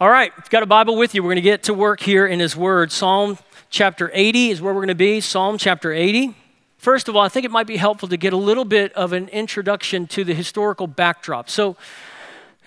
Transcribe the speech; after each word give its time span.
All 0.00 0.08
right, 0.08 0.32
you've 0.34 0.48
got 0.48 0.62
a 0.62 0.66
Bible 0.66 0.96
with 0.96 1.14
you, 1.14 1.22
we're 1.22 1.26
going 1.26 1.36
to 1.36 1.42
get 1.42 1.64
to 1.64 1.74
work 1.74 2.00
here 2.00 2.26
in 2.26 2.40
His 2.40 2.56
Word. 2.56 2.90
Psalm 2.90 3.36
chapter 3.68 4.10
80 4.14 4.48
is 4.48 4.62
where 4.62 4.72
we're 4.72 4.80
going 4.80 4.88
to 4.88 4.94
be. 4.94 5.20
Psalm 5.20 5.58
chapter 5.58 5.92
80. 5.92 6.34
First 6.78 7.10
of 7.10 7.16
all, 7.16 7.22
I 7.22 7.28
think 7.28 7.44
it 7.44 7.50
might 7.50 7.66
be 7.66 7.76
helpful 7.76 8.08
to 8.08 8.16
get 8.16 8.32
a 8.32 8.36
little 8.38 8.64
bit 8.64 8.94
of 8.94 9.12
an 9.12 9.28
introduction 9.28 10.06
to 10.06 10.24
the 10.24 10.32
historical 10.32 10.86
backdrop. 10.86 11.50
So, 11.50 11.76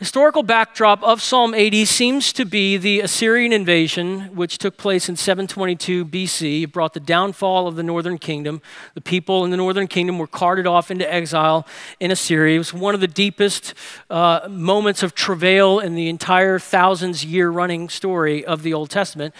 Historical 0.04 0.44
backdrop 0.44 1.02
of 1.02 1.22
Psalm 1.22 1.54
80 1.54 1.86
seems 1.86 2.34
to 2.34 2.44
be 2.44 2.76
the 2.76 3.00
Assyrian 3.00 3.54
invasion, 3.54 4.36
which 4.36 4.58
took 4.58 4.76
place 4.76 5.08
in 5.08 5.16
722 5.16 6.06
BC. 6.06 6.64
It 6.64 6.74
brought 6.74 6.94
the 6.94 7.00
downfall 7.00 7.70
of 7.70 7.78
the 7.78 7.84
northern 7.84 8.18
kingdom. 8.18 8.62
The 8.96 9.02
people 9.02 9.46
in 9.46 9.52
the 9.52 9.56
northern 9.56 9.88
kingdom 9.88 10.18
were 10.20 10.28
carted 10.28 10.68
off 10.68 10.92
into 10.92 11.10
exile 11.10 11.66
in 12.02 12.12
Assyria. 12.12 12.56
It 12.56 12.58
was 12.58 12.74
one 12.74 12.94
of 12.94 13.00
the 13.00 13.08
deepest 13.08 13.76
uh, 14.10 14.46
moments 14.50 15.04
of 15.04 15.16
travail 15.16 15.80
in 15.80 15.96
the 15.96 16.10
entire 16.10 16.60
thousands 16.60 17.24
year 17.24 17.50
running 17.50 17.88
story 17.88 18.44
of 18.44 18.62
the 18.62 18.74
Old 18.74 18.90
Testament. 18.90 19.34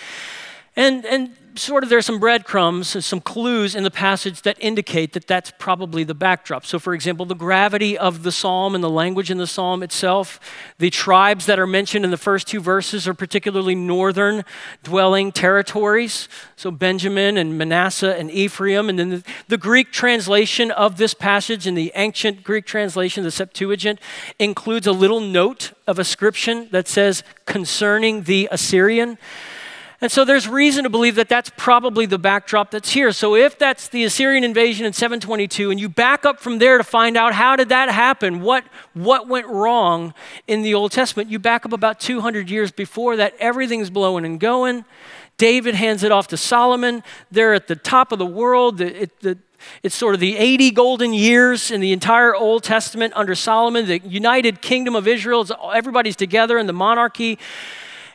And, 0.78 1.06
and 1.06 1.36
sort 1.56 1.84
of 1.84 1.90
there's 1.90 2.06
some 2.06 2.20
breadcrumbs, 2.20 3.06
some 3.06 3.22
clues 3.22 3.76
in 3.76 3.84
the 3.84 3.92
passage 3.92 4.42
that 4.42 4.58
indicate 4.60 5.14
that 5.14 5.28
that's 5.28 5.52
probably 5.60 6.04
the 6.04 6.14
backdrop. 6.14 6.66
So, 6.66 6.80
for 6.80 6.94
example, 6.94 7.26
the 7.26 7.36
gravity 7.36 7.98
of 7.98 8.24
the 8.24 8.32
psalm 8.32 8.76
and 8.76 8.84
the 8.84 8.90
language 8.90 9.30
in 9.30 9.38
the 9.38 9.48
psalm 9.48 9.84
itself, 9.84 10.40
the 10.80 10.90
tribes 10.90 11.46
that 11.46 11.60
are 11.60 11.68
mentioned 11.68 12.06
in 12.06 12.12
the 12.12 12.18
first 12.18 12.48
two 12.48 12.60
verses 12.60 13.08
are 13.08 13.14
particularly 13.14 13.76
northern 13.76 14.44
dwelling 14.84 15.32
territories. 15.32 16.28
So, 16.56 16.72
Benjamin 16.72 17.38
and 17.38 17.58
Manasseh 17.58 18.18
and 18.18 18.32
Ephraim. 18.32 18.90
And 18.90 18.98
then 18.98 19.10
the, 19.10 19.24
the 19.48 19.58
Greek 19.58 19.92
translation 19.92 20.72
of 20.72 20.98
this 20.98 21.14
passage 21.14 21.68
in 21.68 21.76
the 21.76 21.92
ancient 21.96 22.44
Greek 22.44 22.66
translation, 22.66 23.24
the 23.24 23.32
Septuagint, 23.32 24.00
includes 24.40 24.88
a 24.88 24.92
little 24.92 25.20
note 25.20 25.74
of 25.88 26.00
ascription 26.00 26.68
that 26.72 26.88
says 26.88 27.24
concerning 27.46 28.24
the 28.24 28.48
Assyrian. 28.52 29.18
And 30.04 30.12
so 30.12 30.26
there's 30.26 30.50
reason 30.50 30.84
to 30.84 30.90
believe 30.90 31.16
that 31.16 31.30
that's 31.30 31.50
probably 31.56 32.06
the 32.06 32.20
backdrop 32.20 32.72
that's 32.72 32.92
here. 32.92 33.14
So 33.14 33.38
if 33.38 33.58
that's 33.58 33.88
the 33.88 34.04
Assyrian 34.04 34.44
invasion 34.44 34.86
in 34.86 34.92
722 34.92 35.72
and 35.72 35.80
you 35.80 35.88
back 35.88 36.26
up 36.26 36.42
from 36.42 36.60
there 36.60 36.78
to 36.78 36.84
find 36.84 37.16
out 37.16 37.32
how 37.32 37.56
did 37.56 37.70
that 37.70 37.88
happen? 37.88 38.42
What 38.42 38.66
what 38.94 39.30
went 39.30 39.48
wrong 39.48 40.14
in 40.46 40.62
the 40.62 40.74
Old 40.74 40.92
Testament? 40.92 41.30
You 41.30 41.40
back 41.40 41.66
up 41.66 41.72
about 41.72 42.02
200 42.02 42.50
years 42.50 42.70
before 42.70 43.16
that 43.16 43.34
everything's 43.40 43.90
blowing 43.90 44.26
and 44.26 44.42
going. 44.42 44.84
David 45.38 45.74
hands 45.74 46.04
it 46.04 46.12
off 46.12 46.28
to 46.28 46.38
Solomon. 46.38 47.02
They're 47.32 47.54
at 47.54 47.68
the 47.68 47.78
top 47.78 48.12
of 48.12 48.20
the 48.20 48.26
world. 48.26 48.82
It, 48.82 49.18
the, 49.22 49.38
it's 49.84 49.96
sort 49.96 50.16
of 50.16 50.20
the 50.20 50.36
80 50.36 50.72
golden 50.72 51.14
years 51.14 51.72
in 51.72 51.80
the 51.80 51.94
entire 51.94 52.36
Old 52.36 52.64
Testament 52.66 53.14
under 53.16 53.36
Solomon, 53.36 53.88
the 53.88 54.00
united 54.00 54.62
kingdom 54.62 54.98
of 54.98 55.08
Israel. 55.08 55.48
Everybody's 55.74 56.18
together 56.18 56.58
in 56.58 56.68
the 56.68 56.74
monarchy. 56.74 57.40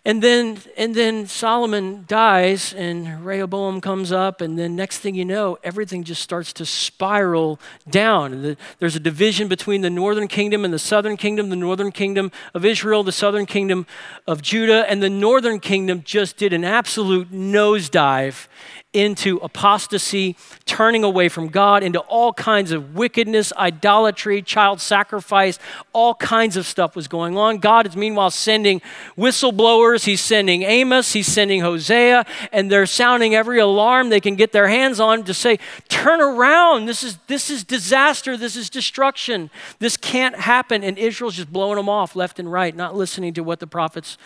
And 0.09 0.23
then, 0.23 0.57
and 0.79 0.95
then 0.95 1.27
Solomon 1.27 2.07
dies, 2.09 2.73
and 2.73 3.27
Rehoboam 3.27 3.83
comes 3.83 4.11
up, 4.11 4.41
and 4.41 4.59
then 4.59 4.75
next 4.75 5.01
thing 5.01 5.15
you 5.15 5.27
know, 5.27 5.59
everything 5.63 6.03
just 6.03 6.23
starts 6.23 6.55
to 6.55 6.65
spiral 6.65 7.61
down. 7.91 8.41
The, 8.41 8.57
there's 8.79 8.97
a 8.97 9.01
division 9.01 9.49
between 9.49 9.83
the 9.83 9.91
northern 9.91 10.27
kingdom 10.27 10.65
and 10.65 10.73
the 10.73 10.79
southern 10.79 11.19
kingdom, 11.19 11.51
the 11.51 11.57
northern 11.57 11.93
kingdom 11.93 12.33
of 12.55 12.65
Israel, 12.65 13.03
the 13.03 13.13
southern 13.13 13.45
kingdom 13.45 13.87
of 14.27 14.41
Judah, 14.41 14.91
and 14.91 15.03
the 15.03 15.11
northern 15.11 15.61
kingdom 15.61 16.03
just 16.03 16.39
did 16.39 16.55
an 16.55 16.65
absolute 16.65 17.31
nosedive 17.31 18.49
into 18.95 19.37
apostasy, 19.39 20.35
turning 20.65 21.05
away 21.05 21.29
from 21.29 21.49
God, 21.49 21.83
into 21.83 22.01
all 22.01 22.33
kinds 22.33 22.73
of 22.73 22.95
wickedness, 22.95 23.53
idolatry, 23.57 24.41
child 24.41 24.81
sacrifice, 24.81 25.59
all 25.93 26.15
kinds 26.15 26.57
of 26.57 26.65
stuff 26.65 26.97
was 26.97 27.07
going 27.07 27.37
on. 27.37 27.59
God 27.59 27.87
is 27.87 27.97
meanwhile 27.97 28.31
sending 28.31 28.81
whistleblowers, 29.17 29.98
He's 30.05 30.21
sending 30.21 30.63
Amos, 30.63 31.13
He's 31.13 31.27
sending 31.27 31.61
Hosea, 31.61 32.25
and 32.53 32.71
they're 32.71 32.87
sounding 32.87 33.35
every 33.35 33.59
alarm 33.59 34.09
they 34.09 34.21
can 34.21 34.37
get 34.37 34.53
their 34.53 34.69
hands 34.69 35.01
on 35.01 35.25
to 35.25 35.35
say, 35.35 35.59
Turn 35.89 36.21
around. 36.21 36.87
This 36.87 37.03
is, 37.03 37.19
this 37.27 37.51
is 37.51 37.65
disaster. 37.65 38.37
This 38.37 38.57
is 38.57 38.71
destruction. 38.71 39.51
This 39.79 39.97
can't 39.97 40.37
happen. 40.37 40.83
And 40.85 40.99
Israel's 40.99 41.37
just 41.37 41.53
blowing 41.53 41.77
them 41.77 41.89
off 41.89 42.17
left 42.17 42.39
and 42.39 42.51
right, 42.51 42.75
not 42.75 42.95
listening 42.95 43.35
to 43.35 43.43
what 43.43 43.61
the 43.61 43.67
prophets 43.67 44.19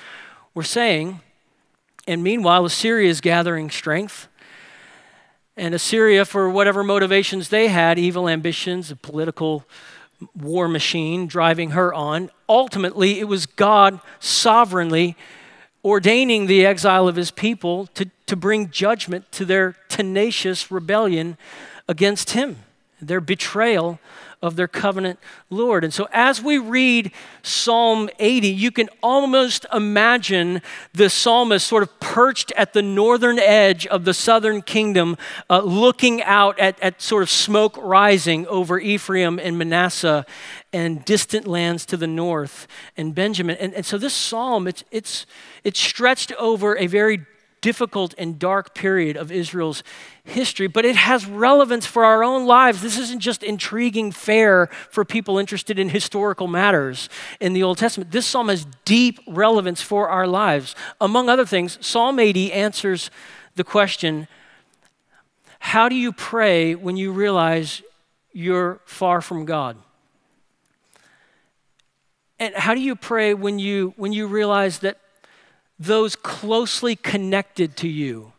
were 0.55 0.63
saying. 0.63 1.21
And 2.07 2.23
meanwhile, 2.23 2.65
Assyria 2.65 3.09
is 3.09 3.21
gathering 3.21 3.71
strength. 3.71 4.29
And 5.57 5.75
Assyria, 5.75 6.25
for 6.25 6.49
whatever 6.49 6.83
motivations 6.83 7.49
they 7.51 7.69
had, 7.69 7.99
evil 7.99 8.29
ambitions, 8.29 8.91
a 8.91 8.97
political 8.97 9.65
war 10.35 10.67
machine 10.67 11.27
driving 11.27 11.71
her 11.71 11.93
on, 11.93 12.31
ultimately 12.49 13.21
it 13.21 13.25
was 13.25 13.47
God 13.47 14.01
sovereignly 14.19 15.17
ordaining 15.85 16.47
the 16.47 16.65
exile 16.65 17.09
of 17.09 17.17
his 17.17 17.31
people 17.31 17.87
to, 17.89 18.11
to 18.27 18.37
bring 18.37 18.71
judgment 18.71 19.31
to 19.33 19.45
their 19.45 19.77
tenacious 19.89 20.71
rebellion 20.71 21.37
against 21.89 22.31
him, 22.31 22.57
their 23.03 23.21
betrayal 23.21 23.99
of 24.43 24.57
their 24.57 24.67
covenant 24.67 25.21
Lord. 25.51 25.85
And 25.85 25.95
so, 25.95 26.09
as 26.13 26.43
we 26.43 26.59
read 26.59 27.13
Psalm 27.43 28.11
80, 28.19 28.49
you 28.49 28.73
can 28.73 28.89
almost 29.03 29.67
imagine 29.73 30.63
the 30.93 31.09
psalmist 31.09 31.67
sort 31.67 31.85
of 31.85 32.01
perched 32.01 32.53
at 32.57 32.73
the 32.73 32.83
northern 32.83 33.39
edge 33.39 33.87
of 33.87 34.05
the 34.05 34.13
southern 34.13 34.61
kingdom, 34.61 35.17
uh, 35.49 35.61
looking 35.61 36.23
out 36.23 36.59
at, 36.59 36.81
at 36.81 37.01
sort 37.01 37.23
of 37.23 37.31
smoke 37.31 37.77
rising 37.81 38.47
over 38.49 38.81
Ephraim 38.81 39.39
and 39.39 39.57
Manasseh 39.57 40.27
and 40.73 41.05
distant 41.05 41.47
lands 41.47 41.87
to 41.87 41.97
the 41.97 42.09
north 42.09 42.67
and 42.97 43.15
Benjamin. 43.15 43.57
And, 43.59 43.73
and 43.75 43.87
so, 43.87 43.97
this 43.97 44.15
psalm, 44.15 44.67
it's, 44.67 44.83
it's, 44.91 45.25
it's 45.63 45.79
stretched 45.79 46.33
over 46.33 46.77
a 46.77 46.89
very 46.89 47.27
difficult 47.63 48.15
and 48.19 48.39
dark 48.39 48.75
period 48.75 49.17
of 49.17 49.33
Israel's 49.33 49.83
history, 50.25 50.67
but 50.67 50.85
it 50.85 50.97
has 50.97 51.25
relevance 51.25 51.87
for 51.87 52.05
our 52.05 52.23
own 52.23 52.45
lives. 52.45 52.83
This 52.83 52.99
isn't 52.99 53.21
just 53.21 53.43
intriguing 53.43 54.13
fare 54.13 54.67
for 54.91 55.05
people 55.05 55.39
interested 55.39 55.79
in 55.79 55.89
historical 55.89 56.47
matters 56.47 57.09
in 57.41 57.55
the 57.55 57.63
Old 57.63 57.79
Testament. 57.79 58.11
This 58.11 58.27
psalm 58.27 58.49
has 58.49 58.67
deep 58.85 59.19
relevance 59.27 59.81
for 59.81 60.11
our 60.11 60.27
lives. 60.27 60.75
Among 61.01 61.31
other 61.31 61.47
things, 61.47 61.79
Psalm 61.81 62.19
80 62.19 62.53
answers 62.53 63.11
the 63.55 63.65
question 63.65 64.29
how 65.65 65.89
do 65.89 65.95
you 65.95 66.13
pray 66.13 66.75
when 66.75 66.97
you 66.97 67.13
realize 67.13 67.83
you're 68.33 68.81
far 68.85 69.21
from 69.21 69.45
God? 69.45 69.77
And 72.41 72.53
how 72.57 72.75
do 72.75 72.81
you 72.81 72.97
pray 72.97 73.33
when 73.35 73.61
you, 73.61 73.95
when 73.97 74.13
you 74.13 74.27
realize 74.27 74.81
that 74.81 74.99
those 75.85 76.17
closely 76.17 76.97
connected 76.97 77.77
to 77.79 77.89
you 77.89 78.33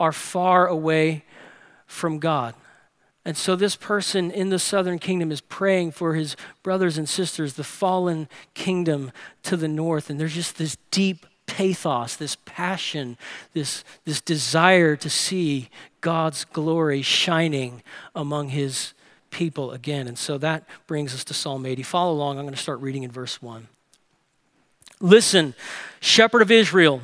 are 0.00 0.12
far 0.12 0.66
away 0.66 1.24
from 1.86 2.18
God. 2.18 2.54
And 3.24 3.36
so, 3.36 3.54
this 3.54 3.76
person 3.76 4.32
in 4.32 4.48
the 4.48 4.58
southern 4.58 4.98
kingdom 4.98 5.30
is 5.30 5.40
praying 5.40 5.92
for 5.92 6.14
his 6.14 6.34
brothers 6.64 6.98
and 6.98 7.08
sisters, 7.08 7.54
the 7.54 7.62
fallen 7.62 8.28
kingdom 8.54 9.12
to 9.44 9.56
the 9.56 9.68
north. 9.68 10.10
And 10.10 10.18
there's 10.18 10.34
just 10.34 10.58
this 10.58 10.76
deep 10.90 11.24
pathos, 11.46 12.16
this 12.16 12.36
passion, 12.44 13.16
this, 13.52 13.84
this 14.04 14.20
desire 14.20 14.96
to 14.96 15.08
see 15.08 15.68
God's 16.00 16.44
glory 16.44 17.02
shining 17.02 17.84
among 18.12 18.48
his 18.48 18.92
people 19.30 19.70
again. 19.70 20.08
And 20.08 20.18
so 20.18 20.36
that 20.38 20.64
brings 20.88 21.14
us 21.14 21.22
to 21.24 21.34
Psalm 21.34 21.64
80. 21.64 21.84
Follow 21.84 22.12
along. 22.12 22.38
I'm 22.38 22.44
going 22.44 22.54
to 22.54 22.60
start 22.60 22.80
reading 22.80 23.04
in 23.04 23.12
verse 23.12 23.40
1. 23.40 23.68
Listen, 25.02 25.54
shepherd 26.00 26.40
of 26.40 26.50
Israel, 26.50 27.02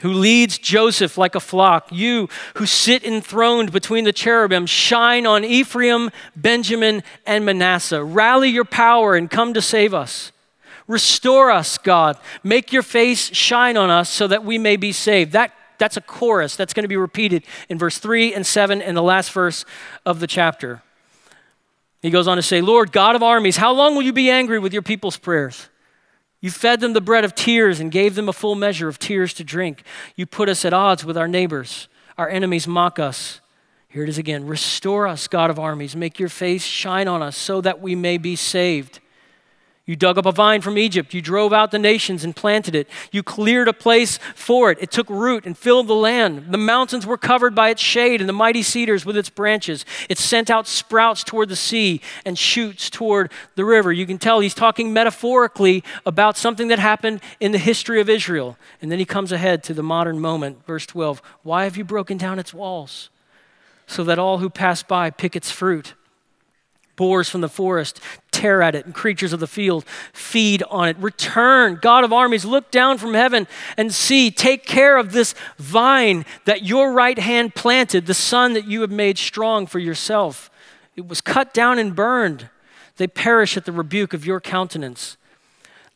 who 0.00 0.12
leads 0.12 0.58
Joseph 0.58 1.16
like 1.16 1.34
a 1.34 1.40
flock, 1.40 1.88
you 1.90 2.28
who 2.56 2.66
sit 2.66 3.02
enthroned 3.02 3.72
between 3.72 4.04
the 4.04 4.12
cherubim, 4.12 4.66
shine 4.66 5.26
on 5.26 5.42
Ephraim, 5.42 6.10
Benjamin, 6.36 7.02
and 7.26 7.46
Manasseh. 7.46 8.04
Rally 8.04 8.50
your 8.50 8.66
power 8.66 9.16
and 9.16 9.30
come 9.30 9.54
to 9.54 9.62
save 9.62 9.94
us. 9.94 10.30
Restore 10.86 11.50
us, 11.50 11.78
God. 11.78 12.18
Make 12.42 12.70
your 12.70 12.82
face 12.82 13.34
shine 13.34 13.78
on 13.78 13.88
us 13.88 14.10
so 14.10 14.26
that 14.26 14.44
we 14.44 14.58
may 14.58 14.76
be 14.76 14.92
saved. 14.92 15.32
That, 15.32 15.54
that's 15.78 15.96
a 15.96 16.02
chorus 16.02 16.56
that's 16.56 16.74
going 16.74 16.84
to 16.84 16.88
be 16.88 16.98
repeated 16.98 17.44
in 17.70 17.78
verse 17.78 17.98
3 17.98 18.34
and 18.34 18.46
7 18.46 18.82
and 18.82 18.94
the 18.94 19.02
last 19.02 19.32
verse 19.32 19.64
of 20.04 20.20
the 20.20 20.26
chapter. 20.26 20.82
He 22.02 22.10
goes 22.10 22.28
on 22.28 22.36
to 22.36 22.42
say, 22.42 22.60
Lord, 22.60 22.92
God 22.92 23.16
of 23.16 23.22
armies, 23.22 23.56
how 23.56 23.72
long 23.72 23.94
will 23.94 24.02
you 24.02 24.12
be 24.12 24.28
angry 24.28 24.58
with 24.58 24.74
your 24.74 24.82
people's 24.82 25.16
prayers? 25.16 25.70
You 26.44 26.50
fed 26.50 26.80
them 26.80 26.92
the 26.92 27.00
bread 27.00 27.24
of 27.24 27.34
tears 27.34 27.80
and 27.80 27.90
gave 27.90 28.16
them 28.16 28.28
a 28.28 28.32
full 28.34 28.54
measure 28.54 28.86
of 28.86 28.98
tears 28.98 29.32
to 29.32 29.44
drink. 29.44 29.82
You 30.14 30.26
put 30.26 30.50
us 30.50 30.66
at 30.66 30.74
odds 30.74 31.02
with 31.02 31.16
our 31.16 31.26
neighbors. 31.26 31.88
Our 32.18 32.28
enemies 32.28 32.68
mock 32.68 32.98
us. 32.98 33.40
Here 33.88 34.02
it 34.02 34.10
is 34.10 34.18
again 34.18 34.46
Restore 34.46 35.06
us, 35.06 35.26
God 35.26 35.48
of 35.48 35.58
armies. 35.58 35.96
Make 35.96 36.18
your 36.18 36.28
face 36.28 36.62
shine 36.62 37.08
on 37.08 37.22
us 37.22 37.38
so 37.38 37.62
that 37.62 37.80
we 37.80 37.94
may 37.94 38.18
be 38.18 38.36
saved. 38.36 39.00
You 39.86 39.96
dug 39.96 40.16
up 40.16 40.24
a 40.24 40.32
vine 40.32 40.62
from 40.62 40.78
Egypt. 40.78 41.12
You 41.12 41.20
drove 41.20 41.52
out 41.52 41.70
the 41.70 41.78
nations 41.78 42.24
and 42.24 42.34
planted 42.34 42.74
it. 42.74 42.88
You 43.12 43.22
cleared 43.22 43.68
a 43.68 43.74
place 43.74 44.18
for 44.34 44.70
it. 44.70 44.78
It 44.80 44.90
took 44.90 45.10
root 45.10 45.44
and 45.44 45.58
filled 45.58 45.88
the 45.88 45.94
land. 45.94 46.46
The 46.52 46.58
mountains 46.58 47.04
were 47.06 47.18
covered 47.18 47.54
by 47.54 47.68
its 47.68 47.82
shade 47.82 48.22
and 48.22 48.28
the 48.28 48.32
mighty 48.32 48.62
cedars 48.62 49.04
with 49.04 49.14
its 49.14 49.28
branches. 49.28 49.84
It 50.08 50.16
sent 50.16 50.48
out 50.48 50.66
sprouts 50.66 51.22
toward 51.22 51.50
the 51.50 51.56
sea 51.56 52.00
and 52.24 52.38
shoots 52.38 52.88
toward 52.88 53.30
the 53.56 53.64
river. 53.66 53.92
You 53.92 54.06
can 54.06 54.16
tell 54.16 54.40
he's 54.40 54.54
talking 54.54 54.90
metaphorically 54.94 55.84
about 56.06 56.38
something 56.38 56.68
that 56.68 56.78
happened 56.78 57.20
in 57.38 57.52
the 57.52 57.58
history 57.58 58.00
of 58.00 58.08
Israel. 58.08 58.56
And 58.80 58.90
then 58.90 58.98
he 58.98 59.04
comes 59.04 59.32
ahead 59.32 59.62
to 59.64 59.74
the 59.74 59.82
modern 59.82 60.18
moment, 60.18 60.64
verse 60.64 60.86
12. 60.86 61.20
Why 61.42 61.64
have 61.64 61.76
you 61.76 61.84
broken 61.84 62.16
down 62.16 62.38
its 62.38 62.54
walls 62.54 63.10
so 63.86 64.02
that 64.04 64.18
all 64.18 64.38
who 64.38 64.48
pass 64.48 64.82
by 64.82 65.10
pick 65.10 65.36
its 65.36 65.50
fruit? 65.50 65.92
Boars 66.96 67.28
from 67.28 67.40
the 67.40 67.48
forest 67.48 68.00
tear 68.30 68.62
at 68.62 68.74
it, 68.74 68.84
and 68.84 68.94
creatures 68.94 69.32
of 69.32 69.40
the 69.40 69.46
field 69.46 69.84
feed 70.12 70.62
on 70.64 70.88
it. 70.88 70.96
Return, 70.98 71.78
God 71.80 72.04
of 72.04 72.12
armies, 72.12 72.44
look 72.44 72.70
down 72.70 72.98
from 72.98 73.14
heaven 73.14 73.46
and 73.76 73.94
see. 73.94 74.30
Take 74.30 74.66
care 74.66 74.96
of 74.96 75.12
this 75.12 75.34
vine 75.56 76.24
that 76.44 76.64
your 76.64 76.92
right 76.92 77.18
hand 77.18 77.54
planted, 77.54 78.06
the 78.06 78.14
son 78.14 78.52
that 78.52 78.66
you 78.66 78.80
have 78.82 78.90
made 78.90 79.18
strong 79.18 79.66
for 79.66 79.78
yourself. 79.78 80.50
It 80.96 81.08
was 81.08 81.20
cut 81.20 81.54
down 81.54 81.78
and 81.78 81.94
burned. 81.94 82.50
They 82.96 83.06
perish 83.06 83.56
at 83.56 83.64
the 83.64 83.72
rebuke 83.72 84.12
of 84.12 84.26
your 84.26 84.40
countenance. 84.40 85.16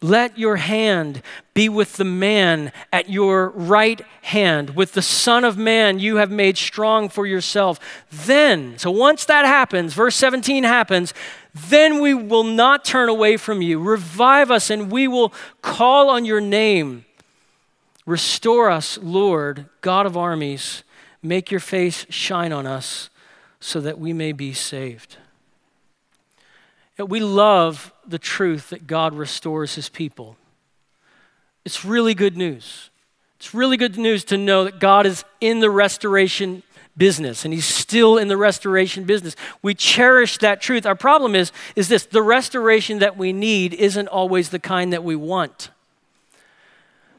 Let 0.01 0.39
your 0.39 0.57
hand 0.57 1.23
be 1.55 1.69
with 1.69 1.97
the 1.97 2.05
man 2.05 2.71
at 2.93 3.11
your 3.11 3.49
right 3.49 4.01
hand, 4.23 4.77
with 4.77 4.93
the 4.93 5.03
Son 5.03 5.43
of 5.45 5.59
Man 5.59 5.99
you 5.99 6.17
have 6.17 6.31
made 6.31 6.57
strong 6.57 7.09
for 7.09 7.27
yourself. 7.27 7.81
Then, 8.11 8.79
so 8.79 8.93
once 8.93 9.25
that 9.25 9.45
happens, 9.45 9.95
verse 9.95 10.15
17 10.15 10.63
happens, 10.63 11.13
then 11.53 12.01
we 12.01 12.15
will 12.15 12.45
not 12.45 12.85
turn 12.85 13.09
away 13.09 13.37
from 13.37 13.61
you. 13.61 13.81
Revive 13.81 14.53
us, 14.53 14.71
and 14.71 14.93
we 14.93 15.09
will 15.09 15.33
call 15.63 16.11
on 16.11 16.25
your 16.25 16.41
name. 16.41 17.05
Restore 18.07 18.71
us, 18.71 18.99
Lord, 19.03 19.67
God 19.81 20.07
of 20.07 20.17
armies. 20.17 20.85
Make 21.23 21.51
your 21.51 21.61
face 21.61 22.07
shine 22.09 22.53
on 22.53 22.67
us 22.67 23.11
so 23.59 23.81
that 23.81 23.99
we 23.99 24.13
may 24.13 24.31
be 24.31 24.53
saved. 24.53 25.17
We 26.97 27.19
love 27.19 27.93
the 28.09 28.19
truth 28.19 28.71
that 28.71 28.87
God 28.87 29.15
restores 29.15 29.75
his 29.75 29.89
people. 29.89 30.37
It's 31.65 31.85
really 31.85 32.15
good 32.15 32.37
news. 32.37 32.91
It's 33.39 33.55
really 33.55 33.77
good 33.77 33.97
news 33.97 34.25
to 34.25 34.37
know 34.37 34.65
that 34.65 34.81
God 34.81 35.07
is 35.07 35.25
in 35.41 35.61
the 35.61 35.71
restoration 35.71 36.63
business 36.97 37.45
and 37.45 37.55
he's 37.55 37.65
still 37.65 38.19
in 38.19 38.29
the 38.29 38.37
restoration 38.37 39.05
business. 39.05 39.37
We 39.63 39.75
cherish 39.75 40.39
that 40.39 40.61
truth. 40.61 40.85
Our 40.85 40.97
problem 40.97 41.35
is 41.35 41.53
is 41.77 41.89
this, 41.89 42.05
the 42.05 42.23
restoration 42.23 42.99
that 42.99 43.17
we 43.17 43.33
need 43.33 43.75
isn't 43.75 44.09
always 44.09 44.49
the 44.51 44.59
kind 44.59 44.93
that 44.93 45.05
we 45.05 45.15
want. 45.15 45.71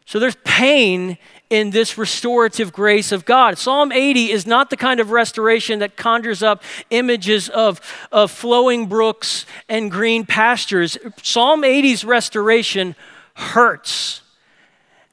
So 0.05 0.19
there's 0.19 0.35
pain 0.43 1.17
in 1.49 1.71
this 1.71 1.97
restorative 1.97 2.71
grace 2.71 3.11
of 3.11 3.25
God. 3.25 3.57
Psalm 3.57 3.91
80 3.91 4.31
is 4.31 4.45
not 4.45 4.69
the 4.69 4.77
kind 4.77 4.99
of 4.99 5.11
restoration 5.11 5.79
that 5.79 5.95
conjures 5.95 6.43
up 6.43 6.61
images 6.89 7.49
of, 7.49 7.81
of 8.11 8.29
flowing 8.29 8.85
brooks 8.85 9.45
and 9.67 9.89
green 9.89 10.25
pastures. 10.25 10.97
Psalm 11.21 11.63
80's 11.63 12.05
restoration 12.05 12.95
hurts. 13.35 14.21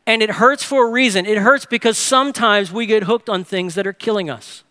And 0.07 0.23
it 0.23 0.31
hurts 0.31 0.63
for 0.63 0.87
a 0.87 0.91
reason. 0.91 1.27
It 1.27 1.39
hurts 1.39 1.67
because 1.67 1.99
sometimes 1.99 2.71
we 2.71 2.87
get 2.87 3.05
hooked 3.05 3.29
on 3.29 3.43
things 3.43 3.75
that 3.75 3.87
are 3.87 3.93
killing 3.93 4.31
us. 4.31 4.63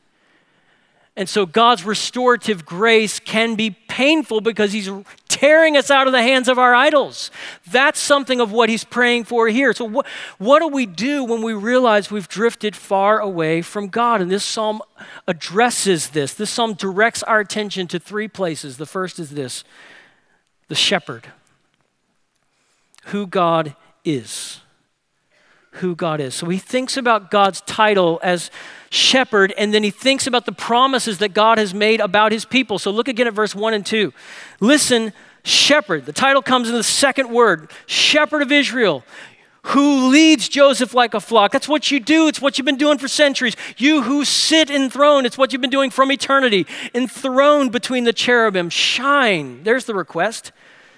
And 1.18 1.30
so 1.30 1.46
God's 1.46 1.86
restorative 1.86 2.66
grace 2.66 3.20
can 3.20 3.56
be 3.56 3.72
painful 3.72 4.42
because 4.42 4.74
He's 4.74 4.90
tearing 5.30 5.78
us 5.78 5.90
out 5.90 6.08
of 6.08 6.14
the 6.14 6.22
hands 6.22 6.50
of 6.50 6.60
our 6.60 6.76
idols. 6.76 7.32
That's 7.66 8.00
something 8.00 8.42
of 8.42 8.52
what 8.52 8.68
He's 8.68 8.84
praying 8.84 9.24
for 9.24 9.48
here. 9.48 9.72
So, 9.74 9.86
what, 9.86 10.06
what 10.40 10.60
do 10.60 10.68
we 10.68 10.86
do 10.86 11.24
when 11.24 11.42
we 11.42 11.54
realize 11.54 12.12
we've 12.12 12.28
drifted 12.28 12.76
far 12.76 13.20
away 13.20 13.62
from 13.62 13.88
God? 13.88 14.22
And 14.22 14.30
this 14.30 14.44
psalm 14.44 14.82
addresses 15.26 16.10
this. 16.10 16.34
This 16.34 16.50
psalm 16.50 16.74
directs 16.74 17.24
our 17.24 17.40
attention 17.40 17.88
to 17.88 18.00
three 18.00 18.28
places. 18.28 18.76
The 18.76 18.86
first 18.86 19.18
is 19.18 19.32
this 19.32 19.64
the 20.68 20.76
shepherd, 20.76 21.28
who 23.06 23.26
God 23.26 23.76
is 24.04 24.60
who 25.80 25.96
God 25.96 26.22
is. 26.22 26.34
So 26.34 26.48
he 26.48 26.58
thinks 26.58 26.98
about 26.98 27.32
God's 27.32 27.62
title 27.62 28.20
as 28.24 28.50
shepherd, 28.96 29.54
and 29.58 29.74
then 29.74 29.84
he 29.84 29.92
thinks 29.92 30.26
about 30.26 30.46
the 30.46 30.52
promises 30.52 31.18
that 31.20 31.34
God 31.34 31.58
has 31.58 31.74
made 31.74 32.00
about 32.00 32.32
his 32.32 32.46
people. 32.46 32.80
So 32.80 32.92
look 32.92 33.08
again 33.08 33.28
at 33.28 33.34
verse 33.34 33.54
1 33.54 33.74
and 33.74 33.86
2. 33.86 34.14
Listen, 34.60 35.14
shepherd. 35.44 36.06
The 36.06 36.14
title 36.14 36.42
comes 36.42 36.70
in 36.70 36.76
the 36.76 36.84
second 36.84 37.30
word 37.30 37.70
shepherd 37.86 38.42
of 38.42 38.52
Israel. 38.52 39.04
Who 39.70 40.10
leads 40.10 40.48
Joseph 40.48 40.94
like 40.94 41.16
a 41.16 41.20
flock? 41.20 41.52
That's 41.52 41.68
what 41.68 41.90
you 41.90 42.00
do. 42.00 42.28
It's 42.28 42.40
what 42.40 42.58
you've 42.58 42.66
been 42.66 42.78
doing 42.78 43.00
for 43.00 43.08
centuries. 43.08 43.56
You 43.78 44.04
who 44.04 44.24
sit 44.24 44.70
enthroned, 44.70 45.26
it's 45.26 45.40
what 45.40 45.52
you've 45.52 45.62
been 45.62 45.72
doing 45.72 45.90
from 45.90 46.12
eternity. 46.12 46.68
Enthroned 46.94 47.72
between 47.72 48.04
the 48.04 48.14
cherubim, 48.14 48.70
shine. 48.70 49.64
There's 49.64 49.86
the 49.86 49.96
request. 49.96 50.52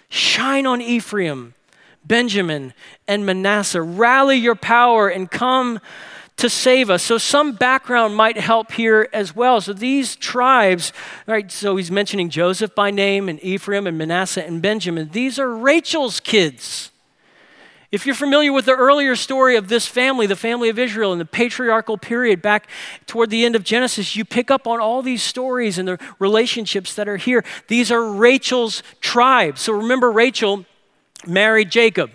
Shine 0.09 0.65
on 0.65 0.81
Ephraim 0.81 1.53
Benjamin, 2.07 2.73
and 3.07 3.25
Manasseh. 3.25 3.81
Rally 3.81 4.37
your 4.37 4.55
power 4.55 5.09
and 5.09 5.29
come 5.29 5.79
to 6.37 6.49
save 6.49 6.89
us. 6.89 7.03
So, 7.03 7.17
some 7.17 7.53
background 7.53 8.15
might 8.15 8.37
help 8.37 8.71
here 8.71 9.09
as 9.11 9.35
well. 9.35 9.59
So, 9.59 9.73
these 9.73 10.15
tribes, 10.15 10.93
right, 11.25 11.51
so 11.51 11.75
he's 11.75 11.91
mentioning 11.91 12.29
Joseph 12.29 12.73
by 12.73 12.91
name, 12.91 13.27
and 13.27 13.43
Ephraim, 13.43 13.87
and 13.87 13.97
Manasseh, 13.97 14.45
and 14.45 14.61
Benjamin. 14.61 15.09
These 15.11 15.39
are 15.39 15.53
Rachel's 15.55 16.19
kids. 16.19 16.91
If 17.89 18.05
you're 18.05 18.15
familiar 18.15 18.51
with 18.51 18.65
the 18.65 18.75
earlier 18.75 19.15
story 19.15 19.55
of 19.55 19.69
this 19.69 19.87
family, 19.87 20.27
the 20.27 20.35
family 20.35 20.67
of 20.67 20.77
Israel, 20.77 21.13
in 21.13 21.19
the 21.19 21.25
patriarchal 21.25 21.97
period 21.97 22.41
back 22.41 22.67
toward 23.05 23.29
the 23.29 23.45
end 23.45 23.55
of 23.55 23.63
Genesis, 23.63 24.15
you 24.15 24.25
pick 24.25 24.51
up 24.51 24.67
on 24.67 24.81
all 24.81 25.01
these 25.01 25.23
stories 25.23 25.77
and 25.77 25.87
the 25.87 25.99
relationships 26.19 26.93
that 26.95 27.07
are 27.07 27.15
here. 27.15 27.45
These 27.69 27.89
are 27.89 28.03
Rachel's 28.11 28.83
tribes. 28.99 29.61
So 29.61 29.71
remember, 29.71 30.11
Rachel 30.11 30.65
married 31.25 31.71
Jacob. 31.71 32.11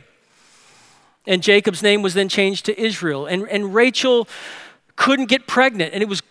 And 1.26 1.42
Jacob's 1.42 1.82
name 1.82 2.02
was 2.02 2.14
then 2.14 2.28
changed 2.28 2.66
to 2.66 2.80
Israel. 2.80 3.26
And, 3.26 3.48
and 3.48 3.74
Rachel 3.74 4.28
couldn't 4.96 5.26
get 5.26 5.46
pregnant, 5.46 5.94
and 5.94 6.02
it 6.02 6.08
was 6.08 6.22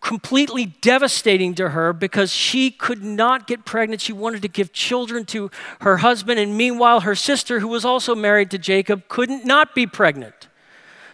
completely 0.00 0.66
devastating 0.66 1.54
to 1.54 1.70
her 1.70 1.92
because 1.92 2.32
she 2.32 2.70
could 2.70 3.02
not 3.02 3.46
get 3.46 3.64
pregnant. 3.64 4.00
She 4.00 4.12
wanted 4.12 4.42
to 4.42 4.48
give 4.48 4.72
children 4.72 5.24
to 5.26 5.50
her 5.80 5.98
husband, 5.98 6.38
and 6.38 6.56
meanwhile, 6.56 7.00
her 7.00 7.14
sister, 7.14 7.60
who 7.60 7.68
was 7.68 7.84
also 7.84 8.14
married 8.14 8.50
to 8.52 8.58
Jacob, 8.58 9.08
couldn't 9.08 9.44
not 9.44 9.74
be 9.74 9.86
pregnant. 9.86 10.48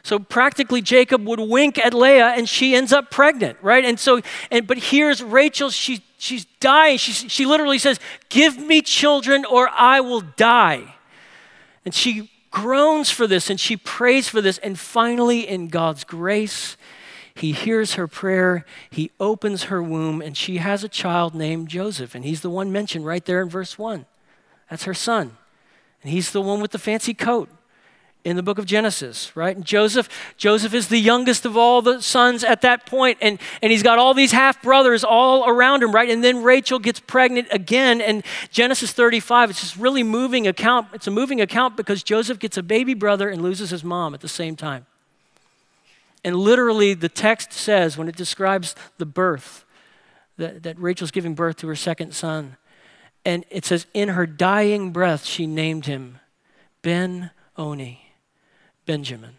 So 0.02 0.18
practically, 0.18 0.82
Jacob 0.82 1.24
would 1.26 1.38
wink 1.38 1.78
at 1.78 1.94
Leah, 1.94 2.34
and 2.36 2.48
she 2.48 2.74
ends 2.74 2.92
up 2.92 3.10
pregnant, 3.10 3.56
right? 3.62 3.84
And 3.84 3.98
so, 3.98 4.20
and 4.50 4.66
but 4.66 4.78
here's 4.78 5.22
Rachel. 5.22 5.70
She 5.70 6.02
she's 6.18 6.44
dying. 6.58 6.98
She 6.98 7.12
she 7.12 7.46
literally 7.46 7.78
says, 7.78 8.00
"Give 8.28 8.58
me 8.58 8.82
children, 8.82 9.44
or 9.44 9.68
I 9.68 10.00
will 10.00 10.22
die." 10.22 10.96
And 11.84 11.94
she 11.94 12.31
groans 12.52 13.10
for 13.10 13.26
this 13.26 13.50
and 13.50 13.58
she 13.58 13.76
prays 13.76 14.28
for 14.28 14.40
this. 14.40 14.58
And 14.58 14.78
finally, 14.78 15.48
in 15.48 15.66
God's 15.66 16.04
grace, 16.04 16.76
he 17.34 17.52
hears 17.52 17.94
her 17.94 18.06
prayer, 18.06 18.64
he 18.90 19.10
opens 19.18 19.64
her 19.64 19.82
womb, 19.82 20.20
and 20.20 20.36
she 20.36 20.58
has 20.58 20.84
a 20.84 20.88
child 20.88 21.34
named 21.34 21.68
Joseph. 21.68 22.14
And 22.14 22.24
he's 22.24 22.42
the 22.42 22.50
one 22.50 22.70
mentioned 22.70 23.06
right 23.06 23.24
there 23.24 23.42
in 23.42 23.48
verse 23.48 23.78
1. 23.78 24.06
That's 24.70 24.84
her 24.84 24.94
son. 24.94 25.36
And 26.02 26.12
he's 26.12 26.30
the 26.30 26.42
one 26.42 26.60
with 26.60 26.72
the 26.72 26.78
fancy 26.78 27.14
coat 27.14 27.48
in 28.24 28.36
the 28.36 28.42
book 28.42 28.58
of 28.58 28.66
Genesis, 28.66 29.34
right? 29.34 29.56
And 29.56 29.64
Joseph, 29.64 30.08
Joseph 30.36 30.74
is 30.74 30.88
the 30.88 30.98
youngest 30.98 31.44
of 31.44 31.56
all 31.56 31.82
the 31.82 32.00
sons 32.00 32.44
at 32.44 32.60
that 32.62 32.86
point, 32.86 33.18
and, 33.20 33.38
and 33.60 33.72
he's 33.72 33.82
got 33.82 33.98
all 33.98 34.14
these 34.14 34.30
half 34.30 34.62
brothers 34.62 35.02
all 35.02 35.48
around 35.48 35.82
him, 35.82 35.92
right? 35.92 36.08
And 36.08 36.22
then 36.22 36.42
Rachel 36.42 36.78
gets 36.78 37.00
pregnant 37.00 37.48
again, 37.50 38.00
and 38.00 38.24
Genesis 38.50 38.92
35, 38.92 39.50
it's 39.50 39.60
just 39.60 39.76
really 39.76 40.04
moving 40.04 40.46
account. 40.46 40.88
It's 40.92 41.08
a 41.08 41.10
moving 41.10 41.40
account 41.40 41.76
because 41.76 42.02
Joseph 42.02 42.38
gets 42.38 42.56
a 42.56 42.62
baby 42.62 42.94
brother 42.94 43.28
and 43.28 43.42
loses 43.42 43.70
his 43.70 43.82
mom 43.82 44.14
at 44.14 44.20
the 44.20 44.28
same 44.28 44.54
time. 44.54 44.86
And 46.24 46.36
literally, 46.36 46.94
the 46.94 47.08
text 47.08 47.52
says, 47.52 47.98
when 47.98 48.08
it 48.08 48.14
describes 48.14 48.76
the 48.98 49.06
birth, 49.06 49.64
that, 50.36 50.62
that 50.62 50.78
Rachel's 50.78 51.10
giving 51.10 51.34
birth 51.34 51.56
to 51.56 51.68
her 51.68 51.76
second 51.76 52.14
son, 52.14 52.56
and 53.24 53.44
it 53.50 53.64
says, 53.64 53.86
in 53.92 54.10
her 54.10 54.26
dying 54.26 54.92
breath, 54.92 55.24
she 55.24 55.46
named 55.46 55.86
him 55.86 56.18
Ben 56.82 57.30
Oni 57.56 58.01
Benjamin. 58.86 59.36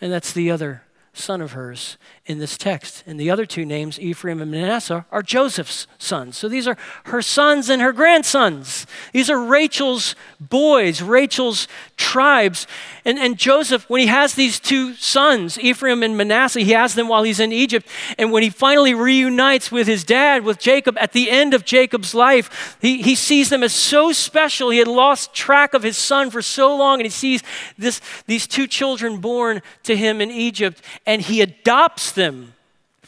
And 0.00 0.12
that's 0.12 0.32
the 0.32 0.50
other 0.50 0.82
son 1.12 1.40
of 1.40 1.52
hers 1.52 1.98
in 2.24 2.38
this 2.38 2.56
text. 2.56 3.02
And 3.06 3.18
the 3.18 3.30
other 3.30 3.44
two 3.44 3.66
names, 3.66 3.98
Ephraim 3.98 4.40
and 4.40 4.50
Manasseh, 4.50 5.04
are 5.10 5.22
Joseph's 5.22 5.86
sons. 5.98 6.36
So 6.36 6.48
these 6.48 6.68
are 6.68 6.76
her 7.06 7.20
sons 7.20 7.68
and 7.68 7.82
her 7.82 7.92
grandsons. 7.92 8.86
These 9.12 9.28
are 9.28 9.38
Rachel's 9.38 10.14
boys, 10.38 11.02
Rachel's 11.02 11.66
tribes. 11.96 12.66
And, 13.04 13.18
and 13.18 13.36
Joseph, 13.36 13.88
when 13.90 14.00
he 14.00 14.06
has 14.06 14.34
these 14.34 14.60
two 14.60 14.94
sons, 14.94 15.58
Ephraim 15.58 16.02
and 16.02 16.16
Manasseh, 16.16 16.60
he 16.60 16.72
has 16.72 16.94
them 16.94 17.08
while 17.08 17.24
he's 17.24 17.40
in 17.40 17.52
Egypt. 17.52 17.88
And 18.16 18.30
when 18.30 18.42
he 18.42 18.50
finally 18.50 18.94
reunites 18.94 19.72
with 19.72 19.88
his 19.88 20.04
dad, 20.04 20.44
with 20.44 20.58
Jacob, 20.58 20.96
at 20.98 21.12
the 21.12 21.30
end 21.30 21.54
of 21.54 21.64
Jacob's 21.64 22.14
life, 22.14 22.78
he, 22.80 23.02
he 23.02 23.16
sees 23.16 23.48
them 23.50 23.64
as 23.64 23.72
so 23.72 24.12
special. 24.12 24.70
He 24.70 24.78
had 24.78 24.88
lost 24.88 25.34
track 25.34 25.74
of 25.74 25.82
his 25.82 25.96
son 25.96 26.30
for 26.30 26.42
so 26.42 26.76
long, 26.76 27.00
and 27.00 27.06
he 27.06 27.10
sees 27.10 27.42
this, 27.76 28.00
these 28.26 28.46
two 28.46 28.66
children 28.66 29.18
born 29.18 29.62
to 29.82 29.96
him 29.96 30.20
in 30.20 30.30
Egypt, 30.30 30.80
and 31.06 31.22
he 31.22 31.40
adopts 31.40 32.12
them 32.12 32.54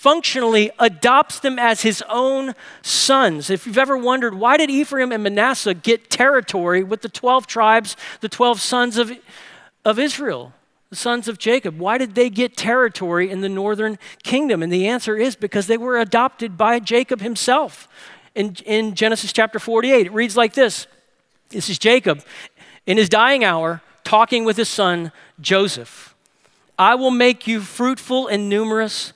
functionally 0.02 0.68
adopts 0.80 1.38
them 1.38 1.60
as 1.60 1.82
his 1.82 2.02
own 2.08 2.56
sons. 2.82 3.50
If 3.50 3.68
you've 3.68 3.78
ever 3.78 3.96
wondered, 3.96 4.34
why 4.34 4.56
did 4.56 4.68
Ephraim 4.68 5.12
and 5.12 5.22
Manasseh 5.22 5.74
get 5.74 6.10
territory 6.10 6.82
with 6.82 7.02
the 7.02 7.08
12 7.08 7.46
tribes, 7.46 7.96
the 8.20 8.28
12 8.28 8.60
sons 8.60 8.98
of, 8.98 9.12
of 9.84 10.00
Israel, 10.00 10.54
the 10.90 10.96
sons 10.96 11.28
of 11.28 11.38
Jacob? 11.38 11.78
Why 11.78 11.98
did 11.98 12.16
they 12.16 12.30
get 12.30 12.56
territory 12.56 13.30
in 13.30 13.42
the 13.42 13.48
northern 13.48 13.96
kingdom? 14.24 14.60
And 14.60 14.72
the 14.72 14.88
answer 14.88 15.16
is 15.16 15.36
because 15.36 15.68
they 15.68 15.78
were 15.78 16.00
adopted 16.00 16.58
by 16.58 16.80
Jacob 16.80 17.20
himself. 17.20 17.86
In, 18.34 18.56
in 18.66 18.96
Genesis 18.96 19.32
chapter 19.32 19.60
48, 19.60 20.06
it 20.06 20.12
reads 20.12 20.36
like 20.36 20.54
this 20.54 20.88
This 21.50 21.70
is 21.70 21.78
Jacob 21.78 22.24
in 22.86 22.96
his 22.96 23.08
dying 23.08 23.44
hour 23.44 23.82
talking 24.02 24.44
with 24.44 24.56
his 24.56 24.68
son 24.68 25.12
Joseph. 25.40 26.11
I 26.82 26.96
will 26.96 27.12
make 27.12 27.46
you 27.46 27.60
fruitful 27.60 28.26
and 28.26 28.48
numerous. 28.48 29.12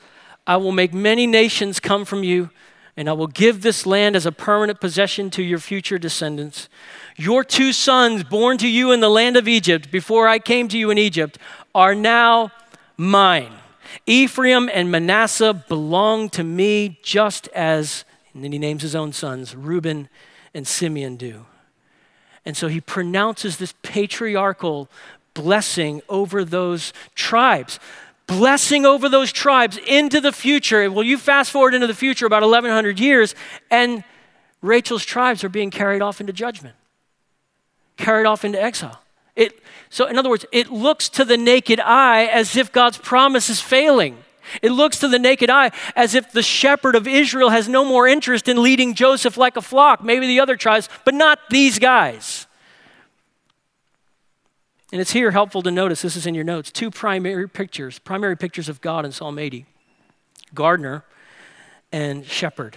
I 0.46 0.56
will 0.56 0.70
make 0.70 0.94
many 0.94 1.26
nations 1.26 1.80
come 1.80 2.04
from 2.04 2.23
you, 2.23 2.50
and 2.96 3.08
I 3.08 3.12
will 3.12 3.26
give 3.26 3.62
this 3.62 3.85
land 3.85 4.14
as 4.14 4.25
a 4.25 4.30
permanent 4.30 4.80
possession 4.80 5.30
to 5.30 5.42
your 5.42 5.58
future 5.58 5.99
descendants. 5.99 6.68
Your 7.16 7.42
two 7.42 7.73
sons, 7.73 8.23
born 8.23 8.56
to 8.58 8.68
you 8.68 8.92
in 8.92 9.00
the 9.00 9.08
land 9.08 9.37
of 9.37 9.49
Egypt, 9.49 9.90
before 9.90 10.28
I 10.28 10.38
came 10.38 10.68
to 10.68 10.78
you 10.78 10.90
in 10.90 10.96
Egypt, 10.96 11.38
are 11.75 11.92
now 11.92 12.52
mine. 12.96 13.52
Ephraim 14.06 14.70
and 14.73 14.88
Manasseh 14.88 15.52
belong 15.52 16.30
to 16.30 16.44
me 16.44 17.00
just 17.02 17.49
as, 17.49 18.04
and 18.32 18.44
then 18.44 18.52
he 18.52 18.61
names 18.61 18.82
his 18.82 18.94
own 18.94 19.12
sons, 19.12 19.56
Reuben 19.56 20.08
and 20.54 20.68
Simeon 20.68 21.16
do. 21.16 21.46
And 22.44 22.56
so 22.56 22.68
he 22.68 22.80
pronounces 22.80 23.56
this 23.56 23.75
patriarchal 23.82 24.88
blessing 25.37 26.02
over 26.09 26.45
those 26.45 26.93
tribes 27.14 27.78
blessing 28.26 28.85
over 28.85 29.09
those 29.09 29.33
tribes 29.33 29.78
into 29.87 30.21
the 30.21 30.33
future. 30.33 30.90
Well, 30.90 31.05
you 31.05 31.19
fast 31.19 31.50
forward 31.50 31.75
into 31.75 31.87
the 31.87 31.95
future 31.95 32.26
about 32.26 32.43
1100 32.43 32.99
years, 32.99 33.35
and 33.71 34.02
Rachel's 34.62 35.05
tribes 35.05 35.45
are 35.45 35.49
being 35.49 35.71
carried 35.71 36.02
off 36.02 36.21
into 36.21 36.33
judgment, 36.33 36.75
carried 37.97 38.26
off 38.26 38.45
into 38.45 38.61
exile. 38.61 39.00
It, 39.37 39.62
so, 39.90 40.07
in 40.07 40.19
other 40.19 40.31
words, 40.31 40.47
it 40.50 40.71
looks 40.71 41.09
to 41.11 41.25
the 41.25 41.37
naked 41.37 41.78
eye 41.78 42.25
as 42.25 42.57
if 42.57 42.73
God's 42.73 42.99
promise 42.99 43.49
is 43.49 43.61
failing. 43.61 44.19
It 44.62 44.71
looks 44.71 44.99
to 45.00 45.09
the 45.09 45.19
naked 45.19 45.50
eye 45.50 45.73
as 45.95 46.14
if 46.14 46.33
the 46.33 46.43
shepherd 46.43 46.95
of 46.95 47.07
Israel 47.07 47.50
has 47.50 47.69
no 47.69 47.85
more 47.85 48.07
interest 48.07 48.49
in 48.49 48.62
leading 48.62 48.95
Joseph 48.95 49.37
like 49.37 49.57
a 49.57 49.62
flock, 49.62 50.02
maybe 50.02 50.26
the 50.26 50.40
other 50.40 50.57
tribes, 50.57 50.88
but 51.05 51.14
not 51.14 51.38
these 51.50 51.78
guys. 51.78 52.45
And 54.93 55.00
it's 55.00 55.12
here 55.12 55.33
helpful 55.33 55.62
to 55.62 55.71
notice 55.71 56.02
this 56.02 56.16
is 56.16 56.26
in 56.26 56.35
your 56.35 56.45
notes 56.45 56.71
two 56.71 56.90
primary 56.90 57.49
pictures, 57.49 57.99
primary 57.99 58.37
pictures 58.37 58.69
of 58.69 58.81
God 58.81 59.05
in 59.05 59.12
Psalm 59.12 59.38
80 59.38 59.66
gardener 60.55 61.05
and 61.93 62.25
shepherd. 62.25 62.76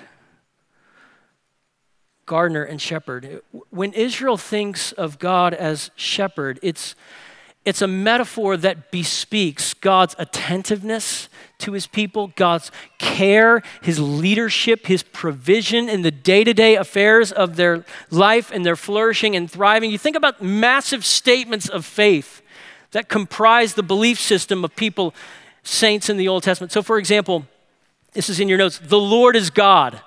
Gardener 2.26 2.64
and 2.64 2.82
shepherd. 2.82 3.42
When 3.70 3.94
Israel 3.94 4.38
thinks 4.38 4.92
of 4.92 5.20
God 5.20 5.54
as 5.54 5.92
shepherd, 5.96 6.60
it's 6.62 6.96
it's 7.70 7.84
a 7.84 7.88
metaphor 7.88 8.58
that 8.58 8.90
bespeaks 8.90 9.76
God's 9.76 10.16
attentiveness 10.18 11.30
to 11.60 11.74
his 11.74 11.86
people, 11.86 12.34
God's 12.36 12.72
care, 12.98 13.62
his 13.84 14.00
leadership, 14.00 14.88
his 14.88 15.04
provision 15.04 15.88
in 15.88 16.02
the 16.02 16.10
day 16.10 16.44
to 16.44 16.54
day 16.54 16.76
affairs 16.76 17.32
of 17.32 17.58
their 17.58 17.86
life 18.10 18.50
and 18.50 18.66
their 18.66 18.76
flourishing 18.76 19.36
and 19.36 19.50
thriving. 19.50 19.92
You 19.92 20.00
think 20.00 20.16
about 20.16 20.42
massive 20.42 21.06
statements 21.06 21.70
of 21.70 21.86
faith 21.86 22.42
that 22.92 23.08
comprise 23.08 23.76
the 23.76 23.84
belief 23.84 24.20
system 24.20 24.66
of 24.66 24.76
people, 24.76 25.14
saints 25.62 26.10
in 26.10 26.18
the 26.18 26.28
Old 26.28 26.42
Testament. 26.42 26.72
So, 26.72 26.82
for 26.82 26.98
example, 26.98 27.46
this 28.14 28.30
is 28.30 28.40
in 28.40 28.50
your 28.50 28.58
notes 28.58 28.80
the 28.80 29.00
Lord 29.00 29.36
is 29.36 29.52
God 29.52 30.02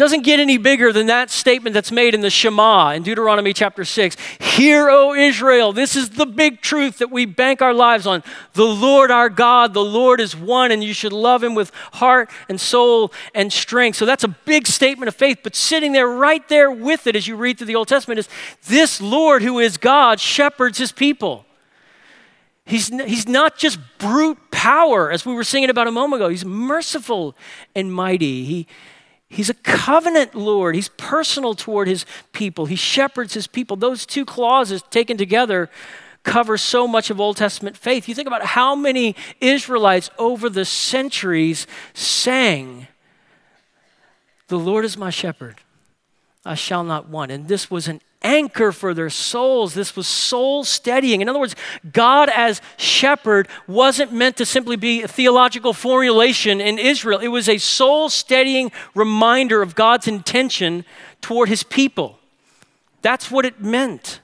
doesn't 0.00 0.22
get 0.22 0.40
any 0.40 0.56
bigger 0.56 0.94
than 0.94 1.08
that 1.08 1.28
statement 1.28 1.74
that's 1.74 1.92
made 1.92 2.14
in 2.14 2.22
the 2.22 2.30
Shema 2.30 2.92
in 2.92 3.02
Deuteronomy 3.02 3.52
chapter 3.52 3.84
6. 3.84 4.16
Hear, 4.40 4.88
O 4.88 5.12
Israel, 5.12 5.74
this 5.74 5.94
is 5.94 6.08
the 6.08 6.24
big 6.24 6.62
truth 6.62 6.96
that 6.98 7.10
we 7.10 7.26
bank 7.26 7.60
our 7.60 7.74
lives 7.74 8.06
on. 8.06 8.22
The 8.54 8.64
Lord 8.64 9.10
our 9.10 9.28
God, 9.28 9.74
the 9.74 9.84
Lord 9.84 10.18
is 10.18 10.34
one, 10.34 10.72
and 10.72 10.82
you 10.82 10.94
should 10.94 11.12
love 11.12 11.44
him 11.44 11.54
with 11.54 11.70
heart 11.92 12.30
and 12.48 12.58
soul 12.58 13.12
and 13.34 13.52
strength. 13.52 13.96
So 13.96 14.06
that's 14.06 14.24
a 14.24 14.28
big 14.28 14.66
statement 14.66 15.08
of 15.08 15.14
faith, 15.14 15.40
but 15.42 15.54
sitting 15.54 15.92
there 15.92 16.08
right 16.08 16.48
there 16.48 16.70
with 16.70 17.06
it 17.06 17.14
as 17.14 17.28
you 17.28 17.36
read 17.36 17.58
through 17.58 17.66
the 17.66 17.76
Old 17.76 17.88
Testament 17.88 18.18
is 18.18 18.28
this 18.68 19.02
Lord 19.02 19.42
who 19.42 19.58
is 19.58 19.76
God 19.76 20.18
shepherds 20.18 20.78
his 20.78 20.92
people. 20.92 21.44
He's, 22.64 22.88
he's 22.88 23.28
not 23.28 23.58
just 23.58 23.78
brute 23.98 24.38
power, 24.50 25.10
as 25.10 25.26
we 25.26 25.34
were 25.34 25.44
singing 25.44 25.68
about 25.68 25.88
a 25.88 25.92
moment 25.92 26.22
ago. 26.22 26.30
He's 26.30 26.46
merciful 26.46 27.36
and 27.74 27.92
mighty. 27.92 28.46
He, 28.46 28.66
He's 29.32 29.48
a 29.48 29.54
covenant 29.54 30.34
Lord. 30.34 30.74
He's 30.74 30.88
personal 30.88 31.54
toward 31.54 31.86
his 31.86 32.04
people. 32.32 32.66
He 32.66 32.74
shepherds 32.74 33.32
his 33.32 33.46
people. 33.46 33.76
Those 33.76 34.04
two 34.04 34.24
clauses 34.24 34.82
taken 34.90 35.16
together 35.16 35.70
cover 36.24 36.58
so 36.58 36.88
much 36.88 37.10
of 37.10 37.20
Old 37.20 37.36
Testament 37.36 37.76
faith. 37.76 38.08
You 38.08 38.14
think 38.14 38.26
about 38.26 38.44
how 38.44 38.74
many 38.74 39.14
Israelites 39.40 40.10
over 40.18 40.50
the 40.50 40.64
centuries 40.64 41.68
sang, 41.94 42.88
The 44.48 44.58
Lord 44.58 44.84
is 44.84 44.96
my 44.96 45.10
shepherd, 45.10 45.60
I 46.44 46.56
shall 46.56 46.82
not 46.82 47.08
want. 47.08 47.30
And 47.30 47.46
this 47.46 47.70
was 47.70 47.86
an 47.86 48.00
anchor 48.22 48.72
for 48.72 48.94
their 48.94 49.10
souls. 49.10 49.74
This 49.74 49.96
was 49.96 50.06
soul 50.06 50.64
steadying. 50.64 51.20
In 51.20 51.28
other 51.28 51.38
words, 51.38 51.56
God 51.92 52.28
as 52.34 52.60
shepherd 52.76 53.48
wasn't 53.66 54.12
meant 54.12 54.36
to 54.36 54.46
simply 54.46 54.76
be 54.76 55.02
a 55.02 55.08
theological 55.08 55.72
formulation 55.72 56.60
in 56.60 56.78
Israel, 56.78 57.18
it 57.18 57.28
was 57.28 57.48
a 57.48 57.58
soul 57.58 58.08
steadying 58.08 58.70
reminder 58.94 59.62
of 59.62 59.74
God's 59.74 60.06
intention 60.06 60.84
toward 61.20 61.48
his 61.48 61.62
people. 61.62 62.18
That's 63.02 63.30
what 63.30 63.44
it 63.44 63.60
meant. 63.60 64.20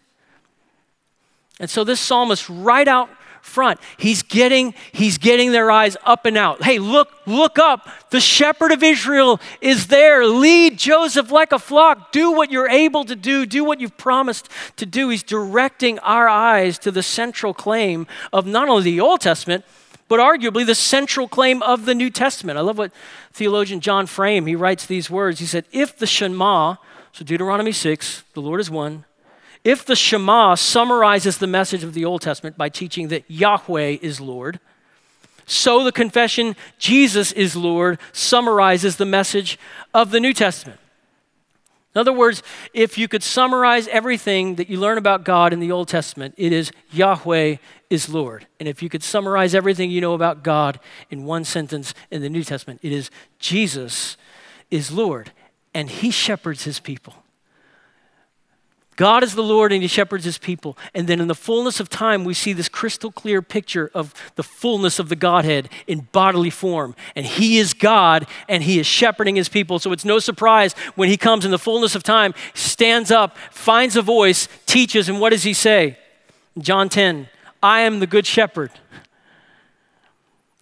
And 1.58 1.70
so 1.70 1.84
this 1.84 2.00
psalmist, 2.00 2.48
right 2.48 2.86
out 2.86 3.08
front. 3.46 3.80
He's 3.96 4.22
getting, 4.22 4.74
he's 4.92 5.18
getting 5.18 5.52
their 5.52 5.70
eyes 5.70 5.96
up 6.04 6.26
and 6.26 6.36
out. 6.36 6.62
Hey, 6.62 6.78
look, 6.78 7.08
look 7.26 7.58
up. 7.58 7.88
The 8.10 8.20
shepherd 8.20 8.72
of 8.72 8.82
Israel 8.82 9.40
is 9.60 9.86
there. 9.86 10.26
Lead 10.26 10.78
Joseph 10.78 11.30
like 11.30 11.52
a 11.52 11.58
flock. 11.58 12.12
Do 12.12 12.32
what 12.32 12.50
you're 12.50 12.68
able 12.68 13.04
to 13.04 13.16
do. 13.16 13.46
Do 13.46 13.64
what 13.64 13.80
you've 13.80 13.96
promised 13.96 14.48
to 14.76 14.84
do. 14.84 15.08
He's 15.08 15.22
directing 15.22 15.98
our 16.00 16.28
eyes 16.28 16.78
to 16.80 16.90
the 16.90 17.02
central 17.02 17.54
claim 17.54 18.06
of 18.32 18.46
not 18.46 18.68
only 18.68 18.82
the 18.84 19.00
Old 19.00 19.20
Testament, 19.20 19.64
but 20.08 20.20
arguably 20.20 20.64
the 20.64 20.74
central 20.74 21.26
claim 21.28 21.62
of 21.62 21.84
the 21.84 21.94
New 21.94 22.10
Testament. 22.10 22.58
I 22.58 22.62
love 22.62 22.78
what 22.78 22.92
theologian 23.32 23.80
John 23.80 24.06
Frame, 24.06 24.46
he 24.46 24.54
writes 24.54 24.86
these 24.86 25.10
words. 25.10 25.40
He 25.40 25.46
said, 25.46 25.64
if 25.72 25.96
the 25.96 26.06
Shema, 26.06 26.76
so 27.12 27.24
Deuteronomy 27.24 27.72
6, 27.72 28.24
the 28.34 28.40
Lord 28.40 28.60
is 28.60 28.70
one, 28.70 29.04
if 29.64 29.84
the 29.84 29.96
Shema 29.96 30.54
summarizes 30.54 31.38
the 31.38 31.46
message 31.46 31.82
of 31.82 31.94
the 31.94 32.04
Old 32.04 32.22
Testament 32.22 32.56
by 32.56 32.68
teaching 32.68 33.08
that 33.08 33.24
Yahweh 33.28 33.98
is 34.02 34.20
Lord, 34.20 34.60
so 35.46 35.84
the 35.84 35.92
confession 35.92 36.56
Jesus 36.78 37.32
is 37.32 37.54
Lord 37.54 37.98
summarizes 38.12 38.96
the 38.96 39.06
message 39.06 39.58
of 39.94 40.10
the 40.10 40.20
New 40.20 40.32
Testament. 40.32 40.80
In 41.94 42.00
other 42.00 42.12
words, 42.12 42.42
if 42.74 42.98
you 42.98 43.08
could 43.08 43.22
summarize 43.22 43.88
everything 43.88 44.56
that 44.56 44.68
you 44.68 44.78
learn 44.78 44.98
about 44.98 45.24
God 45.24 45.54
in 45.54 45.60
the 45.60 45.72
Old 45.72 45.88
Testament, 45.88 46.34
it 46.36 46.52
is 46.52 46.70
Yahweh 46.92 47.56
is 47.88 48.10
Lord. 48.10 48.46
And 48.60 48.68
if 48.68 48.82
you 48.82 48.90
could 48.90 49.02
summarize 49.02 49.54
everything 49.54 49.90
you 49.90 50.02
know 50.02 50.12
about 50.12 50.42
God 50.42 50.78
in 51.10 51.24
one 51.24 51.44
sentence 51.44 51.94
in 52.10 52.20
the 52.20 52.28
New 52.28 52.44
Testament, 52.44 52.80
it 52.82 52.92
is 52.92 53.10
Jesus 53.38 54.18
is 54.70 54.90
Lord, 54.90 55.32
and 55.72 55.88
he 55.88 56.10
shepherds 56.10 56.64
his 56.64 56.80
people. 56.80 57.14
God 58.96 59.22
is 59.22 59.34
the 59.34 59.42
Lord 59.42 59.72
and 59.72 59.82
he 59.82 59.88
shepherds 59.88 60.24
his 60.24 60.38
people. 60.38 60.76
And 60.94 61.06
then 61.06 61.20
in 61.20 61.28
the 61.28 61.34
fullness 61.34 61.80
of 61.80 61.88
time, 61.90 62.24
we 62.24 62.34
see 62.34 62.54
this 62.54 62.68
crystal 62.68 63.12
clear 63.12 63.42
picture 63.42 63.90
of 63.94 64.14
the 64.36 64.42
fullness 64.42 64.98
of 64.98 65.10
the 65.10 65.16
Godhead 65.16 65.68
in 65.86 66.08
bodily 66.12 66.50
form. 66.50 66.96
And 67.14 67.26
he 67.26 67.58
is 67.58 67.74
God 67.74 68.26
and 68.48 68.62
he 68.62 68.78
is 68.78 68.86
shepherding 68.86 69.36
his 69.36 69.50
people. 69.50 69.78
So 69.78 69.92
it's 69.92 70.04
no 70.04 70.18
surprise 70.18 70.72
when 70.94 71.10
he 71.10 71.18
comes 71.18 71.44
in 71.44 71.50
the 71.50 71.58
fullness 71.58 71.94
of 71.94 72.02
time, 72.02 72.34
stands 72.54 73.10
up, 73.10 73.36
finds 73.50 73.96
a 73.96 74.02
voice, 74.02 74.48
teaches, 74.64 75.08
and 75.08 75.20
what 75.20 75.30
does 75.30 75.42
he 75.42 75.52
say? 75.52 75.98
John 76.58 76.88
10 76.88 77.28
I 77.62 77.80
am 77.80 78.00
the 78.00 78.06
good 78.06 78.26
shepherd. 78.26 78.70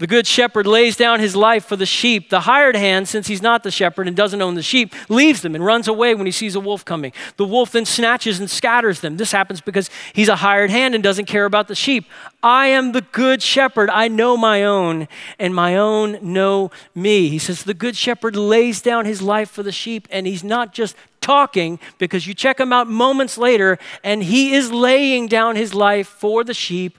The 0.05 0.09
good 0.09 0.27
shepherd 0.27 0.67
lays 0.67 0.99
down 0.99 1.21
his 1.21 1.35
life 1.35 1.65
for 1.65 1.77
the 1.77 1.87
sheep. 1.87 2.29
The 2.29 2.41
hired 2.41 2.77
hand, 2.77 3.09
since 3.09 3.27
he's 3.27 3.41
not 3.41 3.63
the 3.63 3.71
shepherd 3.71 4.07
and 4.07 4.15
doesn't 4.15 4.43
own 4.43 4.55
the 4.55 4.63
sheep, 4.63 4.95
leaves 5.09 5.41
them 5.41 5.55
and 5.55 5.65
runs 5.65 5.89
away 5.89 6.15
when 6.15 6.27
he 6.27 6.31
sees 6.31 6.55
a 6.55 6.61
wolf 6.61 6.85
coming. 6.85 7.11
The 7.39 7.47
wolf 7.47 7.73
then 7.73 7.87
snatches 7.87 8.39
and 8.39 8.51
scatters 8.51 9.01
them. 9.01 9.17
This 9.17 9.33
happens 9.33 9.63
because 9.63 9.89
he's 10.13 10.29
a 10.29 10.37
hired 10.37 10.69
hand 10.69 10.95
and 10.95 11.03
doesn't 11.03 11.25
care 11.25 11.47
about 11.47 11.69
the 11.69 11.75
sheep. 11.75 12.05
I 12.43 12.67
am 12.67 12.93
the 12.93 13.01
good 13.01 13.41
shepherd. 13.41 13.89
I 13.89 14.09
know 14.09 14.37
my 14.37 14.63
own, 14.63 15.09
and 15.39 15.55
my 15.55 15.75
own 15.75 16.19
know 16.21 16.71
me. 16.95 17.31
He 17.31 17.39
says, 17.39 17.63
The 17.63 17.73
good 17.73 17.97
shepherd 17.97 18.37
lays 18.37 18.83
down 18.83 19.07
his 19.07 19.23
life 19.23 19.49
for 19.49 19.63
the 19.63 19.73
sheep, 19.73 20.07
and 20.11 20.27
he's 20.27 20.45
not 20.45 20.75
just 20.75 20.97
talking 21.23 21.79
because 21.97 22.27
you 22.27 22.35
check 22.35 22.61
him 22.61 22.75
out 22.75 22.89
moments 22.89 23.39
later, 23.39 23.79
and 24.03 24.23
he 24.23 24.53
is 24.53 24.71
laying 24.71 25.29
down 25.29 25.57
his 25.57 25.73
life 25.73 26.09
for 26.09 26.45
the 26.45 26.53
sheep 26.53 26.99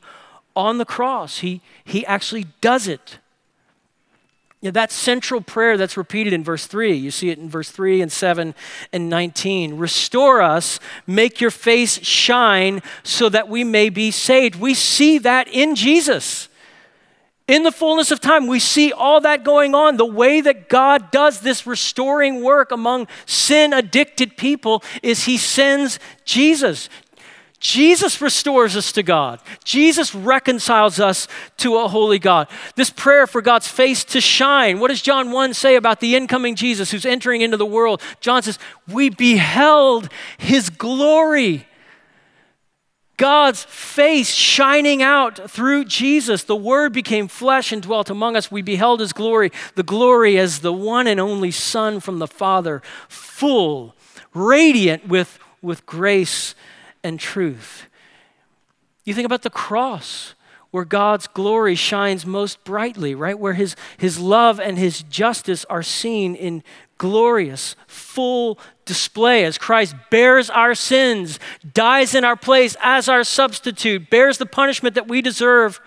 on 0.56 0.78
the 0.78 0.86
cross. 0.86 1.40
He, 1.40 1.62
he 1.84 2.06
actually 2.06 2.48
does 2.62 2.88
it. 2.88 3.20
That 4.62 4.92
central 4.92 5.42
prayer 5.42 5.78
that's 5.78 5.96
repeated 5.96 6.34
in 6.34 6.44
verse 6.44 6.66
3, 6.66 6.94
you 6.94 7.12
see 7.12 7.30
it 7.30 7.38
in 7.38 7.50
verse 7.50 7.70
3 7.70 8.02
and 8.02 8.12
7 8.12 8.56
and 8.92 9.10
19. 9.10 9.78
Restore 9.78 10.42
us, 10.42 10.80
make 11.06 11.40
your 11.40 11.52
face 11.52 12.04
shine 12.04 12.82
so 13.04 13.30
that 13.30 13.48
we 13.48 13.64
may 13.64 13.90
be 13.90 14.10
saved. 14.10 14.56
We 14.56 14.74
see 14.74 15.20
that 15.20 15.48
in 15.48 15.76
Jesus. 15.76 16.50
In 17.48 17.62
the 17.62 17.72
fullness 17.72 18.10
of 18.10 18.20
time, 18.20 18.48
we 18.48 18.58
see 18.58 18.92
all 18.92 19.22
that 19.22 19.44
going 19.44 19.76
on. 19.76 19.98
The 19.98 20.06
way 20.06 20.42
that 20.42 20.68
God 20.68 21.12
does 21.12 21.42
this 21.42 21.68
restoring 21.68 22.42
work 22.42 22.72
among 22.72 23.08
sin 23.28 23.72
addicted 23.72 24.36
people 24.36 24.84
is 25.04 25.26
He 25.26 25.38
sends 25.38 26.00
Jesus. 26.24 26.90
Jesus 27.66 28.22
restores 28.22 28.78
us 28.78 28.92
to 28.92 29.02
God. 29.02 29.40
Jesus 29.64 30.14
reconciles 30.14 31.00
us 31.00 31.28
to 31.58 31.78
a 31.78 31.88
holy 31.88 32.20
God. 32.20 32.48
This 32.76 32.92
prayer 32.92 33.26
for 33.26 33.42
God's 33.42 33.68
face 33.68 34.04
to 34.06 34.22
shine. 34.22 34.80
What 34.80 34.90
does 34.90 35.02
John 35.02 35.32
1 35.32 35.56
say 35.56 35.76
about 35.76 36.00
the 36.00 36.16
incoming 36.16 36.56
Jesus 36.56 36.92
who's 36.92 37.08
entering 37.08 37.42
into 37.42 37.58
the 37.58 37.66
world? 37.66 38.04
John 38.20 38.44
says, 38.44 38.60
We 38.88 39.10
beheld 39.10 40.10
his 40.38 40.70
glory. 40.70 41.66
God's 43.18 43.64
face 43.64 44.32
shining 44.32 45.02
out 45.02 45.50
through 45.50 45.86
Jesus. 45.86 46.44
The 46.44 46.56
Word 46.56 46.94
became 46.94 47.28
flesh 47.28 47.72
and 47.72 47.82
dwelt 47.82 48.12
among 48.12 48.36
us. 48.36 48.52
We 48.52 48.62
beheld 48.62 49.00
His 49.00 49.14
glory, 49.14 49.52
the 49.74 49.84
glory 49.84 50.38
as 50.38 50.60
the 50.60 50.74
one 50.74 51.08
and 51.08 51.20
only 51.20 51.50
Son 51.50 52.00
from 52.02 52.20
the 52.20 52.28
Father, 52.28 52.84
full, 53.08 53.96
radiant 54.34 55.08
with, 55.08 55.40
with 55.62 55.86
grace 55.86 56.54
and 57.06 57.20
truth. 57.20 57.86
You 59.06 59.14
think 59.14 59.28
about 59.28 59.44
the 59.44 59.50
cross, 59.50 60.34
where 60.72 60.84
God's 60.84 61.28
glory 61.28 61.76
shines 61.76 62.26
most 62.26 62.64
brightly, 62.66 63.16
right? 63.16 63.40
Where 63.40 63.54
his, 63.54 63.76
his 63.98 64.20
love 64.20 64.60
and 64.60 64.78
his 64.78 65.04
justice 65.04 65.64
are 65.66 65.84
seen 65.84 66.36
in 66.36 66.64
glorious, 66.98 67.76
full 67.88 68.60
display 68.84 69.46
as 69.46 69.58
Christ 69.58 69.96
bears 70.10 70.50
our 70.50 70.76
sins, 70.76 71.40
dies 71.74 72.16
in 72.16 72.24
our 72.24 72.36
place 72.36 72.76
as 72.82 73.08
our 73.08 73.24
substitute, 73.24 74.10
bears 74.10 74.38
the 74.38 74.46
punishment 74.46 74.96
that 74.96 75.08
we 75.08 75.22
deserve 75.22 75.80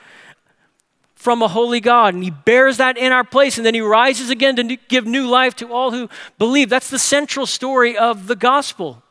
from 1.15 1.43
a 1.43 1.49
holy 1.49 1.81
God. 1.81 2.15
And 2.15 2.23
he 2.23 2.31
bears 2.31 2.77
that 2.77 2.97
in 2.97 3.11
our 3.13 3.25
place, 3.25 3.59
and 3.59 3.67
then 3.67 3.75
he 3.75 3.81
rises 3.81 4.31
again 4.31 4.57
to 4.57 4.77
give 4.89 5.07
new 5.07 5.27
life 5.27 5.57
to 5.57 5.73
all 5.73 5.91
who 5.91 6.09
believe. 6.39 6.71
That's 6.71 6.91
the 6.91 6.99
central 6.99 7.45
story 7.45 7.99
of 7.99 8.29
the 8.29 8.37
gospel. 8.37 9.03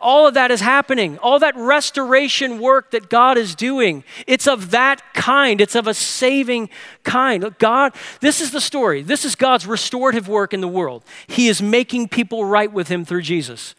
All 0.00 0.26
of 0.26 0.34
that 0.34 0.50
is 0.50 0.60
happening. 0.60 1.18
All 1.18 1.38
that 1.40 1.54
restoration 1.56 2.58
work 2.58 2.90
that 2.92 3.10
God 3.10 3.36
is 3.36 3.54
doing. 3.54 4.02
It's 4.26 4.48
of 4.48 4.70
that 4.70 5.02
kind. 5.12 5.60
It's 5.60 5.74
of 5.74 5.86
a 5.86 5.92
saving 5.92 6.70
kind. 7.02 7.54
God, 7.58 7.94
this 8.20 8.40
is 8.40 8.50
the 8.50 8.60
story. 8.60 9.02
This 9.02 9.24
is 9.24 9.34
God's 9.34 9.66
restorative 9.66 10.26
work 10.26 10.54
in 10.54 10.62
the 10.62 10.68
world. 10.68 11.04
He 11.26 11.48
is 11.48 11.60
making 11.60 12.08
people 12.08 12.46
right 12.46 12.72
with 12.72 12.88
Him 12.88 13.04
through 13.04 13.22
Jesus. 13.22 13.74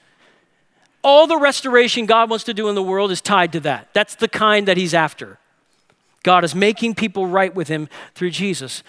All 1.04 1.26
the 1.26 1.38
restoration 1.38 2.06
God 2.06 2.30
wants 2.30 2.46
to 2.46 2.54
do 2.54 2.70
in 2.70 2.76
the 2.76 2.84
world 2.84 3.10
is 3.10 3.22
tied 3.22 3.52
to 3.54 3.60
that. 3.62 3.90
That's 3.94 4.14
the 4.14 4.28
kind 4.28 4.68
that 4.68 4.78
He's 4.78 4.94
after. 4.94 5.40
God 6.22 6.44
is 6.44 6.54
making 6.54 6.94
people 6.94 7.26
right 7.26 7.54
with 7.54 7.68
Him 7.68 7.90
through 8.14 8.30
Jesus. 8.30 8.84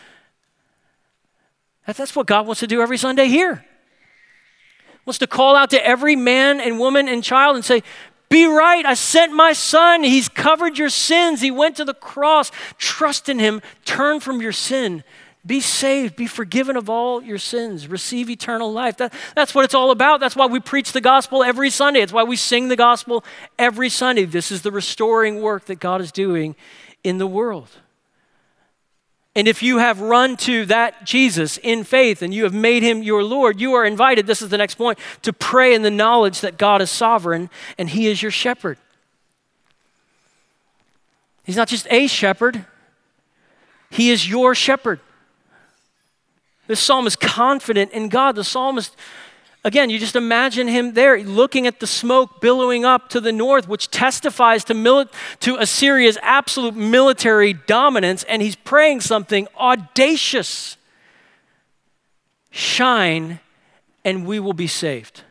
That's 1.86 2.14
what 2.14 2.26
God 2.26 2.46
wants 2.46 2.60
to 2.60 2.66
do 2.66 2.82
every 2.82 2.98
Sunday 2.98 3.28
here 3.28 3.64
wants 5.04 5.18
to 5.18 5.26
call 5.26 5.56
out 5.56 5.70
to 5.70 5.86
every 5.86 6.16
man 6.16 6.60
and 6.60 6.78
woman 6.78 7.08
and 7.08 7.22
child 7.24 7.56
and 7.56 7.64
say, 7.64 7.82
Be 8.28 8.46
right. 8.46 8.84
I 8.84 8.94
sent 8.94 9.32
my 9.32 9.52
son. 9.52 10.02
He's 10.02 10.28
covered 10.28 10.78
your 10.78 10.90
sins. 10.90 11.40
He 11.40 11.50
went 11.50 11.76
to 11.76 11.84
the 11.84 11.94
cross. 11.94 12.50
Trust 12.78 13.28
in 13.28 13.38
him. 13.38 13.60
Turn 13.84 14.20
from 14.20 14.40
your 14.40 14.52
sin. 14.52 15.04
Be 15.44 15.60
saved. 15.60 16.14
Be 16.14 16.28
forgiven 16.28 16.76
of 16.76 16.88
all 16.88 17.20
your 17.20 17.38
sins. 17.38 17.88
Receive 17.88 18.30
eternal 18.30 18.72
life. 18.72 18.96
That, 18.98 19.12
that's 19.34 19.54
what 19.54 19.64
it's 19.64 19.74
all 19.74 19.90
about. 19.90 20.20
That's 20.20 20.36
why 20.36 20.46
we 20.46 20.60
preach 20.60 20.92
the 20.92 21.00
gospel 21.00 21.42
every 21.42 21.68
Sunday. 21.68 22.00
It's 22.00 22.12
why 22.12 22.22
we 22.22 22.36
sing 22.36 22.68
the 22.68 22.76
gospel 22.76 23.24
every 23.58 23.88
Sunday. 23.88 24.24
This 24.24 24.52
is 24.52 24.62
the 24.62 24.70
restoring 24.70 25.42
work 25.42 25.64
that 25.64 25.80
God 25.80 26.00
is 26.00 26.12
doing 26.12 26.54
in 27.02 27.18
the 27.18 27.26
world. 27.26 27.68
And 29.34 29.48
if 29.48 29.62
you 29.62 29.78
have 29.78 30.00
run 30.00 30.36
to 30.38 30.66
that 30.66 31.04
Jesus 31.04 31.56
in 31.56 31.84
faith 31.84 32.20
and 32.20 32.34
you 32.34 32.42
have 32.44 32.52
made 32.52 32.82
him 32.82 33.02
your 33.02 33.24
Lord, 33.24 33.60
you 33.60 33.72
are 33.72 33.84
invited, 33.84 34.26
this 34.26 34.42
is 34.42 34.50
the 34.50 34.58
next 34.58 34.74
point, 34.74 34.98
to 35.22 35.32
pray 35.32 35.74
in 35.74 35.82
the 35.82 35.90
knowledge 35.90 36.42
that 36.42 36.58
God 36.58 36.82
is 36.82 36.90
sovereign 36.90 37.48
and 37.78 37.88
he 37.88 38.08
is 38.08 38.20
your 38.20 38.30
shepherd. 38.30 38.76
He's 41.44 41.56
not 41.56 41.68
just 41.68 41.86
a 41.90 42.06
shepherd, 42.06 42.66
he 43.90 44.10
is 44.10 44.28
your 44.28 44.54
shepherd. 44.54 45.00
This 46.66 46.80
psalm 46.80 47.06
is 47.06 47.16
confident 47.16 47.92
in 47.92 48.08
God. 48.08 48.36
The 48.36 48.44
psalmist 48.44 48.96
Again, 49.64 49.90
you 49.90 49.98
just 49.98 50.16
imagine 50.16 50.66
him 50.66 50.94
there 50.94 51.22
looking 51.22 51.66
at 51.68 51.78
the 51.78 51.86
smoke 51.86 52.40
billowing 52.40 52.84
up 52.84 53.08
to 53.10 53.20
the 53.20 53.30
north, 53.30 53.68
which 53.68 53.90
testifies 53.90 54.64
to, 54.64 54.74
mili- 54.74 55.08
to 55.40 55.56
Assyria's 55.56 56.18
absolute 56.20 56.74
military 56.74 57.52
dominance, 57.52 58.24
and 58.24 58.42
he's 58.42 58.56
praying 58.56 59.02
something 59.02 59.46
audacious 59.56 60.76
Shine, 62.54 63.40
and 64.04 64.26
we 64.26 64.38
will 64.38 64.52
be 64.52 64.66
saved. 64.66 65.22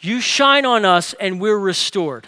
You 0.00 0.20
shine 0.20 0.66
on 0.66 0.84
us, 0.84 1.14
and 1.14 1.40
we're 1.40 1.58
restored. 1.58 2.26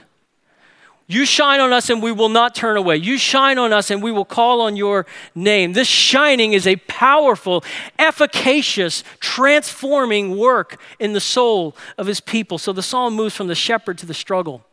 You 1.07 1.27
shine 1.27 1.61
on 1.61 1.73
us 1.73 1.91
and 1.91 2.03
we 2.03 2.13
will 2.13 2.29
not 2.29 2.55
turn 2.55 2.77
away. 2.77 2.97
You 2.97 3.19
shine 3.19 3.59
on 3.59 3.73
us 3.73 3.91
and 3.91 4.03
we 4.03 4.13
will 4.13 4.25
call 4.25 4.61
on 4.61 4.77
your 4.77 5.05
name. 5.35 5.73
This 5.73 5.89
shining 5.89 6.53
is 6.53 6.67
a 6.67 6.77
powerful, 6.77 7.65
efficacious, 7.99 9.03
transforming 9.21 10.39
work 10.39 10.81
in 10.99 11.13
the 11.13 11.21
soul 11.21 11.77
of 11.99 12.07
his 12.07 12.21
people. 12.21 12.57
So 12.59 12.73
the 12.73 12.83
psalm 12.83 13.15
moves 13.15 13.35
from 13.35 13.49
the 13.49 13.55
shepherd 13.55 13.99
to 13.99 14.07
the 14.07 14.15
struggle, 14.15 14.65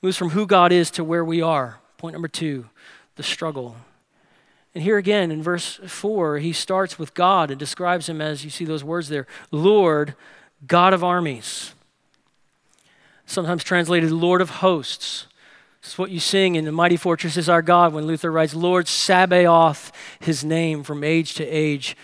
moves 0.00 0.16
from 0.16 0.30
who 0.30 0.46
God 0.46 0.72
is 0.72 0.90
to 0.92 1.04
where 1.04 1.24
we 1.24 1.42
are. 1.42 1.80
Point 1.98 2.14
number 2.14 2.28
two 2.28 2.66
the 3.16 3.22
struggle. 3.22 3.76
And 4.74 4.82
here 4.82 4.98
again 4.98 5.30
in 5.30 5.40
verse 5.40 5.78
4, 5.86 6.38
he 6.38 6.52
starts 6.52 6.98
with 6.98 7.14
God 7.14 7.50
and 7.50 7.60
describes 7.60 8.08
him 8.08 8.20
as 8.20 8.44
you 8.44 8.50
see 8.50 8.64
those 8.64 8.82
words 8.82 9.08
there 9.08 9.26
Lord, 9.50 10.14
God 10.66 10.92
of 10.92 11.04
armies 11.04 11.74
sometimes 13.26 13.64
translated 13.64 14.10
Lord 14.10 14.40
of 14.40 14.50
hosts. 14.50 15.26
Is 15.82 15.98
what 15.98 16.10
you 16.10 16.20
sing 16.20 16.54
in 16.56 16.64
The 16.64 16.72
Mighty 16.72 16.96
Fortress 16.96 17.36
is 17.36 17.48
Our 17.48 17.60
God 17.60 17.92
when 17.92 18.06
Luther 18.06 18.32
writes, 18.32 18.54
Lord 18.54 18.88
Sabaoth, 18.88 19.92
his 20.18 20.42
name 20.42 20.82
from 20.82 21.04
age 21.04 21.34
to 21.34 21.44
age 21.44 21.96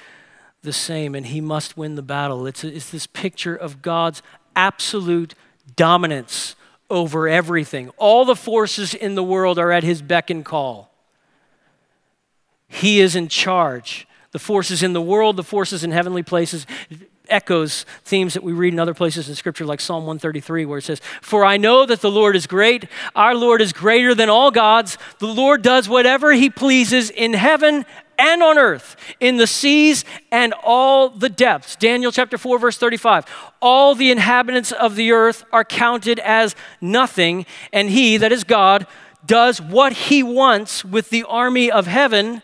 the 0.62 0.72
same, 0.72 1.14
and 1.14 1.26
he 1.26 1.40
must 1.40 1.78
win 1.78 1.94
the 1.94 2.02
battle. 2.02 2.46
It's, 2.46 2.62
a, 2.62 2.68
it's 2.68 2.90
this 2.90 3.06
picture 3.06 3.56
of 3.56 3.80
God's 3.80 4.22
absolute 4.54 5.34
dominance 5.76 6.56
over 6.90 7.28
everything. 7.28 7.88
All 7.96 8.26
the 8.26 8.36
forces 8.36 8.92
in 8.92 9.14
the 9.14 9.22
world 9.22 9.58
are 9.58 9.72
at 9.72 9.82
his 9.82 10.02
beck 10.02 10.28
and 10.28 10.44
call. 10.44 10.92
He 12.68 13.00
is 13.00 13.16
in 13.16 13.28
charge. 13.28 14.06
The 14.32 14.38
forces 14.38 14.82
in 14.82 14.92
the 14.92 15.00
world, 15.00 15.36
the 15.36 15.42
forces 15.42 15.82
in 15.82 15.90
heavenly 15.90 16.22
places, 16.22 16.66
echoes 17.30 17.86
themes 18.04 18.34
that 18.34 18.42
we 18.42 18.52
read 18.52 18.72
in 18.72 18.78
other 18.78 18.94
places 18.94 19.28
in 19.28 19.34
Scripture, 19.34 19.64
like 19.64 19.80
Psalm 19.80 20.04
133, 20.04 20.64
where 20.64 20.78
it 20.78 20.82
says, 20.82 21.00
For 21.22 21.44
I 21.44 21.56
know 21.56 21.86
that 21.86 22.00
the 22.00 22.10
Lord 22.10 22.36
is 22.36 22.46
great. 22.46 22.86
Our 23.14 23.34
Lord 23.34 23.60
is 23.60 23.72
greater 23.72 24.14
than 24.14 24.28
all 24.28 24.50
gods. 24.50 24.98
The 25.18 25.26
Lord 25.26 25.62
does 25.62 25.88
whatever 25.88 26.32
he 26.32 26.50
pleases 26.50 27.10
in 27.10 27.32
heaven 27.34 27.84
and 28.18 28.42
on 28.42 28.58
earth, 28.58 28.96
in 29.18 29.38
the 29.38 29.46
seas 29.46 30.04
and 30.30 30.52
all 30.62 31.08
the 31.08 31.30
depths. 31.30 31.74
Daniel 31.76 32.12
chapter 32.12 32.36
4, 32.36 32.58
verse 32.58 32.76
35. 32.76 33.24
All 33.62 33.94
the 33.94 34.10
inhabitants 34.10 34.72
of 34.72 34.94
the 34.94 35.12
earth 35.12 35.44
are 35.52 35.64
counted 35.64 36.18
as 36.18 36.54
nothing, 36.80 37.46
and 37.72 37.88
he, 37.88 38.18
that 38.18 38.30
is 38.30 38.44
God, 38.44 38.86
does 39.24 39.60
what 39.60 39.92
he 39.92 40.22
wants 40.22 40.84
with 40.84 41.10
the 41.10 41.24
army 41.24 41.70
of 41.70 41.86
heaven 41.86 42.42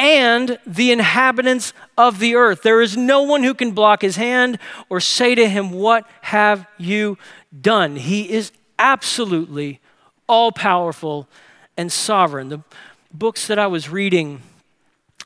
and 0.00 0.58
the 0.66 0.90
inhabitants 0.90 1.74
of 1.98 2.20
the 2.20 2.34
earth. 2.34 2.62
There 2.62 2.80
is 2.80 2.96
no 2.96 3.20
one 3.20 3.42
who 3.42 3.52
can 3.52 3.72
block 3.72 4.00
his 4.00 4.16
hand 4.16 4.58
or 4.88 4.98
say 4.98 5.34
to 5.34 5.46
him, 5.46 5.70
What 5.72 6.08
have 6.22 6.66
you 6.78 7.18
done? 7.60 7.96
He 7.96 8.30
is 8.30 8.50
absolutely 8.78 9.78
all 10.26 10.52
powerful 10.52 11.28
and 11.76 11.92
sovereign. 11.92 12.48
The 12.48 12.62
books 13.12 13.46
that 13.46 13.58
I 13.58 13.66
was 13.66 13.90
reading 13.90 14.40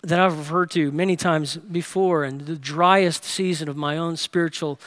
that 0.03 0.19
I've 0.19 0.37
referred 0.37 0.71
to 0.73 0.91
many 0.91 1.17
times 1.17 1.57
before, 1.57 2.25
and 2.25 2.43
the 2.43 2.57
driest 2.57 3.25
season 3.25 3.71
of 3.71 3.77
my 3.77 3.97
own 3.97 4.19
spiritual 4.19 4.79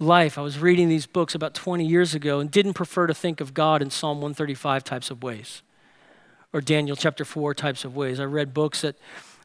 life. 0.00 0.36
I 0.36 0.40
was 0.40 0.58
reading 0.58 0.88
these 0.88 1.06
books 1.06 1.34
about 1.34 1.54
20 1.54 1.86
years 1.86 2.12
ago 2.12 2.40
and 2.40 2.50
didn't 2.50 2.72
prefer 2.72 3.06
to 3.06 3.14
think 3.14 3.40
of 3.40 3.54
God 3.54 3.82
in 3.82 3.90
Psalm 3.90 4.16
135 4.16 4.82
types 4.82 5.10
of 5.10 5.22
ways 5.22 5.62
or 6.54 6.60
Daniel 6.60 6.96
chapter 6.96 7.24
4 7.24 7.52
types 7.52 7.84
of 7.84 7.94
ways. 7.94 8.18
I 8.18 8.24
read 8.24 8.54
books 8.54 8.80
that, 8.82 8.96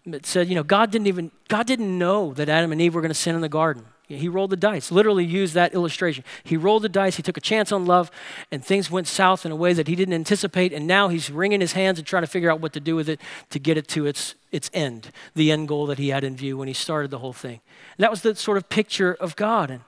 that 0.06 0.26
said, 0.26 0.48
you 0.48 0.56
know, 0.56 0.64
God 0.64 0.92
didn't 0.92 1.08
even, 1.08 1.32
God 1.48 1.68
didn't 1.68 1.98
know 1.98 2.34
that 2.34 2.50
Adam 2.50 2.72
and 2.72 2.82
Eve 2.82 2.96
were 2.96 3.02
going 3.02 3.10
to 3.10 3.16
sin 3.16 3.36
in 3.36 3.42
the 3.42 3.50
garden. 3.50 3.86
He 4.08 4.28
rolled 4.28 4.50
the 4.50 4.58
dice, 4.58 4.92
literally 4.92 5.24
used 5.24 5.54
that 5.54 5.76
illustration. 5.76 6.24
He 6.44 6.58
rolled 6.58 6.82
the 6.82 6.90
dice, 6.90 7.18
he 7.18 7.22
took 7.22 7.38
a 7.38 7.42
chance 7.42 7.72
on 7.72 7.86
love, 7.86 8.10
and 8.52 8.66
things 8.66 8.90
went 8.90 9.06
south 9.06 9.46
in 9.46 9.52
a 9.52 9.56
way 9.56 9.72
that 9.74 9.88
he 9.88 9.96
didn't 9.96 10.16
anticipate. 10.16 10.74
And 10.74 10.88
now 10.88 11.10
he's 11.10 11.30
wringing 11.30 11.62
his 11.62 11.74
hands 11.74 12.00
and 12.00 12.08
trying 12.08 12.24
to 12.24 12.28
figure 12.28 12.50
out 12.50 12.60
what 12.60 12.74
to 12.74 12.80
do 12.80 12.96
with 12.96 13.08
it 13.08 13.22
to 13.52 13.60
get 13.60 13.78
it 13.78 13.88
to 13.90 14.08
its, 14.08 14.34
its 14.52 14.72
end, 14.74 15.12
the 15.36 15.52
end 15.52 15.68
goal 15.68 15.86
that 15.86 16.00
he 16.00 16.10
had 16.10 16.24
in 16.24 16.36
view 16.36 16.58
when 16.58 16.68
he 16.68 16.74
started 16.74 17.12
the 17.12 17.20
whole 17.20 17.34
thing. 17.34 17.62
And 17.98 18.04
that 18.04 18.10
was 18.10 18.24
the 18.24 18.34
sort 18.34 18.58
of 18.58 18.68
picture 18.68 19.14
of 19.14 19.36
God. 19.36 19.70
And, 19.70 19.82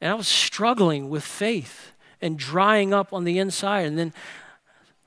and 0.00 0.12
I 0.12 0.14
was 0.14 0.28
struggling 0.28 1.10
with 1.10 1.24
faith 1.24 1.90
and 2.22 2.38
drying 2.38 2.94
up 2.94 3.12
on 3.12 3.24
the 3.24 3.40
inside. 3.40 3.84
And 3.84 3.98
then 3.98 4.12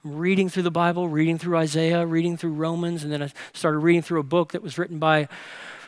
reading 0.04 0.50
through 0.50 0.64
the 0.64 0.72
Bible, 0.72 1.10
reading 1.10 1.38
through 1.38 1.58
Isaiah, 1.58 2.06
reading 2.06 2.38
through 2.38 2.54
Romans, 2.54 3.04
and 3.04 3.12
then 3.12 3.22
I 3.22 3.32
started 3.54 3.80
reading 3.80 4.02
through 4.02 4.20
a 4.20 4.24
book 4.24 4.54
that 4.54 4.62
was 4.62 4.78
written 4.78 5.00
by 5.00 5.28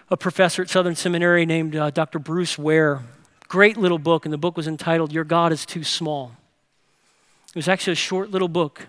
a 0.10 0.18
professor 0.18 0.62
at 0.62 0.70
Southern 0.70 0.96
Seminary 0.96 1.46
named 1.46 1.76
uh, 1.76 1.90
Dr. 1.90 2.20
Bruce 2.20 2.58
Ware. 2.58 3.04
Great 3.48 3.78
little 3.78 4.00
book, 4.00 4.26
and 4.26 4.34
the 4.34 4.38
book 4.38 4.58
was 4.58 4.68
entitled 4.68 5.14
Your 5.14 5.24
God 5.24 5.52
is 5.52 5.66
Too 5.66 5.84
Small. 5.84 6.34
It 7.50 7.56
was 7.56 7.68
actually 7.68 7.94
a 7.94 7.98
short 7.98 8.32
little 8.32 8.48
book. 8.48 8.88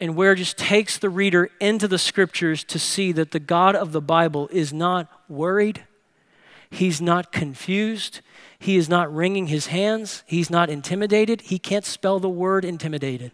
And 0.00 0.16
Ware 0.16 0.34
just 0.34 0.58
takes 0.58 0.98
the 0.98 1.10
reader 1.10 1.50
into 1.60 1.86
the 1.86 1.98
scriptures 1.98 2.64
to 2.64 2.78
see 2.78 3.12
that 3.12 3.30
the 3.30 3.38
God 3.38 3.76
of 3.76 3.92
the 3.92 4.00
Bible 4.00 4.48
is 4.48 4.72
not 4.72 5.08
worried, 5.28 5.84
he's 6.70 7.00
not 7.00 7.30
confused, 7.30 8.20
he 8.58 8.76
is 8.76 8.88
not 8.88 9.12
wringing 9.14 9.46
his 9.46 9.66
hands, 9.66 10.24
he's 10.26 10.50
not 10.50 10.70
intimidated. 10.70 11.42
He 11.42 11.58
can't 11.58 11.84
spell 11.84 12.18
the 12.18 12.28
word 12.28 12.64
intimidated. 12.64 13.30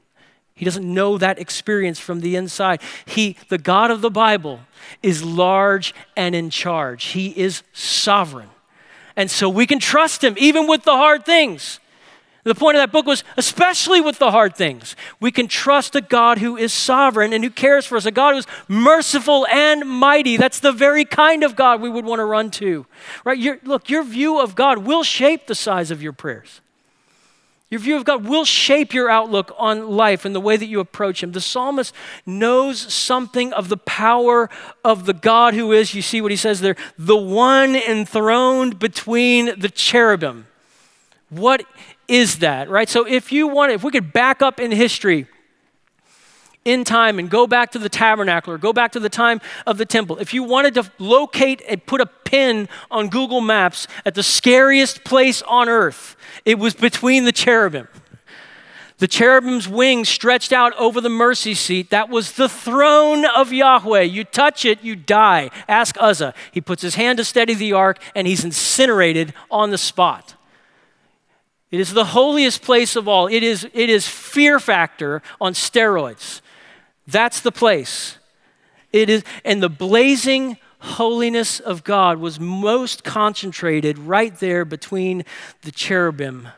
He 0.58 0.64
doesn't 0.64 0.92
know 0.92 1.18
that 1.18 1.38
experience 1.38 2.00
from 2.00 2.20
the 2.20 2.34
inside. 2.34 2.82
He, 3.06 3.36
the 3.48 3.58
God 3.58 3.92
of 3.92 4.00
the 4.00 4.10
Bible, 4.10 4.58
is 5.04 5.22
large 5.24 5.94
and 6.16 6.34
in 6.34 6.50
charge. 6.50 7.04
He 7.04 7.28
is 7.28 7.62
sovereign. 7.72 8.50
And 9.14 9.30
so 9.30 9.48
we 9.48 9.66
can 9.66 9.78
trust 9.78 10.22
him 10.22 10.34
even 10.36 10.66
with 10.66 10.82
the 10.82 10.96
hard 10.96 11.24
things. 11.24 11.78
The 12.42 12.56
point 12.56 12.76
of 12.76 12.82
that 12.82 12.90
book 12.90 13.06
was 13.06 13.22
especially 13.36 14.00
with 14.00 14.18
the 14.18 14.32
hard 14.32 14.56
things. 14.56 14.96
We 15.20 15.30
can 15.30 15.46
trust 15.46 15.94
a 15.94 16.00
God 16.00 16.38
who 16.38 16.56
is 16.56 16.72
sovereign 16.72 17.32
and 17.32 17.44
who 17.44 17.50
cares 17.50 17.86
for 17.86 17.96
us, 17.96 18.04
a 18.04 18.10
God 18.10 18.34
who's 18.34 18.46
merciful 18.66 19.46
and 19.46 19.88
mighty. 19.88 20.36
That's 20.36 20.58
the 20.58 20.72
very 20.72 21.04
kind 21.04 21.44
of 21.44 21.54
God 21.54 21.80
we 21.80 21.88
would 21.88 22.04
want 22.04 22.18
to 22.18 22.24
run 22.24 22.50
to. 22.52 22.84
Right? 23.24 23.38
Your, 23.38 23.60
look, 23.62 23.88
your 23.88 24.02
view 24.02 24.40
of 24.40 24.56
God 24.56 24.78
will 24.78 25.04
shape 25.04 25.46
the 25.46 25.54
size 25.54 25.92
of 25.92 26.02
your 26.02 26.12
prayers. 26.12 26.60
Your 27.70 27.80
view 27.80 27.96
of 27.96 28.04
God 28.04 28.24
will 28.24 28.46
shape 28.46 28.94
your 28.94 29.10
outlook 29.10 29.54
on 29.58 29.90
life 29.90 30.24
and 30.24 30.34
the 30.34 30.40
way 30.40 30.56
that 30.56 30.66
you 30.66 30.80
approach 30.80 31.22
Him. 31.22 31.32
The 31.32 31.40
psalmist 31.40 31.94
knows 32.24 32.80
something 32.92 33.52
of 33.52 33.68
the 33.68 33.76
power 33.76 34.48
of 34.82 35.04
the 35.04 35.12
God 35.12 35.52
who 35.52 35.72
is, 35.72 35.94
you 35.94 36.00
see 36.00 36.22
what 36.22 36.30
he 36.30 36.36
says 36.36 36.60
there, 36.60 36.76
the 36.98 37.16
one 37.16 37.76
enthroned 37.76 38.78
between 38.78 39.60
the 39.60 39.68
cherubim. 39.68 40.46
What 41.28 41.66
is 42.06 42.38
that, 42.38 42.70
right? 42.70 42.88
So 42.88 43.06
if 43.06 43.32
you 43.32 43.48
want, 43.48 43.72
if 43.72 43.84
we 43.84 43.90
could 43.90 44.14
back 44.14 44.40
up 44.40 44.60
in 44.60 44.72
history, 44.72 45.26
in 46.68 46.84
time 46.84 47.18
and 47.18 47.30
go 47.30 47.46
back 47.46 47.72
to 47.72 47.78
the 47.78 47.88
tabernacle 47.88 48.52
or 48.52 48.58
go 48.58 48.72
back 48.72 48.92
to 48.92 49.00
the 49.00 49.08
time 49.08 49.40
of 49.66 49.78
the 49.78 49.86
temple, 49.86 50.18
if 50.18 50.34
you 50.34 50.42
wanted 50.42 50.74
to 50.74 50.90
locate 50.98 51.62
and 51.68 51.84
put 51.86 52.00
a 52.00 52.06
pin 52.06 52.68
on 52.90 53.08
Google 53.08 53.40
Maps 53.40 53.88
at 54.04 54.14
the 54.14 54.22
scariest 54.22 55.02
place 55.02 55.40
on 55.42 55.68
earth, 55.68 56.16
it 56.44 56.58
was 56.58 56.74
between 56.74 57.24
the 57.24 57.32
cherubim. 57.32 57.88
The 58.98 59.08
cherubim's 59.08 59.68
wings 59.68 60.08
stretched 60.08 60.52
out 60.52 60.76
over 60.76 61.00
the 61.00 61.08
mercy 61.08 61.54
seat. 61.54 61.90
That 61.90 62.08
was 62.08 62.32
the 62.32 62.48
throne 62.48 63.24
of 63.24 63.52
Yahweh. 63.52 64.02
You 64.02 64.24
touch 64.24 64.64
it, 64.64 64.82
you 64.82 64.96
die. 64.96 65.50
Ask 65.68 65.96
Uzzah. 66.00 66.34
He 66.50 66.60
puts 66.60 66.82
his 66.82 66.96
hand 66.96 67.18
to 67.18 67.24
steady 67.24 67.54
the 67.54 67.72
ark 67.72 68.02
and 68.16 68.26
he's 68.26 68.44
incinerated 68.44 69.32
on 69.50 69.70
the 69.70 69.78
spot. 69.78 70.34
It 71.70 71.78
is 71.78 71.92
the 71.92 72.06
holiest 72.06 72.62
place 72.62 72.96
of 72.96 73.06
all. 73.06 73.28
It 73.28 73.42
is, 73.42 73.68
it 73.72 73.88
is 73.88 74.08
fear 74.08 74.58
factor 74.58 75.22
on 75.40 75.52
steroids. 75.52 76.40
That's 77.08 77.40
the 77.40 77.50
place. 77.50 78.18
It 78.92 79.08
is, 79.08 79.24
and 79.44 79.62
the 79.62 79.70
blazing 79.70 80.58
holiness 80.80 81.58
of 81.58 81.82
God 81.82 82.18
was 82.18 82.38
most 82.38 83.02
concentrated 83.02 83.98
right 83.98 84.38
there 84.38 84.64
between 84.66 85.24
the 85.62 85.72
cherubim. 85.72 86.48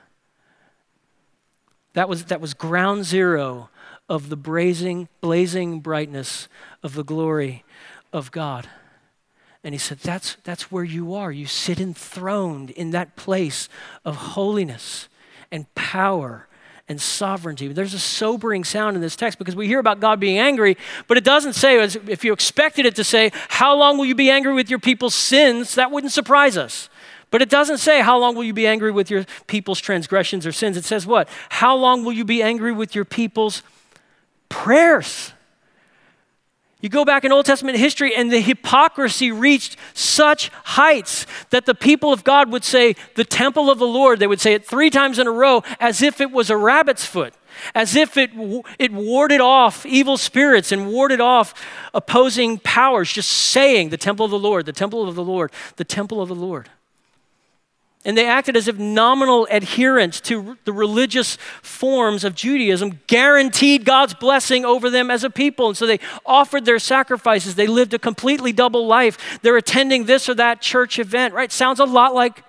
That 1.94 2.08
was, 2.08 2.24
that 2.26 2.40
was 2.40 2.52
ground 2.52 3.04
zero 3.04 3.70
of 4.08 4.28
the 4.28 4.36
blazing, 4.36 5.08
blazing 5.20 5.80
brightness 5.80 6.48
of 6.82 6.94
the 6.94 7.04
glory 7.04 7.64
of 8.12 8.32
God. 8.32 8.68
And 9.62 9.72
he 9.72 9.78
said, 9.78 9.98
that's, 9.98 10.36
that's 10.42 10.72
where 10.72 10.84
you 10.84 11.14
are. 11.14 11.30
You 11.30 11.46
sit 11.46 11.80
enthroned 11.80 12.70
in 12.70 12.90
that 12.90 13.14
place 13.14 13.68
of 14.04 14.16
holiness 14.16 15.08
and 15.52 15.72
power 15.74 16.48
and 16.90 17.00
sovereignty. 17.00 17.68
There's 17.68 17.94
a 17.94 18.00
sobering 18.00 18.64
sound 18.64 18.96
in 18.96 19.00
this 19.00 19.14
text 19.14 19.38
because 19.38 19.54
we 19.54 19.68
hear 19.68 19.78
about 19.78 20.00
God 20.00 20.18
being 20.18 20.40
angry, 20.40 20.76
but 21.06 21.16
it 21.16 21.22
doesn't 21.22 21.52
say, 21.52 21.78
if 21.78 22.24
you 22.24 22.32
expected 22.32 22.84
it 22.84 22.96
to 22.96 23.04
say, 23.04 23.30
How 23.48 23.76
long 23.76 23.96
will 23.96 24.06
you 24.06 24.16
be 24.16 24.28
angry 24.28 24.52
with 24.52 24.68
your 24.68 24.80
people's 24.80 25.14
sins? 25.14 25.76
That 25.76 25.92
wouldn't 25.92 26.12
surprise 26.12 26.56
us. 26.56 26.90
But 27.30 27.42
it 27.42 27.48
doesn't 27.48 27.78
say, 27.78 28.00
How 28.00 28.18
long 28.18 28.34
will 28.34 28.42
you 28.42 28.52
be 28.52 28.66
angry 28.66 28.90
with 28.90 29.08
your 29.08 29.24
people's 29.46 29.80
transgressions 29.80 30.44
or 30.44 30.50
sins? 30.50 30.76
It 30.76 30.84
says, 30.84 31.06
What? 31.06 31.28
How 31.48 31.76
long 31.76 32.04
will 32.04 32.12
you 32.12 32.24
be 32.24 32.42
angry 32.42 32.72
with 32.72 32.96
your 32.96 33.04
people's 33.04 33.62
prayers? 34.48 35.32
You 36.80 36.88
go 36.88 37.04
back 37.04 37.24
in 37.24 37.32
Old 37.32 37.44
Testament 37.44 37.76
history, 37.76 38.14
and 38.14 38.32
the 38.32 38.40
hypocrisy 38.40 39.30
reached 39.30 39.76
such 39.92 40.48
heights 40.64 41.26
that 41.50 41.66
the 41.66 41.74
people 41.74 42.10
of 42.10 42.24
God 42.24 42.50
would 42.50 42.64
say, 42.64 42.96
The 43.16 43.24
temple 43.24 43.70
of 43.70 43.78
the 43.78 43.86
Lord, 43.86 44.18
they 44.18 44.26
would 44.26 44.40
say 44.40 44.54
it 44.54 44.66
three 44.66 44.88
times 44.88 45.18
in 45.18 45.26
a 45.26 45.30
row 45.30 45.62
as 45.78 46.00
if 46.00 46.20
it 46.22 46.30
was 46.30 46.48
a 46.48 46.56
rabbit's 46.56 47.04
foot, 47.04 47.34
as 47.74 47.96
if 47.96 48.16
it, 48.16 48.30
it 48.78 48.92
warded 48.92 49.42
off 49.42 49.84
evil 49.84 50.16
spirits 50.16 50.72
and 50.72 50.88
warded 50.88 51.20
off 51.20 51.52
opposing 51.92 52.58
powers, 52.58 53.12
just 53.12 53.30
saying, 53.30 53.90
The 53.90 53.98
temple 53.98 54.24
of 54.24 54.30
the 54.30 54.38
Lord, 54.38 54.64
the 54.64 54.72
temple 54.72 55.06
of 55.06 55.14
the 55.14 55.24
Lord, 55.24 55.52
the 55.76 55.84
temple 55.84 56.22
of 56.22 56.28
the 56.30 56.34
Lord. 56.34 56.70
And 58.04 58.16
they 58.16 58.26
acted 58.26 58.56
as 58.56 58.66
if 58.66 58.78
nominal 58.78 59.46
adherence 59.50 60.20
to 60.22 60.56
the 60.64 60.72
religious 60.72 61.36
forms 61.60 62.24
of 62.24 62.34
Judaism 62.34 63.00
guaranteed 63.06 63.84
God's 63.84 64.14
blessing 64.14 64.64
over 64.64 64.88
them 64.88 65.10
as 65.10 65.22
a 65.22 65.28
people. 65.28 65.68
And 65.68 65.76
so 65.76 65.86
they 65.86 66.00
offered 66.24 66.64
their 66.64 66.78
sacrifices. 66.78 67.56
They 67.56 67.66
lived 67.66 67.92
a 67.92 67.98
completely 67.98 68.52
double 68.52 68.86
life. 68.86 69.40
They're 69.42 69.58
attending 69.58 70.06
this 70.06 70.30
or 70.30 70.34
that 70.36 70.62
church 70.62 70.98
event, 70.98 71.34
right? 71.34 71.52
Sounds 71.52 71.78
a 71.78 71.84
lot 71.84 72.14
like, 72.14 72.42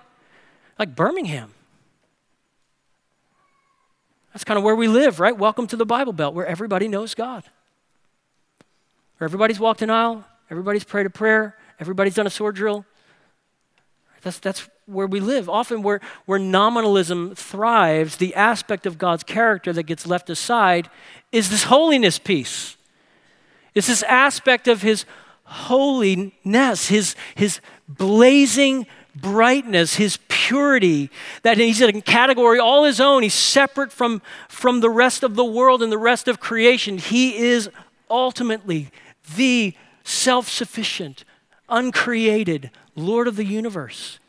like 0.79 0.95
Birmingham. 0.95 1.53
That's 4.33 4.45
kind 4.45 4.57
of 4.57 4.63
where 4.63 4.77
we 4.77 4.87
live, 4.87 5.19
right? 5.19 5.37
Welcome 5.37 5.67
to 5.67 5.75
the 5.75 5.85
Bible 5.85 6.13
Belt, 6.13 6.33
where 6.33 6.45
everybody 6.45 6.87
knows 6.87 7.13
God. 7.13 7.43
Where 9.17 9.25
everybody's 9.25 9.59
walked 9.59 9.81
an 9.81 9.89
aisle, 9.89 10.23
everybody's 10.49 10.85
prayed 10.85 11.07
a 11.07 11.09
prayer, 11.09 11.57
everybody's 11.77 12.15
done 12.15 12.25
a 12.25 12.29
sword 12.29 12.55
drill. 12.55 12.85
That's, 14.21 14.39
that's 14.39 14.69
where 14.91 15.07
we 15.07 15.19
live. 15.19 15.49
Often, 15.49 15.83
where, 15.83 16.01
where 16.25 16.39
nominalism 16.39 17.35
thrives, 17.35 18.17
the 18.17 18.35
aspect 18.35 18.85
of 18.85 18.97
God's 18.97 19.23
character 19.23 19.73
that 19.73 19.83
gets 19.83 20.05
left 20.05 20.29
aside 20.29 20.89
is 21.31 21.49
this 21.49 21.63
holiness 21.63 22.19
piece. 22.19 22.77
It's 23.73 23.87
this 23.87 24.03
aspect 24.03 24.67
of 24.67 24.81
His 24.81 25.05
holiness, 25.43 26.87
His, 26.87 27.15
his 27.35 27.61
blazing 27.87 28.87
brightness, 29.15 29.95
His 29.95 30.19
purity, 30.27 31.09
that 31.43 31.57
He's 31.57 31.81
in 31.81 31.95
a 31.95 32.01
category 32.01 32.59
all 32.59 32.83
His 32.83 32.99
own. 32.99 33.23
He's 33.23 33.33
separate 33.33 33.91
from, 33.91 34.21
from 34.49 34.81
the 34.81 34.89
rest 34.89 35.23
of 35.23 35.35
the 35.35 35.45
world 35.45 35.81
and 35.81 35.91
the 35.91 35.97
rest 35.97 36.27
of 36.27 36.39
creation. 36.39 36.97
He 36.97 37.37
is 37.37 37.69
ultimately 38.09 38.89
the 39.35 39.73
self 40.03 40.49
sufficient, 40.49 41.23
uncreated 41.69 42.71
Lord 42.95 43.27
of 43.27 43.35
the 43.35 43.45
universe. 43.45 44.19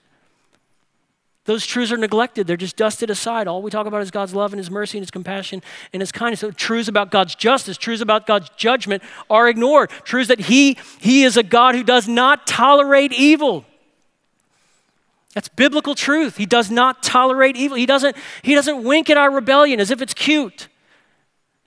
Those 1.44 1.66
truths 1.66 1.90
are 1.90 1.96
neglected. 1.96 2.46
They're 2.46 2.56
just 2.56 2.76
dusted 2.76 3.10
aside. 3.10 3.48
All 3.48 3.62
we 3.62 3.70
talk 3.70 3.86
about 3.86 4.00
is 4.00 4.12
God's 4.12 4.32
love 4.32 4.52
and 4.52 4.58
His 4.58 4.70
mercy 4.70 4.98
and 4.98 5.02
His 5.02 5.10
compassion 5.10 5.60
and 5.92 6.00
His 6.00 6.12
kindness. 6.12 6.40
So 6.40 6.52
truths 6.52 6.88
about 6.88 7.10
God's 7.10 7.34
justice, 7.34 7.76
truths 7.76 8.00
about 8.00 8.26
God's 8.26 8.48
judgment 8.56 9.02
are 9.28 9.48
ignored. 9.48 9.90
Truths 10.04 10.28
that 10.28 10.40
He, 10.40 10.78
he 11.00 11.24
is 11.24 11.36
a 11.36 11.42
God 11.42 11.74
who 11.74 11.82
does 11.82 12.06
not 12.06 12.46
tolerate 12.46 13.12
evil. 13.12 13.64
That's 15.34 15.48
biblical 15.48 15.94
truth. 15.94 16.36
He 16.36 16.46
does 16.46 16.70
not 16.70 17.02
tolerate 17.02 17.56
evil. 17.56 17.76
He 17.76 17.86
doesn't, 17.86 18.16
he 18.42 18.54
doesn't 18.54 18.84
wink 18.84 19.10
at 19.10 19.16
our 19.16 19.30
rebellion 19.30 19.80
as 19.80 19.90
if 19.90 20.00
it's 20.00 20.14
cute. 20.14 20.68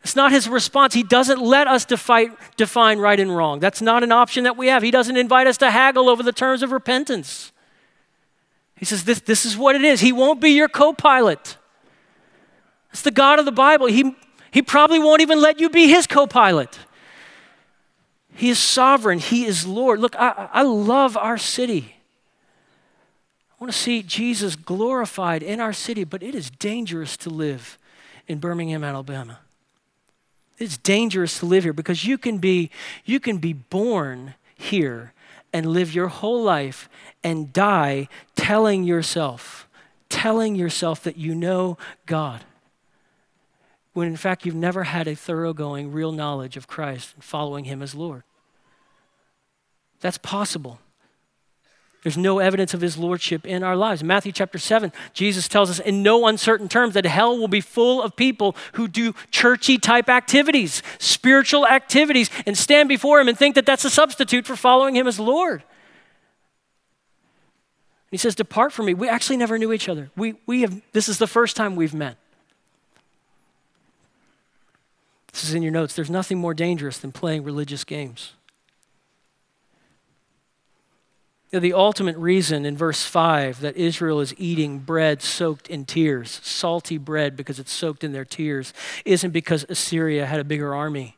It's 0.03 0.15
not 0.15 0.31
his 0.31 0.47
response. 0.47 0.93
He 0.93 1.01
doesn't 1.01 1.41
let 1.41 1.67
us 1.67 1.83
defi- 1.83 2.29
define 2.57 2.99
right 2.99 3.19
and 3.19 3.35
wrong. 3.35 3.59
That's 3.59 3.81
not 3.81 4.03
an 4.03 4.11
option 4.11 4.43
that 4.43 4.55
we 4.55 4.67
have. 4.67 4.83
He 4.83 4.91
doesn't 4.91 5.17
invite 5.17 5.47
us 5.47 5.57
to 5.57 5.71
haggle 5.71 6.09
over 6.09 6.21
the 6.21 6.31
terms 6.31 6.61
of 6.61 6.71
repentance. 6.71 7.51
He 8.77 8.85
says, 8.85 9.03
This, 9.03 9.19
this 9.21 9.45
is 9.45 9.57
what 9.57 9.75
it 9.75 9.83
is. 9.83 10.01
He 10.01 10.11
won't 10.11 10.41
be 10.41 10.51
your 10.51 10.69
co 10.69 10.93
pilot. 10.93 11.57
It's 12.91 13.01
the 13.01 13.11
God 13.11 13.39
of 13.39 13.45
the 13.45 13.51
Bible. 13.51 13.87
He, 13.87 14.15
he 14.51 14.61
probably 14.61 14.99
won't 14.99 15.21
even 15.21 15.41
let 15.41 15.59
you 15.59 15.69
be 15.69 15.87
his 15.87 16.07
co 16.07 16.27
pilot. 16.27 16.79
He 18.35 18.49
is 18.49 18.59
sovereign, 18.59 19.19
He 19.19 19.45
is 19.45 19.65
Lord. 19.65 19.99
Look, 19.99 20.15
I, 20.17 20.49
I 20.51 20.61
love 20.63 21.15
our 21.15 21.37
city. 21.37 21.95
I 23.51 23.63
want 23.63 23.71
to 23.71 23.79
see 23.79 24.03
Jesus 24.03 24.57
glorified 24.57 25.41
in 25.41 25.61
our 25.61 25.71
city, 25.71 26.03
but 26.03 26.21
it 26.21 26.35
is 26.35 26.49
dangerous 26.49 27.15
to 27.17 27.29
live 27.29 27.77
in 28.27 28.39
Birmingham, 28.39 28.83
Alabama. 28.83 29.39
It's 30.57 30.77
dangerous 30.77 31.39
to 31.39 31.45
live 31.45 31.63
here 31.63 31.73
because 31.73 32.03
you 32.03 32.17
can 32.17 32.37
be, 32.37 32.69
you 33.05 33.21
can 33.21 33.37
be 33.37 33.53
born 33.53 34.35
here 34.53 35.13
and 35.53 35.65
live 35.65 35.93
your 35.93 36.09
whole 36.09 36.43
life 36.43 36.89
and 37.25 37.51
die 37.51 38.07
telling 38.35 38.83
yourself, 38.83 39.67
telling 40.09 40.55
yourself 40.55 41.01
that 41.03 41.17
you 41.17 41.33
know 41.33 41.75
God. 42.05 42.41
When 43.93 44.07
in 44.07 44.15
fact 44.15 44.45
you've 44.45 44.53
never 44.53 44.83
had 44.83 45.07
a 45.07 45.15
thoroughgoing, 45.15 45.91
real 45.91 46.11
knowledge 46.11 46.55
of 46.55 46.67
Christ 46.67 47.15
and 47.15 47.23
following 47.23 47.65
Him 47.65 47.81
as 47.81 47.95
Lord. 47.95 48.21
That's 50.01 50.19
possible. 50.19 50.79
There's 52.03 52.15
no 52.15 52.37
evidence 52.37 52.75
of 52.75 52.81
his 52.81 52.99
lordship 52.99 53.47
in 53.47 53.63
our 53.63 53.75
lives. 53.75 54.03
Matthew 54.03 54.31
chapter 54.31 54.59
7, 54.59 54.93
Jesus 55.13 55.47
tells 55.47 55.71
us 55.71 55.79
in 55.79 56.03
no 56.03 56.27
uncertain 56.27 56.69
terms 56.69 56.93
that 56.93 57.03
hell 57.07 57.35
will 57.35 57.47
be 57.47 57.61
full 57.61 58.03
of 58.03 58.15
people 58.15 58.55
who 58.73 58.87
do 58.87 59.15
churchy 59.31 59.79
type 59.79 60.07
activities, 60.07 60.83
spiritual 60.99 61.65
activities, 61.65 62.29
and 62.45 62.55
stand 62.55 62.87
before 62.87 63.19
him 63.19 63.27
and 63.27 63.35
think 63.35 63.55
that 63.55 63.65
that's 63.65 63.85
a 63.85 63.89
substitute 63.89 64.45
for 64.45 64.55
following 64.55 64.95
him 64.95 65.07
as 65.07 65.19
Lord. 65.19 65.63
He 68.15 68.17
says, 68.17 68.33
Depart 68.33 68.71
from 68.71 68.85
me. 68.85 68.93
We 68.93 69.09
actually 69.09 69.35
never 69.35 69.57
knew 69.57 69.73
each 69.73 69.89
other. 69.89 70.09
We, 70.15 70.35
we 70.45 70.61
have, 70.61 70.81
this 70.93 71.09
is 71.09 71.17
the 71.17 71.27
first 71.27 71.57
time 71.57 71.75
we've 71.75 71.93
met. 71.93 72.15
This 75.33 75.43
is 75.43 75.53
in 75.53 75.61
your 75.61 75.73
notes. 75.73 75.97
There's 75.97 76.09
nothing 76.09 76.37
more 76.37 76.53
dangerous 76.53 76.97
than 76.97 77.11
playing 77.11 77.43
religious 77.43 77.83
games. 77.83 78.31
The 81.51 81.73
ultimate 81.73 82.15
reason 82.15 82.65
in 82.65 82.77
verse 82.77 83.03
5 83.03 83.59
that 83.59 83.75
Israel 83.75 84.21
is 84.21 84.33
eating 84.37 84.79
bread 84.79 85.21
soaked 85.21 85.67
in 85.67 85.83
tears, 85.83 86.39
salty 86.41 86.97
bread 86.97 87.35
because 87.35 87.59
it's 87.59 87.73
soaked 87.73 88.01
in 88.01 88.13
their 88.13 88.23
tears, 88.23 88.71
isn't 89.03 89.31
because 89.31 89.65
Assyria 89.67 90.25
had 90.25 90.39
a 90.39 90.45
bigger 90.45 90.73
army. 90.73 91.17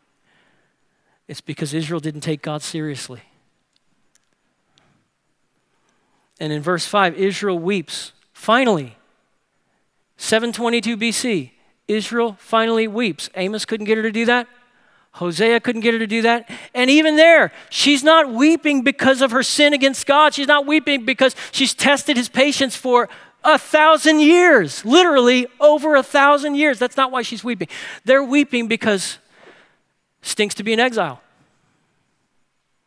It's 1.27 1.41
because 1.41 1.75
Israel 1.75 1.99
didn't 1.99 2.21
take 2.21 2.41
God 2.41 2.63
seriously. 2.63 3.21
And 6.39 6.54
in 6.54 6.62
verse 6.62 6.86
5, 6.86 7.15
Israel 7.15 7.58
weeps. 7.58 8.13
Finally, 8.32 8.97
722 10.17 10.97
BC, 10.97 11.52
Israel 11.88 12.36
finally 12.39 12.88
weeps. 12.88 13.30
Amos 13.36 13.65
couldn't 13.65 13.86
get 13.86 13.97
her 13.97 14.04
to 14.04 14.12
do 14.12 14.26
that. 14.26 14.47
Hosea 15.13 15.60
couldn't 15.60 15.82
get 15.82 15.93
her 15.93 16.00
to 16.00 16.08
do 16.08 16.21
that. 16.21 16.50
And 16.76 16.89
even 16.89 17.15
there, 17.15 17.52
she's 17.69 18.04
not 18.04 18.32
weeping 18.32 18.84
because 18.84 19.21
of 19.21 19.32
her 19.32 19.41
sin 19.41 19.73
against 19.73 20.06
God. 20.06 20.34
She's 20.34 20.47
not 20.47 20.67
weeping 20.67 21.06
because 21.06 21.36
she's 21.52 21.73
tested 21.73 22.17
his 22.17 22.30
patience 22.30 22.76
for 22.76 23.10
a 23.43 23.58
thousand 23.58 24.19
years, 24.19 24.86
literally 24.86 25.47
over 25.60 25.95
a 25.95 26.04
thousand 26.04 26.56
years. 26.56 26.78
That's 26.78 26.97
not 26.97 27.12
why 27.12 27.23
she's 27.23 27.43
weeping. 27.43 27.67
They're 28.06 28.23
weeping 28.23 28.67
because 28.67 29.17
stinks 30.21 30.54
to 30.56 30.63
be 30.63 30.73
in 30.73 30.80
exile. 30.80 31.21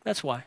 That's 0.03 0.23
why. 0.23 0.45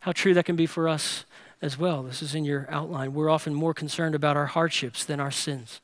How 0.00 0.12
true 0.12 0.34
that 0.34 0.44
can 0.44 0.56
be 0.56 0.66
for 0.66 0.88
us 0.88 1.24
as 1.62 1.78
well. 1.78 2.02
This 2.02 2.22
is 2.22 2.34
in 2.34 2.44
your 2.44 2.66
outline. 2.70 3.12
We're 3.12 3.30
often 3.30 3.54
more 3.54 3.74
concerned 3.74 4.14
about 4.14 4.36
our 4.36 4.46
hardships 4.46 5.04
than 5.04 5.20
our 5.20 5.30
sins. 5.30 5.80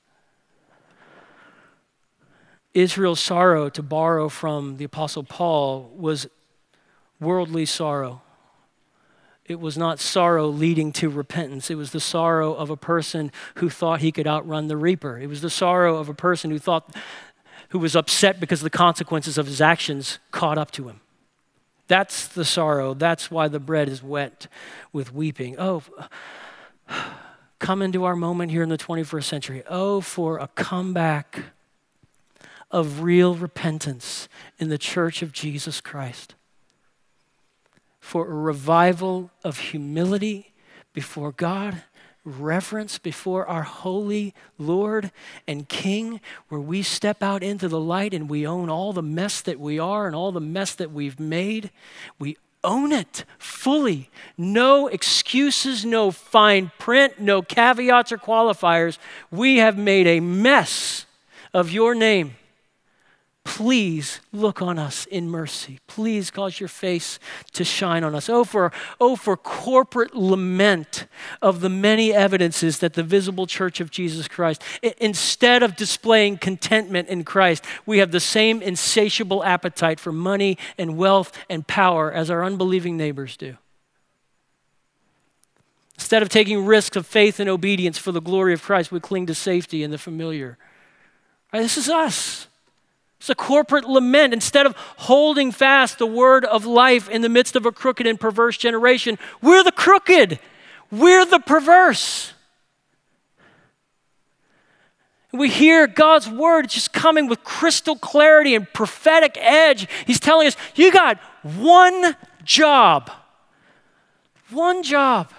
Israel's 2.73 3.21
sorrow, 3.21 3.69
to 3.71 3.83
borrow 3.83 4.29
from 4.29 4.77
the 4.77 4.85
Apostle 4.85 5.23
Paul, 5.23 5.91
was 5.97 6.27
worldly 7.21 7.65
sorrow. 7.65 8.23
It 9.47 9.61
was 9.61 9.79
not 9.79 10.01
sorrow 10.01 10.49
leading 10.49 10.93
to 10.95 11.09
repentance. 11.09 11.71
It 11.71 11.77
was 11.77 11.93
the 11.93 12.01
sorrow 12.01 12.53
of 12.55 12.69
a 12.69 12.77
person 12.77 13.31
who 13.57 13.71
thought 13.71 14.01
he 14.01 14.13
could 14.13 14.27
outrun 14.27 14.69
the 14.69 14.77
reaper. 14.77 15.19
It 15.19 15.29
was 15.29 15.41
the 15.41 15.51
sorrow 15.51 15.97
of 15.97 16.09
a 16.09 16.15
person 16.15 16.51
who 16.51 16.59
thought, 16.59 16.95
who 17.69 17.79
was 17.79 17.95
upset 17.95 18.41
because 18.41 18.61
the 18.61 18.71
consequences 18.71 19.39
of 19.39 19.47
his 19.47 19.61
actions 19.61 20.19
caught 20.31 20.59
up 20.59 20.71
to 20.73 20.89
him. 20.89 21.01
That's 21.89 22.27
the 22.27 22.45
sorrow. 22.45 22.95
That's 22.95 23.31
why 23.31 23.49
the 23.49 23.61
bread 23.61 23.89
is 23.89 24.03
wet 24.03 24.49
with 24.93 25.13
weeping. 25.13 25.57
Oh, 25.59 25.83
come 27.59 27.83
into 27.83 28.05
our 28.05 28.17
moment 28.17 28.51
here 28.51 28.63
in 28.63 28.69
the 28.69 28.79
21st 28.79 29.25
century. 29.25 29.63
Oh, 29.69 30.01
for 30.01 30.39
a 30.39 30.49
comeback 30.49 31.45
of 32.71 33.03
real 33.03 33.35
repentance 33.35 34.29
in 34.59 34.69
the 34.69 34.79
church 34.79 35.23
of 35.23 35.33
Jesus 35.33 35.81
Christ, 35.81 36.35
for 38.01 38.27
a 38.27 38.35
revival 38.35 39.31
of 39.45 39.59
humility 39.59 40.53
before 40.93 41.31
God, 41.31 41.83
reverence 42.27 42.99
before 42.99 43.47
our 43.47 43.63
holy 43.63 44.35
Lord 44.59 45.13
and 45.47 45.69
King, 45.69 46.21
where 46.49 46.61
we 46.61 46.83
step 46.83 47.23
out 47.23 47.43
into 47.43 47.69
the 47.69 47.81
light 47.81 48.13
and 48.13 48.29
we 48.29 48.47
own 48.47 48.69
all 48.69 48.93
the 48.93 49.03
mess 49.03 49.41
that 49.43 49.61
we 49.61 49.79
are 49.79 50.07
and 50.07 50.15
all 50.15 50.33
the 50.33 50.41
mess 50.41 50.75
that 50.75 50.91
we've 50.91 51.21
made. 51.21 51.71
We 52.19 52.37
own 52.65 52.91
it 52.93 53.25
fully. 53.39 54.11
No 54.37 54.89
excuses, 54.89 55.85
no 55.85 56.11
fine 56.11 56.73
print, 56.79 57.21
no 57.21 57.41
caveats 57.41 58.11
or 58.11 58.19
qualifiers. 58.19 58.99
We 59.31 59.59
have 59.59 59.79
made 59.79 60.07
a 60.07 60.21
mess 60.21 61.07
of 61.55 61.71
your 61.71 61.95
name 61.95 62.35
please 63.47 64.21
look 64.33 64.61
on 64.61 64.77
us 64.77 65.07
in 65.07 65.31
mercy. 65.31 65.79
Please 65.87 66.33
cause 66.33 66.59
your 66.59 66.69
face 66.69 67.21
to 67.53 67.65
shine 67.65 68.03
on 68.03 68.13
us. 68.13 68.29
Oh, 68.29 68.43
for, 68.43 68.73
oh, 69.01 69.15
for 69.15 69.37
corporate 69.37 70.17
lament 70.17 71.07
of 71.41 71.61
the 71.61 71.69
many 71.69 72.13
evidences 72.13 72.81
that 72.81 72.95
the 72.95 73.05
visible 73.05 73.47
church 73.47 73.81
of 73.81 73.93
Jesus 73.93 74.27
Christ, 74.27 74.63
instead 74.99 75.63
of 75.63 75.77
displaying 75.77 76.39
contentment 76.39 77.09
in 77.09 77.23
Christ, 77.23 77.65
we 77.87 77.99
have 77.99 78.11
the 78.11 78.19
same 78.19 78.61
insatiable 78.61 79.45
appetite 79.45 80.01
for 80.01 80.11
money 80.11 80.59
and 80.77 80.97
wealth 80.97 81.33
and 81.49 81.65
power 81.69 82.13
as 82.13 82.29
our 82.29 82.45
unbelieving 82.45 82.97
neighbors 82.97 83.37
do. 83.37 83.57
Instead 85.95 86.21
of 86.21 86.29
taking 86.29 86.67
risks 86.67 86.97
of 86.97 87.07
faith 87.07 87.39
and 87.39 87.49
obedience 87.49 87.97
for 87.97 88.11
the 88.11 88.21
glory 88.21 88.53
of 88.53 88.61
Christ, 88.61 88.91
we 88.91 88.99
cling 88.99 89.27
to 89.27 89.35
safety 89.35 89.85
and 89.85 89.93
the 89.93 89.99
familiar. 89.99 90.59
Right, 91.53 91.61
this 91.61 91.79
is 91.79 91.89
us. 91.89 92.49
It's 93.27 93.31
a 93.31 93.35
corporate 93.35 93.87
lament. 93.87 94.33
Instead 94.33 94.67
of 94.67 94.77
holding 94.99 95.51
fast 95.51 95.99
the 95.99 96.07
word 96.07 96.45
of 96.45 96.65
life 96.65 97.09
in 97.09 97.23
the 97.23 97.29
midst 97.29 97.57
of 97.57 97.67
a 97.67 97.73
crooked 97.73 98.07
and 98.07 98.21
perverse 98.21 98.57
generation, 98.57 99.19
we're 99.43 99.65
the 99.65 99.73
crooked, 99.73 100.39
we're 100.93 101.25
the 101.25 101.41
perverse. 101.41 102.35
We 105.33 105.51
hear 105.51 105.89
God's 105.89 106.29
word 106.31 106.69
just 106.69 106.93
coming 106.93 107.27
with 107.27 107.43
crystal 107.43 107.97
clarity 107.97 108.55
and 108.55 108.73
prophetic 108.73 109.37
edge. 109.41 109.89
He's 110.07 110.21
telling 110.21 110.47
us, 110.47 110.57
you 110.77 110.93
got 110.93 111.19
one 111.43 112.15
job. 112.45 113.11
One 114.51 114.85
job 114.85 115.33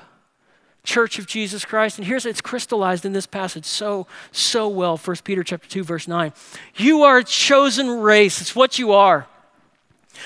church 0.87 1.19
of 1.19 1.27
Jesus 1.27 1.65
Christ. 1.65 1.99
And 1.99 2.07
here's 2.07 2.25
it's 2.25 2.41
crystallized 2.41 3.05
in 3.05 3.11
this 3.11 3.27
passage 3.27 3.65
so, 3.65 4.07
so 4.31 4.67
well. 4.67 4.97
1 4.97 5.17
Peter 5.23 5.43
chapter 5.43 5.67
2, 5.67 5.83
verse 5.83 6.07
9. 6.07 6.33
You 6.77 7.03
are 7.03 7.19
a 7.19 7.23
chosen 7.23 7.99
race. 7.99 8.41
It's 8.41 8.55
what 8.55 8.79
you 8.79 8.93
are. 8.93 9.27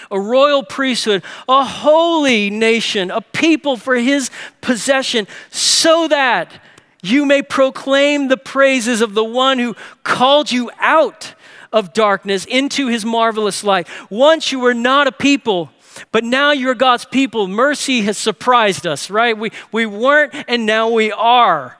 A 0.09 0.19
royal 0.19 0.63
priesthood, 0.63 1.21
a 1.49 1.65
holy 1.65 2.49
nation, 2.49 3.11
a 3.11 3.19
people 3.19 3.75
for 3.75 3.95
his 3.95 4.29
possession, 4.61 5.27
so 5.49 6.07
that 6.07 6.61
you 7.03 7.25
may 7.25 7.41
proclaim 7.41 8.29
the 8.29 8.37
praises 8.37 9.01
of 9.01 9.15
the 9.15 9.23
one 9.23 9.59
who 9.59 9.75
called 10.03 10.49
you 10.51 10.71
out 10.79 11.33
of 11.73 11.91
darkness 11.91 12.45
into 12.45 12.87
his 12.87 13.03
marvelous 13.03 13.63
light. 13.63 13.87
Once 14.09 14.51
you 14.51 14.59
were 14.59 14.73
not 14.73 15.07
a 15.07 15.11
people, 15.11 15.71
but 16.11 16.23
now 16.23 16.51
you're 16.51 16.75
God's 16.75 17.05
people. 17.05 17.47
Mercy 17.47 18.01
has 18.01 18.17
surprised 18.17 18.85
us, 18.85 19.09
right? 19.09 19.37
We, 19.37 19.51
we 19.71 19.85
weren't, 19.85 20.33
and 20.47 20.65
now 20.65 20.89
we 20.89 21.11
are. 21.11 21.77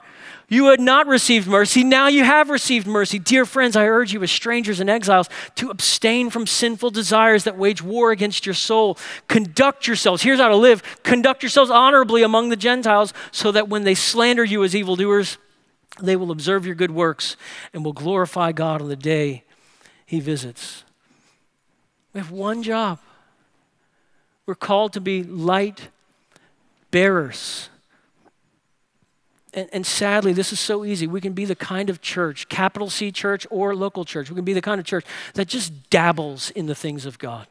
You 0.51 0.65
had 0.65 0.81
not 0.81 1.07
received 1.07 1.47
mercy, 1.47 1.81
now 1.81 2.07
you 2.07 2.25
have 2.25 2.49
received 2.49 2.85
mercy. 2.85 3.19
Dear 3.19 3.45
friends, 3.45 3.77
I 3.77 3.87
urge 3.87 4.11
you 4.11 4.21
as 4.21 4.31
strangers 4.31 4.81
and 4.81 4.89
exiles 4.89 5.29
to 5.55 5.69
abstain 5.69 6.29
from 6.29 6.45
sinful 6.45 6.89
desires 6.89 7.45
that 7.45 7.57
wage 7.57 7.81
war 7.81 8.11
against 8.11 8.45
your 8.45 8.53
soul. 8.53 8.97
Conduct 9.29 9.87
yourselves, 9.87 10.23
here's 10.23 10.41
how 10.41 10.49
to 10.49 10.57
live 10.57 10.83
conduct 11.03 11.41
yourselves 11.41 11.71
honorably 11.71 12.21
among 12.21 12.49
the 12.49 12.57
Gentiles, 12.57 13.13
so 13.31 13.49
that 13.53 13.69
when 13.69 13.85
they 13.85 13.95
slander 13.95 14.43
you 14.43 14.61
as 14.65 14.75
evildoers, 14.75 15.37
they 16.01 16.17
will 16.17 16.31
observe 16.31 16.65
your 16.65 16.75
good 16.75 16.91
works 16.91 17.37
and 17.73 17.85
will 17.85 17.93
glorify 17.93 18.51
God 18.51 18.81
on 18.81 18.89
the 18.89 18.97
day 18.97 19.45
he 20.05 20.19
visits. 20.19 20.83
We 22.13 22.19
have 22.19 22.31
one 22.31 22.61
job. 22.61 22.99
We're 24.45 24.55
called 24.55 24.93
to 24.93 25.01
be 25.01 25.23
light 25.23 25.89
bearers. 26.89 27.69
And, 29.53 29.69
and, 29.73 29.85
sadly, 29.85 30.31
this 30.31 30.53
is 30.53 30.59
so 30.59 30.85
easy. 30.85 31.07
We 31.07 31.19
can 31.19 31.33
be 31.33 31.43
the 31.43 31.55
kind 31.55 31.89
of 31.89 32.01
church, 32.01 32.47
capital 32.47 32.89
C 32.89 33.11
church 33.11 33.45
or 33.49 33.75
local 33.75 34.05
church, 34.05 34.29
we 34.29 34.35
can 34.35 34.45
be 34.45 34.53
the 34.53 34.61
kind 34.61 34.79
of 34.79 34.85
church 34.85 35.05
that 35.33 35.47
just 35.47 35.89
dabbles 35.89 36.51
in 36.51 36.67
the 36.67 36.75
things 36.75 37.05
of 37.05 37.19
God. 37.19 37.47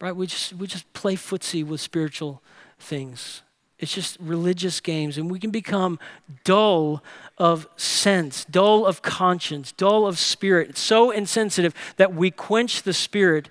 Right? 0.00 0.16
We 0.16 0.26
just, 0.26 0.54
we 0.54 0.66
just 0.66 0.90
play 0.94 1.14
footsie 1.14 1.64
with 1.64 1.80
spiritual 1.80 2.42
things. 2.78 3.42
It's 3.78 3.92
just 3.92 4.16
religious 4.18 4.80
games, 4.80 5.18
and 5.18 5.30
we 5.30 5.38
can 5.38 5.50
become 5.50 5.98
dull 6.44 7.02
of 7.36 7.68
sense, 7.76 8.44
dull 8.46 8.86
of 8.86 9.02
conscience, 9.02 9.72
dull 9.72 10.06
of 10.06 10.18
spirit, 10.18 10.78
so 10.78 11.10
insensitive 11.10 11.74
that 11.96 12.14
we 12.14 12.30
quench 12.30 12.82
the 12.82 12.94
spirit 12.94 13.50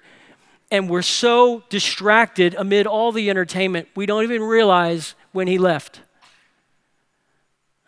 and 0.73 0.89
we're 0.89 1.03
so 1.03 1.62
distracted 1.69 2.55
amid 2.55 2.88
all 2.88 3.12
the 3.12 3.29
entertainment, 3.29 3.88
we 3.95 4.07
don't 4.07 4.23
even 4.23 4.41
realize 4.41 5.13
when 5.31 5.47
he 5.47 5.59
left. 5.59 6.01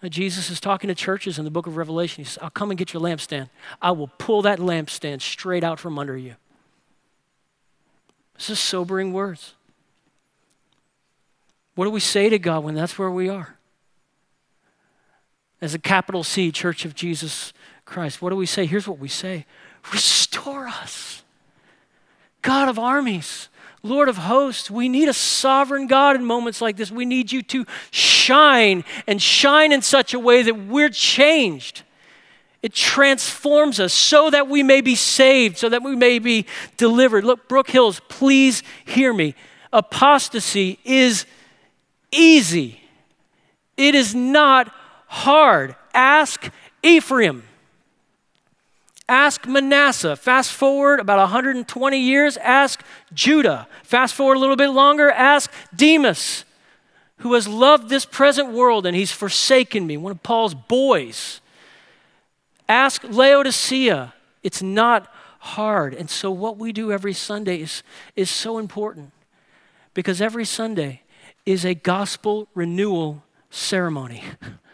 Uh, 0.03 0.07
Jesus 0.07 0.51
is 0.51 0.59
talking 0.59 0.87
to 0.89 0.93
churches 0.93 1.39
in 1.39 1.45
the 1.45 1.51
book 1.51 1.65
of 1.65 1.77
Revelation. 1.77 2.23
He 2.23 2.29
says, 2.29 2.37
I'll 2.43 2.51
come 2.51 2.69
and 2.69 2.77
get 2.77 2.93
your 2.93 3.01
lampstand. 3.01 3.49
I 3.81 3.89
will 3.89 4.09
pull 4.19 4.43
that 4.43 4.59
lampstand 4.59 5.23
straight 5.23 5.63
out 5.63 5.79
from 5.79 5.97
under 5.97 6.15
you. 6.15 6.35
This 8.35 8.51
is 8.51 8.59
sobering 8.59 9.13
words. 9.13 9.55
What 11.73 11.85
do 11.85 11.91
we 11.91 11.99
say 11.99 12.29
to 12.29 12.37
God 12.37 12.63
when 12.63 12.75
that's 12.75 12.99
where 12.99 13.09
we 13.09 13.29
are? 13.29 13.57
As 15.59 15.73
a 15.73 15.79
capital 15.79 16.23
C, 16.23 16.51
Church 16.51 16.85
of 16.85 16.93
Jesus 16.93 17.51
Christ, 17.83 18.21
what 18.21 18.29
do 18.29 18.35
we 18.35 18.45
say? 18.45 18.67
Here's 18.67 18.87
what 18.87 18.99
we 18.99 19.07
say 19.07 19.47
Restore 19.91 20.67
us. 20.67 21.23
God 22.45 22.69
of 22.69 22.77
armies, 22.77 23.49
Lord 23.81 24.07
of 24.07 24.17
hosts, 24.17 24.69
we 24.69 24.87
need 24.87 25.09
a 25.09 25.13
sovereign 25.13 25.87
God 25.87 26.15
in 26.15 26.23
moments 26.23 26.61
like 26.61 26.77
this. 26.77 26.91
We 26.91 27.03
need 27.03 27.31
you 27.31 27.41
to 27.41 27.65
shine 27.89 28.83
and 29.07 29.19
shine 29.19 29.71
in 29.71 29.81
such 29.81 30.13
a 30.13 30.19
way 30.19 30.43
that 30.43 30.53
we're 30.53 30.89
changed. 30.89 31.81
It 32.61 32.71
transforms 32.71 33.79
us 33.79 33.93
so 33.93 34.29
that 34.29 34.47
we 34.47 34.61
may 34.61 34.81
be 34.81 34.93
saved, 34.93 35.57
so 35.57 35.69
that 35.69 35.81
we 35.81 35.95
may 35.95 36.19
be 36.19 36.45
delivered. 36.77 37.23
Look, 37.23 37.47
Brook 37.47 37.71
Hills, 37.71 37.99
please 38.09 38.61
hear 38.85 39.11
me. 39.11 39.33
Apostasy 39.73 40.77
is 40.85 41.25
easy, 42.11 42.79
it 43.75 43.95
is 43.95 44.13
not 44.13 44.71
hard. 45.07 45.75
Ask 45.95 46.51
Ephraim. 46.83 47.43
Ask 49.07 49.47
Manasseh. 49.47 50.15
Fast 50.15 50.51
forward 50.51 50.99
about 50.99 51.19
120 51.19 51.99
years, 51.99 52.37
ask 52.37 52.83
Judah. 53.13 53.67
Fast 53.83 54.15
forward 54.15 54.37
a 54.37 54.39
little 54.39 54.55
bit 54.55 54.69
longer, 54.69 55.11
ask 55.11 55.51
Demas, 55.75 56.43
who 57.17 57.33
has 57.35 57.47
loved 57.47 57.89
this 57.89 58.05
present 58.05 58.51
world 58.51 58.85
and 58.85 58.95
he's 58.95 59.11
forsaken 59.11 59.85
me, 59.85 59.95
one 59.95 60.11
of 60.11 60.23
Paul's 60.23 60.55
boys. 60.55 61.39
Ask 62.67 63.03
Laodicea. 63.03 64.13
It's 64.41 64.63
not 64.63 65.11
hard. 65.39 65.93
And 65.93 66.09
so, 66.09 66.31
what 66.31 66.57
we 66.57 66.71
do 66.71 66.91
every 66.91 67.13
Sunday 67.13 67.61
is, 67.61 67.83
is 68.15 68.29
so 68.29 68.57
important 68.57 69.11
because 69.93 70.19
every 70.19 70.45
Sunday 70.45 71.01
is 71.45 71.63
a 71.63 71.75
gospel 71.75 72.47
renewal 72.55 73.23
ceremony. 73.51 74.23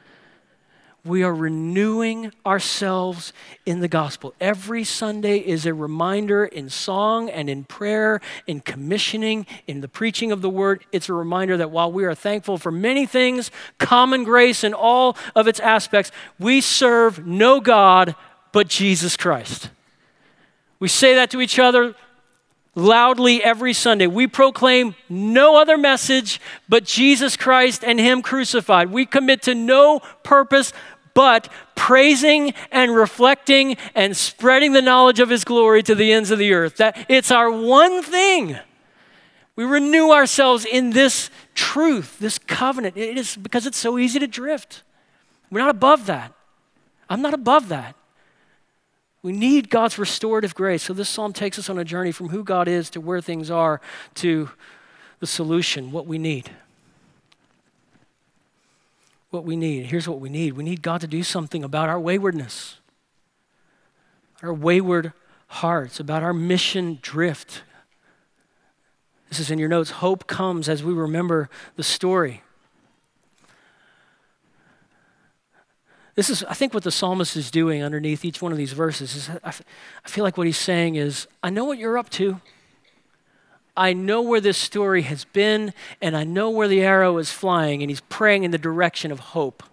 we 1.04 1.24
are 1.24 1.34
renewing 1.34 2.32
ourselves 2.46 3.34
in 3.66 3.80
the 3.80 3.88
gospel. 3.88 4.36
Every 4.40 4.84
Sunday 4.84 5.40
is 5.40 5.66
a 5.66 5.74
reminder 5.74 6.46
in 6.46 6.70
song 6.70 7.30
and 7.30 7.50
in 7.50 7.64
prayer, 7.64 8.22
in 8.46 8.60
commissioning, 8.60 9.48
in 9.66 9.82
the 9.82 9.88
preaching 9.88 10.32
of 10.32 10.42
the 10.42 10.50
word. 10.50 10.86
It's 10.92 11.10
a 11.10 11.14
reminder 11.14 11.58
that 11.58 11.72
while 11.72 11.92
we 11.92 12.06
are 12.06 12.14
thankful 12.14 12.58
for 12.60 12.72
many 12.72 13.08
things, 13.08 13.50
common 13.80 14.24
grace 14.24 14.64
in 14.64 14.74
all 14.74 15.18
of 15.36 15.48
its 15.48 15.60
aspects, 15.60 16.12
we 16.40 16.62
serve 16.62 17.26
no 17.26 17.60
God 17.60 18.16
but 18.52 18.68
Jesus 18.68 19.18
Christ. 19.18 19.72
We 20.80 20.88
say 20.88 21.16
that 21.16 21.32
to 21.32 21.42
each 21.42 21.58
other 21.58 21.96
loudly 22.76 23.44
every 23.44 23.74
Sunday. 23.74 24.08
We 24.08 24.28
proclaim 24.28 24.96
no 25.10 25.60
other 25.60 25.78
message 25.78 26.40
but 26.70 26.86
Jesus 26.86 27.36
Christ 27.36 27.84
and 27.84 28.00
Him 28.00 28.22
crucified. 28.22 28.92
We 28.92 29.06
commit 29.06 29.42
to 29.44 29.56
no 29.56 30.00
purpose 30.24 30.74
but 31.14 31.50
praising 31.76 32.54
and 32.72 32.96
reflecting 32.96 33.76
and 33.96 34.16
spreading 34.16 34.74
the 34.74 34.82
knowledge 34.82 35.20
of 35.20 35.30
His 35.30 35.44
glory 35.44 35.84
to 35.84 35.96
the 35.96 36.12
ends 36.14 36.32
of 36.32 36.40
the 36.40 36.54
earth. 36.54 36.78
That 36.78 37.06
it's 37.10 37.32
our 37.32 37.52
one 37.52 38.02
thing. 38.02 38.58
We 39.56 39.66
renew 39.66 40.12
ourselves 40.12 40.66
in 40.66 40.92
this 40.92 41.30
truth, 41.54 42.18
this 42.20 42.40
covenant. 42.40 42.96
It 42.96 43.18
is 43.18 43.36
because 43.36 43.68
it's 43.68 43.78
so 43.78 43.98
easy 43.98 44.18
to 44.20 44.28
drift. 44.28 44.84
We're 45.52 45.60
not 45.60 45.70
above 45.70 46.06
that. 46.06 46.34
I'm 47.10 47.22
not 47.22 47.34
above 47.34 47.68
that. 47.68 47.96
We 49.24 49.32
need 49.32 49.70
God's 49.70 50.00
restorative 50.00 50.56
grace. 50.56 50.84
So 50.84 50.94
this 50.94 51.10
psalm 51.10 51.34
takes 51.34 51.60
us 51.60 51.70
on 51.70 51.78
a 51.78 51.84
journey 51.84 52.12
from 52.12 52.30
who 52.30 52.44
God 52.44 52.68
is 52.68 52.90
to 52.92 53.02
where 53.02 53.22
things 53.22 53.52
are 53.52 53.80
to 54.16 54.50
the 55.20 55.28
solution, 55.28 55.92
what 55.92 56.08
we 56.08 56.18
need. 56.18 56.50
What 59.30 59.46
we 59.46 59.56
need. 59.56 59.86
Here's 59.86 60.08
what 60.10 60.20
we 60.20 60.30
need 60.30 60.54
we 60.54 60.64
need 60.64 60.82
God 60.82 61.02
to 61.02 61.08
do 61.08 61.24
something 61.24 61.64
about 61.64 61.88
our 61.88 62.00
waywardness, 62.00 62.78
our 64.42 64.54
wayward 64.54 65.14
hearts, 65.48 66.00
about 66.00 66.24
our 66.24 66.34
mission 66.34 66.98
drift. 67.02 67.64
This 69.30 69.40
is 69.40 69.52
in 69.52 69.60
your 69.60 69.70
notes. 69.70 69.92
Hope 69.92 70.28
comes 70.28 70.68
as 70.68 70.84
we 70.84 70.92
remember 70.92 71.50
the 71.78 71.84
story. 71.84 72.42
This 76.16 76.30
is, 76.30 76.44
I 76.44 76.54
think, 76.54 76.74
what 76.74 76.84
the 76.84 76.92
psalmist 76.92 77.38
is 77.38 77.50
doing 77.52 77.84
underneath 77.84 78.26
each 78.26 78.42
one 78.42 78.52
of 78.52 78.58
these 78.58 78.74
verses. 78.74 79.16
Is 79.16 79.30
I, 79.30 79.54
I 80.04 80.10
feel 80.10 80.24
like 80.24 80.38
what 80.38 80.48
he's 80.48 80.58
saying 80.58 80.96
is, 80.96 81.28
I 81.42 81.50
know 81.50 81.66
what 81.66 81.78
you're 81.78 81.98
up 81.98 82.10
to. 82.12 82.42
I 83.78 83.94
know 83.94 84.22
where 84.22 84.42
this 84.42 84.58
story 84.58 85.04
has 85.04 85.24
been, 85.24 85.74
and 86.02 86.18
I 86.18 86.26
know 86.26 86.50
where 86.50 86.68
the 86.68 86.82
arrow 86.82 87.18
is 87.18 87.32
flying, 87.32 87.82
and 87.82 87.90
he's 87.90 88.02
praying 88.02 88.44
in 88.44 88.52
the 88.52 88.58
direction 88.58 89.12
of 89.12 89.20
hope. 89.20 89.64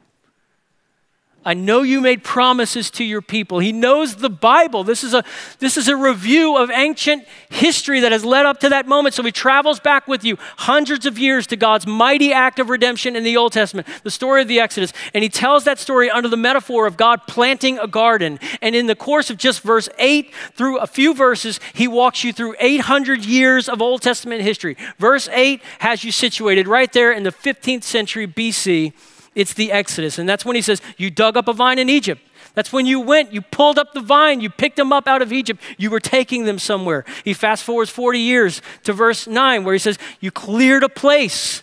I 1.48 1.54
know 1.54 1.80
you 1.80 2.02
made 2.02 2.24
promises 2.24 2.90
to 2.90 3.04
your 3.04 3.22
people. 3.22 3.58
He 3.58 3.72
knows 3.72 4.16
the 4.16 4.28
Bible. 4.28 4.84
This 4.84 5.02
is 5.02 5.14
a, 5.14 5.24
this 5.60 5.78
is 5.78 5.88
a 5.88 5.96
review 5.96 6.58
of 6.58 6.70
ancient 6.70 7.26
history 7.48 8.00
that 8.00 8.12
has 8.12 8.22
led 8.22 8.44
up 8.44 8.60
to 8.60 8.68
that 8.68 8.86
moment. 8.86 9.14
So 9.14 9.22
he 9.22 9.32
travels 9.32 9.80
back 9.80 10.06
with 10.06 10.24
you 10.24 10.36
hundreds 10.58 11.06
of 11.06 11.18
years 11.18 11.46
to 11.46 11.56
God's 11.56 11.86
mighty 11.86 12.34
act 12.34 12.58
of 12.58 12.68
redemption 12.68 13.16
in 13.16 13.24
the 13.24 13.38
Old 13.38 13.54
Testament, 13.54 13.88
the 14.02 14.10
story 14.10 14.42
of 14.42 14.48
the 14.48 14.60
Exodus. 14.60 14.92
And 15.14 15.22
he 15.22 15.30
tells 15.30 15.64
that 15.64 15.78
story 15.78 16.10
under 16.10 16.28
the 16.28 16.36
metaphor 16.36 16.86
of 16.86 16.98
God 16.98 17.22
planting 17.26 17.78
a 17.78 17.86
garden. 17.86 18.38
And 18.60 18.76
in 18.76 18.86
the 18.86 18.94
course 18.94 19.30
of 19.30 19.38
just 19.38 19.62
verse 19.62 19.88
8 19.98 20.34
through 20.52 20.76
a 20.80 20.86
few 20.86 21.14
verses, 21.14 21.60
he 21.72 21.88
walks 21.88 22.24
you 22.24 22.34
through 22.34 22.56
800 22.60 23.24
years 23.24 23.70
of 23.70 23.80
Old 23.80 24.02
Testament 24.02 24.42
history. 24.42 24.76
Verse 24.98 25.30
8 25.32 25.62
has 25.78 26.04
you 26.04 26.12
situated 26.12 26.68
right 26.68 26.92
there 26.92 27.10
in 27.10 27.22
the 27.22 27.32
15th 27.32 27.84
century 27.84 28.26
BC 28.26 28.92
it's 29.38 29.54
the 29.54 29.70
Exodus. 29.70 30.18
And 30.18 30.28
that's 30.28 30.44
when 30.44 30.56
he 30.56 30.62
says, 30.62 30.82
You 30.96 31.10
dug 31.10 31.36
up 31.36 31.46
a 31.46 31.52
vine 31.52 31.78
in 31.78 31.88
Egypt. 31.88 32.20
That's 32.54 32.72
when 32.72 32.86
you 32.86 32.98
went, 32.98 33.32
you 33.32 33.40
pulled 33.40 33.78
up 33.78 33.92
the 33.92 34.00
vine, 34.00 34.40
you 34.40 34.50
picked 34.50 34.76
them 34.76 34.92
up 34.92 35.06
out 35.06 35.22
of 35.22 35.32
Egypt, 35.32 35.62
you 35.76 35.90
were 35.90 36.00
taking 36.00 36.44
them 36.44 36.58
somewhere. 36.58 37.04
He 37.22 37.32
fast 37.32 37.62
forwards 37.62 37.88
40 37.88 38.18
years 38.18 38.62
to 38.82 38.92
verse 38.92 39.28
9, 39.28 39.62
where 39.62 39.74
he 39.74 39.78
says, 39.78 39.96
You 40.18 40.32
cleared 40.32 40.82
a 40.82 40.88
place. 40.88 41.62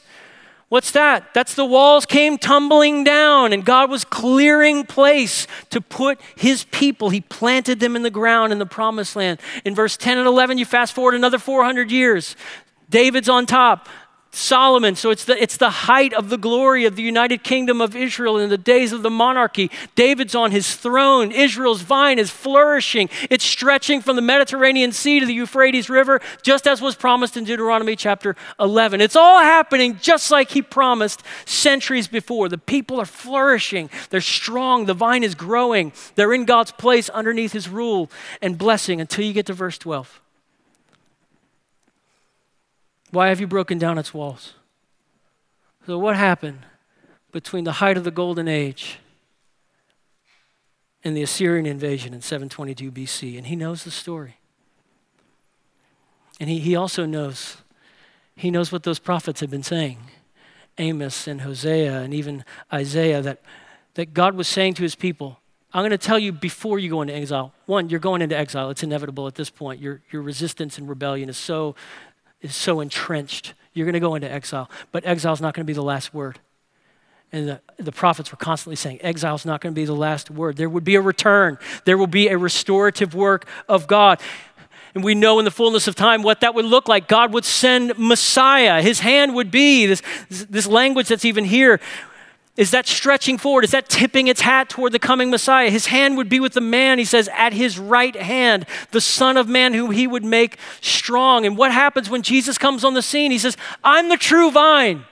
What's 0.70 0.92
that? 0.92 1.34
That's 1.34 1.54
the 1.54 1.66
walls 1.66 2.06
came 2.06 2.38
tumbling 2.38 3.04
down, 3.04 3.52
and 3.52 3.66
God 3.66 3.90
was 3.90 4.06
clearing 4.06 4.86
place 4.86 5.48
to 5.70 5.82
put 5.82 6.20
his 6.38 6.64
people. 6.64 7.10
He 7.10 7.22
planted 7.22 7.82
them 7.82 7.98
in 7.98 8.02
the 8.02 8.10
ground 8.10 8.54
in 8.54 8.60
the 8.60 8.66
promised 8.66 9.18
land. 9.18 9.42
In 9.66 9.76
verse 9.76 9.98
10 9.98 10.18
and 10.18 10.28
11, 10.28 10.58
you 10.58 10.66
fast 10.66 10.94
forward 10.94 11.14
another 11.14 11.40
400 11.40 11.92
years. 11.92 12.38
David's 12.90 13.30
on 13.30 13.46
top. 13.46 13.90
Solomon. 14.36 14.96
So 14.96 15.12
it's 15.12 15.24
the, 15.24 15.42
it's 15.42 15.56
the 15.56 15.70
height 15.70 16.14
of 16.14 16.30
the 16.30 16.38
glory 16.38 16.84
of 16.84 16.98
the 16.98 17.02
United 17.02 17.42
Kingdom 17.42 17.80
of 17.80 17.96
Israel 17.96 18.38
in 18.38 18.50
the 18.50 18.58
days 18.58 18.92
of 18.92 19.02
the 19.02 19.10
monarchy. 19.10 19.72
David's 19.96 20.36
on 20.36 20.52
his 20.52 20.76
throne. 20.76 21.32
Israel's 21.32 21.82
vine 21.82 22.20
is 22.20 22.30
flourishing. 22.30 23.10
It's 23.30 23.46
stretching 23.46 24.02
from 24.02 24.18
the 24.18 24.22
Mediterranean 24.22 24.92
Sea 24.92 25.22
to 25.22 25.26
the 25.26 25.34
Euphrates 25.34 25.90
River, 25.90 26.20
just 26.42 26.68
as 26.68 26.82
was 26.82 26.96
promised 26.96 27.38
in 27.38 27.46
Deuteronomy 27.46 27.96
chapter 27.96 28.36
11. 28.60 29.00
It's 29.00 29.16
all 29.16 29.40
happening 29.42 30.00
just 30.02 30.30
like 30.30 30.52
he 30.52 30.62
promised 30.62 31.24
centuries 31.46 32.10
before. 32.10 32.50
The 32.50 32.58
people 32.58 33.00
are 33.00 33.06
flourishing, 33.06 33.90
they're 34.10 34.20
strong, 34.20 34.86
the 34.86 34.94
vine 34.94 35.24
is 35.24 35.34
growing, 35.34 35.94
they're 36.16 36.34
in 36.34 36.44
God's 36.44 36.74
place 36.74 37.10
underneath 37.10 37.54
his 37.54 37.70
rule 37.70 38.12
and 38.42 38.58
blessing 38.58 39.00
until 39.00 39.24
you 39.24 39.32
get 39.32 39.46
to 39.46 39.54
verse 39.54 39.78
12. 39.78 40.22
Why 43.12 43.30
have 43.30 43.40
you 43.40 43.48
broken 43.48 43.78
down 43.78 43.98
its 43.98 44.14
walls? 44.14 44.54
So, 45.86 45.98
what 45.98 46.16
happened 46.16 46.66
between 47.32 47.64
the 47.64 47.74
height 47.74 47.98
of 47.98 48.04
the 48.04 48.12
golden 48.12 48.48
age 48.48 49.00
and 51.04 51.16
the 51.16 51.22
Assyrian 51.22 51.66
invasion 51.66 52.14
in 52.14 52.22
722 52.22 52.92
BC, 52.92 53.38
and 53.38 53.48
he 53.48 53.56
knows 53.56 53.84
the 53.84 53.92
story. 53.92 54.38
And 56.40 56.50
he, 56.50 56.60
he 56.60 56.76
also 56.76 57.06
knows, 57.06 57.58
he 58.36 58.50
knows 58.50 58.72
what 58.72 58.84
those 58.84 59.00
prophets 59.00 59.40
have 59.40 59.52
been 59.52 59.64
saying. 59.64 60.00
Amos 60.78 61.28
and 61.28 61.42
Hosea 61.42 62.02
and 62.02 62.14
even 62.14 62.44
Isaiah 62.74 63.22
that, 63.22 63.42
that 63.94 64.14
God 64.14 64.36
was 64.36 64.48
saying 64.48 64.74
to 64.76 64.84
his 64.84 64.96
people, 64.96 65.40
I'm 65.74 65.82
going 65.82 65.92
to 65.92 65.98
tell 65.98 66.18
you 66.18 66.32
before 66.32 66.80
you 66.80 66.90
go 66.90 67.02
into 67.02 67.14
exile. 67.14 67.54
One, 67.66 67.90
you're 67.90 68.00
going 68.00 68.22
into 68.22 68.38
exile. 68.38 68.70
It's 68.70 68.84
inevitable 68.84 69.28
at 69.28 69.36
this 69.36 69.50
point. 69.50 69.82
Your, 69.82 70.02
your 70.10 70.22
resistance 70.22 70.78
and 70.78 70.90
rebellion 70.90 71.30
is 71.30 71.38
so, 71.38 71.76
is 72.46 72.56
so 72.56 72.80
entrenched. 72.80 73.54
You're 73.74 73.86
going 73.86 73.94
to 73.94 74.00
go 74.00 74.16
into 74.16 74.32
exile. 74.32 74.70
But 74.92 75.06
exile 75.06 75.34
is 75.34 75.42
not 75.42 75.54
going 75.54 75.66
to 75.66 75.68
be 75.68 75.74
the 75.74 75.84
last 75.84 76.14
word. 76.14 76.40
And 77.32 77.50
the, 77.50 77.62
the 77.78 77.92
prophets 77.92 78.32
were 78.32 78.38
constantly 78.38 78.76
saying, 78.78 79.00
exile 79.02 79.36
is 79.36 79.46
not 79.46 79.60
going 79.60 79.74
to 79.74 79.76
be 79.76 79.86
the 79.86 79.96
last 79.96 80.32
word. 80.32 80.56
There 80.56 80.70
would 80.70 80.84
be 80.84 80.96
a 80.96 81.02
return, 81.02 81.58
there 81.84 81.98
will 81.98 82.08
be 82.08 82.30
a 82.30 82.38
restorative 82.38 83.14
work 83.14 83.48
of 83.68 83.88
God. 83.88 84.22
And 84.94 85.04
we 85.04 85.14
know 85.14 85.40
in 85.40 85.46
the 85.46 85.52
fullness 85.52 85.90
of 85.90 85.96
time 85.96 86.24
what 86.24 86.40
that 86.40 86.56
would 86.56 86.64
look 86.64 86.88
like. 86.88 87.10
God 87.10 87.34
would 87.34 87.44
send 87.44 87.98
Messiah. 87.98 88.82
His 88.82 89.02
hand 89.02 89.36
would 89.36 89.52
be 89.52 89.86
this, 89.86 90.02
this 90.30 90.68
language 90.68 91.10
that's 91.10 91.26
even 91.26 91.44
here. 91.44 91.82
Is 92.58 92.72
that 92.72 92.88
stretching 92.88 93.38
forward? 93.38 93.66
Is 93.66 93.72
that 93.72 93.90
tipping 93.90 94.28
its 94.28 94.40
hat 94.40 94.70
toward 94.70 94.94
the 94.94 95.00
coming 95.00 95.30
Messiah? 95.30 95.70
His 95.70 95.88
hand 95.88 96.16
would 96.16 96.30
be 96.30 96.40
with 96.40 96.54
the 96.54 96.62
man, 96.62 97.00
he 97.00 97.06
says, 97.06 97.30
at 97.34 97.52
his 97.52 97.78
right 97.78 98.16
hand, 98.16 98.66
the 98.92 99.02
Son 99.02 99.36
of 99.36 99.50
Man 99.50 99.74
who 99.74 99.90
he 99.90 100.08
would 100.08 100.24
make 100.24 100.58
strong. 100.80 101.46
And 101.46 101.58
what 101.58 101.74
happens 101.74 102.10
when 102.10 102.22
Jesus 102.22 102.58
comes 102.58 102.86
on 102.86 102.94
the 102.94 103.02
scene? 103.02 103.32
He 103.32 103.40
says, 103.40 103.58
I'm 103.84 104.08
the 104.08 104.16
true 104.16 104.52
vine. 104.52 105.04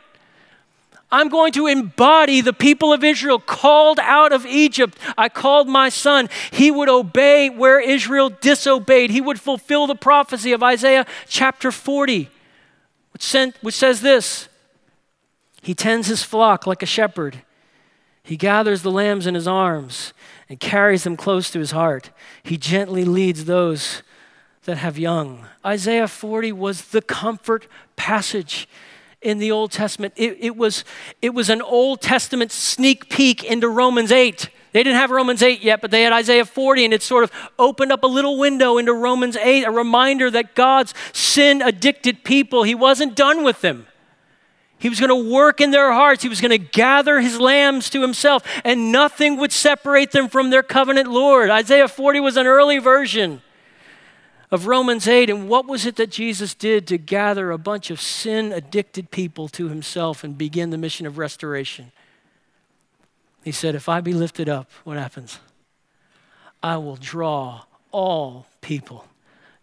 I'm 1.11 1.27
going 1.27 1.51
to 1.53 1.67
embody 1.67 2.39
the 2.41 2.53
people 2.53 2.93
of 2.93 3.03
Israel 3.03 3.39
called 3.39 3.99
out 3.99 4.31
of 4.31 4.45
Egypt. 4.45 4.97
I 5.17 5.27
called 5.27 5.67
my 5.67 5.89
son. 5.89 6.29
He 6.49 6.71
would 6.71 6.89
obey 6.89 7.49
where 7.49 7.79
Israel 7.79 8.29
disobeyed. 8.29 9.11
He 9.11 9.21
would 9.21 9.39
fulfill 9.39 9.85
the 9.85 9.95
prophecy 9.95 10.53
of 10.53 10.63
Isaiah 10.63 11.05
chapter 11.27 11.71
40, 11.71 12.29
which, 13.11 13.21
sent, 13.21 13.55
which 13.61 13.75
says 13.75 14.01
this 14.01 14.47
He 15.63 15.73
tends 15.73 16.07
his 16.07 16.23
flock 16.23 16.67
like 16.67 16.83
a 16.83 16.85
shepherd. 16.85 17.41
He 18.21 18.35
gathers 18.35 18.81
the 18.81 18.91
lambs 18.91 19.25
in 19.25 19.33
his 19.33 19.47
arms 19.47 20.13
and 20.49 20.59
carries 20.59 21.05
them 21.05 21.15
close 21.15 21.49
to 21.51 21.59
his 21.59 21.71
heart. 21.71 22.11
He 22.43 22.57
gently 22.57 23.05
leads 23.05 23.45
those 23.45 24.03
that 24.65 24.77
have 24.77 24.97
young. 24.97 25.45
Isaiah 25.65 26.07
40 26.09 26.51
was 26.51 26.89
the 26.89 27.01
comfort 27.01 27.67
passage 27.95 28.67
in 29.21 29.37
the 29.37 29.51
Old 29.51 29.71
Testament. 29.71 30.13
It, 30.17 30.37
it, 30.39 30.55
was, 30.57 30.83
it 31.21 31.33
was 31.33 31.49
an 31.49 31.61
Old 31.61 32.01
Testament 32.01 32.51
sneak 32.51 33.09
peek 33.09 33.43
into 33.45 33.69
Romans 33.69 34.11
8. 34.11 34.49
They 34.73 34.83
didn't 34.83 34.97
have 34.97 35.11
Romans 35.11 35.41
8 35.41 35.61
yet, 35.61 35.79
but 35.79 35.91
they 35.91 36.03
had 36.03 36.11
Isaiah 36.11 36.45
40, 36.45 36.85
and 36.85 36.93
it 36.93 37.03
sort 37.03 37.23
of 37.23 37.31
opened 37.57 37.93
up 37.93 38.03
a 38.03 38.07
little 38.07 38.37
window 38.37 38.77
into 38.77 38.93
Romans 38.93 39.37
8, 39.37 39.63
a 39.63 39.71
reminder 39.71 40.29
that 40.31 40.55
God's 40.55 40.93
sin 41.13 41.61
addicted 41.61 42.25
people, 42.25 42.63
He 42.63 42.75
wasn't 42.75 43.15
done 43.15 43.43
with 43.43 43.61
them. 43.61 43.87
He 44.83 44.89
was 44.89 44.99
going 44.99 45.07
to 45.07 45.31
work 45.31 45.61
in 45.61 45.71
their 45.71 45.93
hearts. 45.93 46.23
He 46.23 46.29
was 46.29 46.41
going 46.41 46.51
to 46.51 46.57
gather 46.57 47.21
his 47.21 47.39
lambs 47.39 47.89
to 47.91 48.01
himself, 48.01 48.43
and 48.65 48.91
nothing 48.91 49.37
would 49.37 49.53
separate 49.53 50.11
them 50.11 50.27
from 50.27 50.49
their 50.49 50.61
covenant 50.61 51.09
Lord. 51.09 51.49
Isaiah 51.49 51.87
40 51.87 52.19
was 52.19 52.35
an 52.35 52.47
early 52.47 52.79
version 52.79 53.41
of 54.51 54.67
Romans 54.67 55.07
8. 55.07 55.29
And 55.29 55.47
what 55.47 55.67
was 55.67 55.85
it 55.85 55.95
that 55.95 56.09
Jesus 56.09 56.53
did 56.53 56.85
to 56.87 56.97
gather 56.97 57.49
a 57.49 57.57
bunch 57.57 57.91
of 57.91 58.01
sin 58.01 58.51
addicted 58.51 59.09
people 59.09 59.47
to 59.47 59.69
himself 59.69 60.21
and 60.21 60.37
begin 60.37 60.69
the 60.69 60.77
mission 60.77 61.05
of 61.05 61.17
restoration? 61.17 61.93
He 63.45 63.53
said, 63.53 63.75
If 63.75 63.87
I 63.87 64.01
be 64.01 64.13
lifted 64.13 64.49
up, 64.49 64.69
what 64.83 64.97
happens? 64.97 65.39
I 66.61 66.75
will 66.75 66.97
draw 66.97 67.61
all 67.93 68.47
people 68.59 69.05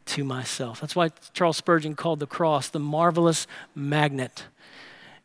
to 0.06 0.24
myself. 0.24 0.80
That's 0.80 0.96
why 0.96 1.10
Charles 1.34 1.58
Spurgeon 1.58 1.94
called 1.94 2.20
the 2.20 2.26
cross 2.26 2.70
the 2.70 2.78
marvelous 2.80 3.46
magnet. 3.74 4.44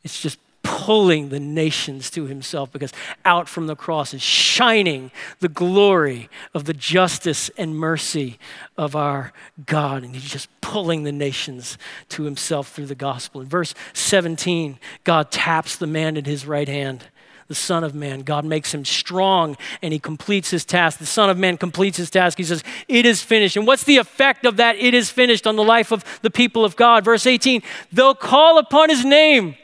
It's 0.06 0.22
just 0.22 0.40
pulling 0.62 1.30
the 1.30 1.40
nations 1.40 2.10
to 2.12 2.26
himself 2.26 2.72
because 2.72 2.94
out 3.24 3.50
from 3.50 3.68
the 3.68 3.76
cross 3.76 4.14
is 4.14 4.22
shining 4.22 5.12
the 5.40 5.50
glory 5.50 6.30
of 6.54 6.66
the 6.66 6.74
justice 6.74 7.50
and 7.58 7.76
mercy 7.76 8.38
of 8.78 8.96
our 8.96 9.34
God. 9.66 10.04
And 10.04 10.16
he's 10.16 10.30
just 10.30 10.50
pulling 10.62 11.04
the 11.04 11.12
nations 11.12 11.78
to 12.10 12.24
himself 12.24 12.70
through 12.70 12.86
the 12.86 12.96
gospel. 12.96 13.42
In 13.42 13.48
verse 13.48 13.74
17, 13.94 14.80
God 15.04 15.32
taps 15.32 15.76
the 15.76 15.88
man 15.88 16.18
in 16.18 16.26
his 16.26 16.46
right 16.46 16.68
hand 16.68 17.06
the 17.48 17.56
Son 17.56 17.84
of 17.84 17.94
Man. 17.94 18.22
God 18.22 18.44
makes 18.44 18.74
him 18.74 18.84
strong 18.84 19.56
and 19.84 19.94
he 19.94 20.00
completes 20.00 20.50
his 20.50 20.66
task. 20.66 20.98
The 20.98 21.06
Son 21.06 21.30
of 21.30 21.38
Man 21.38 21.58
completes 21.58 21.98
his 21.98 22.10
task. 22.10 22.40
He 22.40 22.44
says, 22.44 22.64
It 22.88 23.06
is 23.06 23.22
finished. 23.22 23.56
And 23.56 23.68
what's 23.68 23.84
the 23.84 23.98
effect 23.98 24.46
of 24.46 24.58
that? 24.58 24.78
It 24.78 24.96
is 24.96 25.12
finished 25.12 25.46
on 25.46 25.56
the 25.56 25.64
life 25.64 25.92
of 25.92 26.04
the 26.24 26.32
people 26.32 26.66
of 26.66 26.76
God. 26.76 27.06
Verse 27.06 27.28
18, 27.28 27.62
they'll 27.92 28.16
call 28.16 28.58
upon 28.58 28.90
his 28.90 29.06
name 29.06 29.56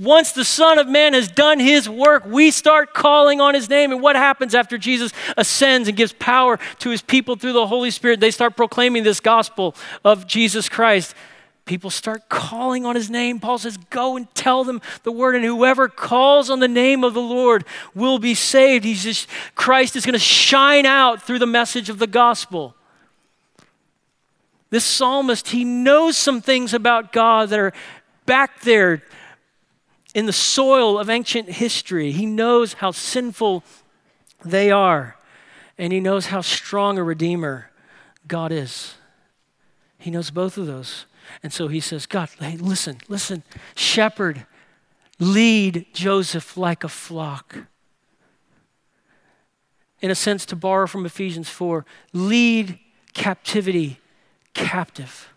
once 0.00 0.32
the 0.32 0.46
Son 0.46 0.78
of 0.78 0.88
Man 0.88 1.12
has 1.12 1.28
done 1.28 1.60
his 1.60 1.86
work, 1.86 2.24
we 2.24 2.50
start 2.50 2.94
calling 2.94 3.38
on 3.38 3.52
his 3.52 3.68
name. 3.68 3.92
And 3.92 4.00
what 4.00 4.16
happens 4.16 4.54
after 4.54 4.78
Jesus 4.78 5.12
ascends 5.36 5.88
and 5.88 5.96
gives 5.96 6.14
power 6.14 6.58
to 6.78 6.88
his 6.88 7.02
people 7.02 7.36
through 7.36 7.52
the 7.52 7.66
Holy 7.66 7.90
Spirit? 7.90 8.18
They 8.18 8.30
start 8.30 8.56
proclaiming 8.56 9.02
this 9.02 9.20
gospel 9.20 9.76
of 10.02 10.26
Jesus 10.26 10.70
Christ. 10.70 11.14
People 11.66 11.90
start 11.90 12.30
calling 12.30 12.86
on 12.86 12.96
his 12.96 13.10
name. 13.10 13.40
Paul 13.40 13.58
says, 13.58 13.76
Go 13.90 14.16
and 14.16 14.34
tell 14.34 14.64
them 14.64 14.80
the 15.02 15.12
word, 15.12 15.36
and 15.36 15.44
whoever 15.44 15.86
calls 15.86 16.48
on 16.48 16.60
the 16.60 16.66
name 16.66 17.04
of 17.04 17.12
the 17.12 17.20
Lord 17.20 17.66
will 17.94 18.18
be 18.18 18.34
saved. 18.34 18.86
He's 18.86 19.02
just, 19.02 19.28
Christ 19.54 19.96
is 19.96 20.06
going 20.06 20.14
to 20.14 20.18
shine 20.18 20.86
out 20.86 21.22
through 21.22 21.40
the 21.40 21.46
message 21.46 21.90
of 21.90 21.98
the 21.98 22.06
gospel. 22.06 22.74
This 24.70 24.84
psalmist, 24.84 25.48
he 25.48 25.62
knows 25.62 26.16
some 26.16 26.40
things 26.40 26.72
about 26.72 27.12
God 27.12 27.50
that 27.50 27.58
are 27.58 27.74
back 28.24 28.62
there 28.62 29.02
in 30.14 30.26
the 30.26 30.32
soil 30.32 30.98
of 30.98 31.08
ancient 31.08 31.48
history. 31.48 32.12
He 32.12 32.26
knows 32.26 32.74
how 32.74 32.90
sinful 32.90 33.64
they 34.44 34.70
are, 34.70 35.16
and 35.78 35.92
he 35.92 36.00
knows 36.00 36.26
how 36.26 36.40
strong 36.40 36.98
a 36.98 37.02
redeemer 37.02 37.70
God 38.26 38.52
is. 38.52 38.94
He 39.98 40.10
knows 40.10 40.30
both 40.30 40.56
of 40.56 40.66
those. 40.66 41.06
And 41.42 41.52
so 41.52 41.68
he 41.68 41.80
says, 41.80 42.06
God, 42.06 42.28
hey, 42.38 42.56
listen, 42.56 42.98
listen, 43.08 43.42
shepherd, 43.74 44.46
lead 45.18 45.86
Joseph 45.92 46.56
like 46.56 46.82
a 46.82 46.88
flock. 46.88 47.56
In 50.00 50.10
a 50.10 50.14
sense, 50.14 50.46
to 50.46 50.56
borrow 50.56 50.86
from 50.86 51.04
Ephesians 51.04 51.48
4, 51.48 51.84
lead 52.12 52.78
captivity 53.12 53.98
captive. 54.54 55.29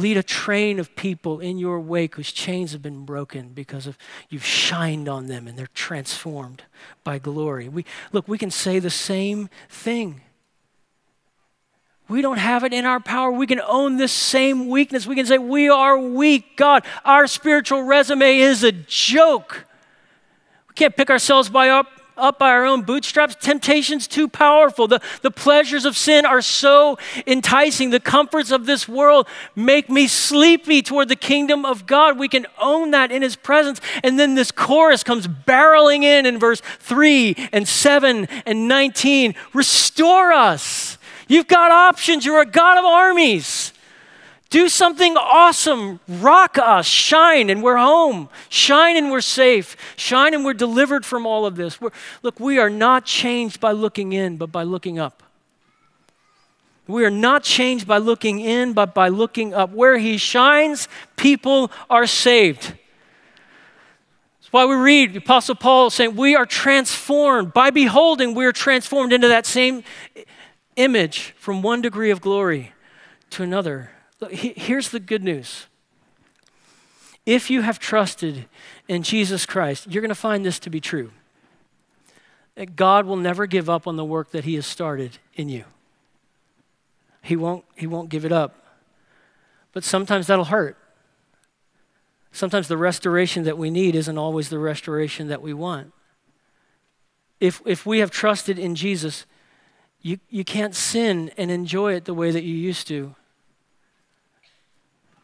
Lead 0.00 0.16
a 0.16 0.22
train 0.22 0.78
of 0.78 0.96
people 0.96 1.40
in 1.40 1.58
your 1.58 1.78
wake 1.78 2.14
whose 2.14 2.32
chains 2.32 2.72
have 2.72 2.80
been 2.80 3.04
broken 3.04 3.50
because 3.50 3.86
of 3.86 3.98
you've 4.30 4.44
shined 4.44 5.08
on 5.10 5.26
them 5.26 5.46
and 5.46 5.58
they're 5.58 5.68
transformed 5.74 6.62
by 7.04 7.18
glory. 7.18 7.68
We, 7.68 7.84
look, 8.10 8.26
we 8.26 8.38
can 8.38 8.50
say 8.50 8.78
the 8.78 8.88
same 8.88 9.50
thing. 9.68 10.22
We 12.08 12.22
don't 12.22 12.38
have 12.38 12.64
it 12.64 12.72
in 12.72 12.86
our 12.86 12.98
power. 12.98 13.30
We 13.30 13.46
can 13.46 13.60
own 13.60 13.98
this 13.98 14.10
same 14.10 14.68
weakness. 14.68 15.06
We 15.06 15.14
can 15.14 15.26
say, 15.26 15.36
We 15.36 15.68
are 15.68 15.98
weak. 15.98 16.56
God, 16.56 16.84
our 17.04 17.26
spiritual 17.26 17.82
resume 17.82 18.38
is 18.38 18.64
a 18.64 18.72
joke. 18.72 19.66
We 20.68 20.74
can't 20.74 20.96
pick 20.96 21.10
ourselves 21.10 21.50
by 21.50 21.68
up, 21.68 21.86
up 22.20 22.38
by 22.38 22.50
our 22.50 22.64
own 22.64 22.82
bootstraps. 22.82 23.34
Temptation's 23.34 24.06
too 24.06 24.28
powerful. 24.28 24.86
The, 24.86 25.00
the 25.22 25.30
pleasures 25.30 25.84
of 25.84 25.96
sin 25.96 26.24
are 26.24 26.42
so 26.42 26.98
enticing. 27.26 27.90
The 27.90 28.00
comforts 28.00 28.50
of 28.50 28.66
this 28.66 28.88
world 28.88 29.26
make 29.56 29.88
me 29.88 30.06
sleepy 30.06 30.82
toward 30.82 31.08
the 31.08 31.16
kingdom 31.16 31.64
of 31.64 31.86
God. 31.86 32.18
We 32.18 32.28
can 32.28 32.46
own 32.60 32.90
that 32.92 33.10
in 33.10 33.22
His 33.22 33.36
presence. 33.36 33.80
And 34.02 34.18
then 34.18 34.34
this 34.34 34.50
chorus 34.50 35.02
comes 35.02 35.26
barreling 35.26 36.02
in 36.02 36.26
in 36.26 36.38
verse 36.38 36.60
3 36.60 37.48
and 37.52 37.66
7 37.66 38.26
and 38.46 38.68
19 38.68 39.34
Restore 39.52 40.32
us. 40.32 40.98
You've 41.28 41.46
got 41.46 41.70
options. 41.70 42.24
You're 42.24 42.42
a 42.42 42.46
God 42.46 42.78
of 42.78 42.84
armies. 42.84 43.72
Do 44.50 44.68
something 44.68 45.16
awesome. 45.16 46.00
Rock 46.08 46.58
us. 46.58 46.84
Shine 46.84 47.50
and 47.50 47.62
we're 47.62 47.76
home. 47.76 48.28
Shine 48.48 48.96
and 48.96 49.12
we're 49.12 49.20
safe. 49.20 49.76
Shine 49.96 50.34
and 50.34 50.44
we're 50.44 50.54
delivered 50.54 51.06
from 51.06 51.24
all 51.24 51.46
of 51.46 51.54
this. 51.54 51.80
We're, 51.80 51.90
look, 52.24 52.40
we 52.40 52.58
are 52.58 52.68
not 52.68 53.04
changed 53.04 53.60
by 53.60 53.70
looking 53.70 54.12
in, 54.12 54.36
but 54.36 54.50
by 54.50 54.64
looking 54.64 54.98
up. 54.98 55.22
We 56.88 57.04
are 57.04 57.10
not 57.10 57.44
changed 57.44 57.86
by 57.86 57.98
looking 57.98 58.40
in, 58.40 58.72
but 58.72 58.92
by 58.92 59.08
looking 59.08 59.54
up. 59.54 59.70
Where 59.70 59.98
He 59.98 60.18
shines, 60.18 60.88
people 61.14 61.70
are 61.88 62.08
saved. 62.08 62.62
That's 64.40 64.52
why 64.52 64.64
we 64.64 64.74
read 64.74 65.12
the 65.12 65.18
Apostle 65.18 65.54
Paul 65.54 65.90
saying, 65.90 66.16
We 66.16 66.34
are 66.34 66.46
transformed. 66.46 67.52
By 67.52 67.70
beholding, 67.70 68.34
we 68.34 68.46
are 68.46 68.52
transformed 68.52 69.12
into 69.12 69.28
that 69.28 69.46
same 69.46 69.84
image 70.74 71.36
from 71.38 71.62
one 71.62 71.80
degree 71.80 72.10
of 72.10 72.20
glory 72.20 72.72
to 73.30 73.44
another. 73.44 73.90
Look, 74.20 74.32
here's 74.32 74.90
the 74.90 75.00
good 75.00 75.24
news. 75.24 75.66
If 77.26 77.50
you 77.50 77.62
have 77.62 77.78
trusted 77.78 78.46
in 78.88 79.02
Jesus 79.02 79.46
Christ, 79.46 79.86
you're 79.90 80.02
going 80.02 80.10
to 80.10 80.14
find 80.14 80.44
this 80.44 80.58
to 80.60 80.70
be 80.70 80.80
true 80.80 81.12
that 82.56 82.76
God 82.76 83.06
will 83.06 83.16
never 83.16 83.46
give 83.46 83.70
up 83.70 83.86
on 83.86 83.96
the 83.96 84.04
work 84.04 84.32
that 84.32 84.44
He 84.44 84.54
has 84.56 84.66
started 84.66 85.18
in 85.34 85.48
you. 85.48 85.64
He 87.22 87.36
won't, 87.36 87.64
he 87.74 87.86
won't 87.86 88.08
give 88.08 88.24
it 88.24 88.32
up. 88.32 88.66
But 89.72 89.84
sometimes 89.84 90.26
that'll 90.26 90.46
hurt. 90.46 90.76
Sometimes 92.32 92.68
the 92.68 92.76
restoration 92.76 93.44
that 93.44 93.56
we 93.56 93.70
need 93.70 93.94
isn't 93.94 94.18
always 94.18 94.48
the 94.48 94.58
restoration 94.58 95.28
that 95.28 95.42
we 95.42 95.54
want. 95.54 95.92
If, 97.40 97.62
if 97.64 97.86
we 97.86 98.00
have 98.00 98.10
trusted 98.10 98.58
in 98.58 98.74
Jesus, 98.74 99.26
you, 100.02 100.18
you 100.28 100.44
can't 100.44 100.74
sin 100.74 101.30
and 101.36 101.50
enjoy 101.50 101.94
it 101.94 102.04
the 102.04 102.14
way 102.14 102.30
that 102.30 102.42
you 102.42 102.54
used 102.54 102.86
to. 102.88 103.14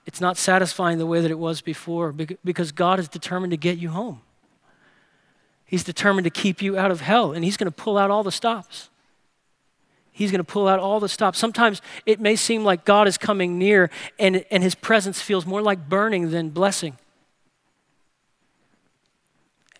It's 0.06 0.20
not 0.20 0.36
satisfying 0.36 0.98
the 0.98 1.06
way 1.06 1.20
that 1.20 1.30
it 1.30 1.38
was 1.38 1.60
before 1.60 2.12
because 2.12 2.70
God 2.72 3.00
is 3.00 3.08
determined 3.08 3.50
to 3.50 3.56
get 3.56 3.76
you 3.76 3.90
home. 3.90 4.22
He's 5.66 5.82
determined 5.82 6.24
to 6.24 6.30
keep 6.30 6.62
you 6.62 6.78
out 6.78 6.92
of 6.92 7.00
hell, 7.00 7.32
and 7.32 7.44
He's 7.44 7.56
going 7.56 7.66
to 7.66 7.76
pull 7.76 7.98
out 7.98 8.10
all 8.10 8.22
the 8.22 8.30
stops. 8.30 8.88
He's 10.12 10.30
going 10.30 10.38
to 10.38 10.44
pull 10.44 10.68
out 10.68 10.78
all 10.78 11.00
the 11.00 11.08
stops. 11.08 11.38
Sometimes 11.38 11.82
it 12.06 12.20
may 12.20 12.36
seem 12.36 12.64
like 12.64 12.84
God 12.84 13.08
is 13.08 13.18
coming 13.18 13.58
near, 13.58 13.90
and, 14.18 14.44
and 14.50 14.62
His 14.62 14.76
presence 14.76 15.20
feels 15.20 15.44
more 15.44 15.60
like 15.60 15.88
burning 15.88 16.30
than 16.30 16.50
blessing. 16.50 16.96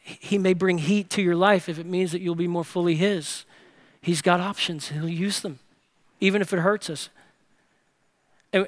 He 0.02 0.38
may 0.38 0.54
bring 0.54 0.78
heat 0.78 1.08
to 1.10 1.22
your 1.22 1.36
life 1.36 1.68
if 1.68 1.78
it 1.78 1.86
means 1.86 2.10
that 2.12 2.20
you'll 2.20 2.34
be 2.34 2.48
more 2.48 2.64
fully 2.64 2.96
His. 2.96 3.44
He's 4.00 4.22
got 4.22 4.40
options, 4.40 4.88
He'll 4.88 5.08
use 5.08 5.40
them, 5.40 5.60
even 6.20 6.42
if 6.42 6.52
it 6.52 6.58
hurts 6.58 6.90
us. 6.90 7.10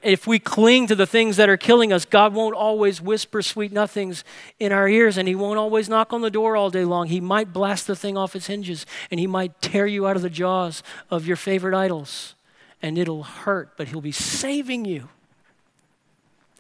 If 0.03 0.27
we 0.27 0.39
cling 0.39 0.87
to 0.89 0.95
the 0.95 1.07
things 1.07 1.37
that 1.37 1.49
are 1.49 1.57
killing 1.57 1.93
us, 1.93 2.05
God 2.05 2.35
won't 2.35 2.55
always 2.55 3.01
whisper 3.01 3.43
sweet 3.43 3.73
nothings 3.73 4.25
in 4.59 4.73
our 4.73 4.89
ears 4.89 5.17
and 5.17 5.29
He 5.29 5.35
won't 5.35 5.59
always 5.59 5.89
knock 5.89 6.13
on 6.13 6.21
the 6.21 6.31
door 6.31 6.57
all 6.57 6.71
day 6.71 6.85
long. 6.85 7.09
He 7.09 7.21
might 7.21 7.53
blast 7.53 7.87
the 7.87 7.97
thing 7.97 8.17
off 8.17 8.37
its 8.37 8.47
hinges 8.47 8.87
and 9.11 9.19
He 9.21 9.27
might 9.27 9.61
tear 9.63 9.87
you 9.87 10.07
out 10.07 10.17
of 10.17 10.23
the 10.23 10.31
jaws 10.31 10.83
of 11.11 11.27
your 11.27 11.37
favorite 11.37 11.75
idols. 11.75 12.35
And 12.81 12.97
it'll 12.99 13.25
hurt, 13.25 13.77
but 13.77 13.89
He'll 13.89 14.01
be 14.01 14.13
saving 14.13 14.85
you. 14.85 15.09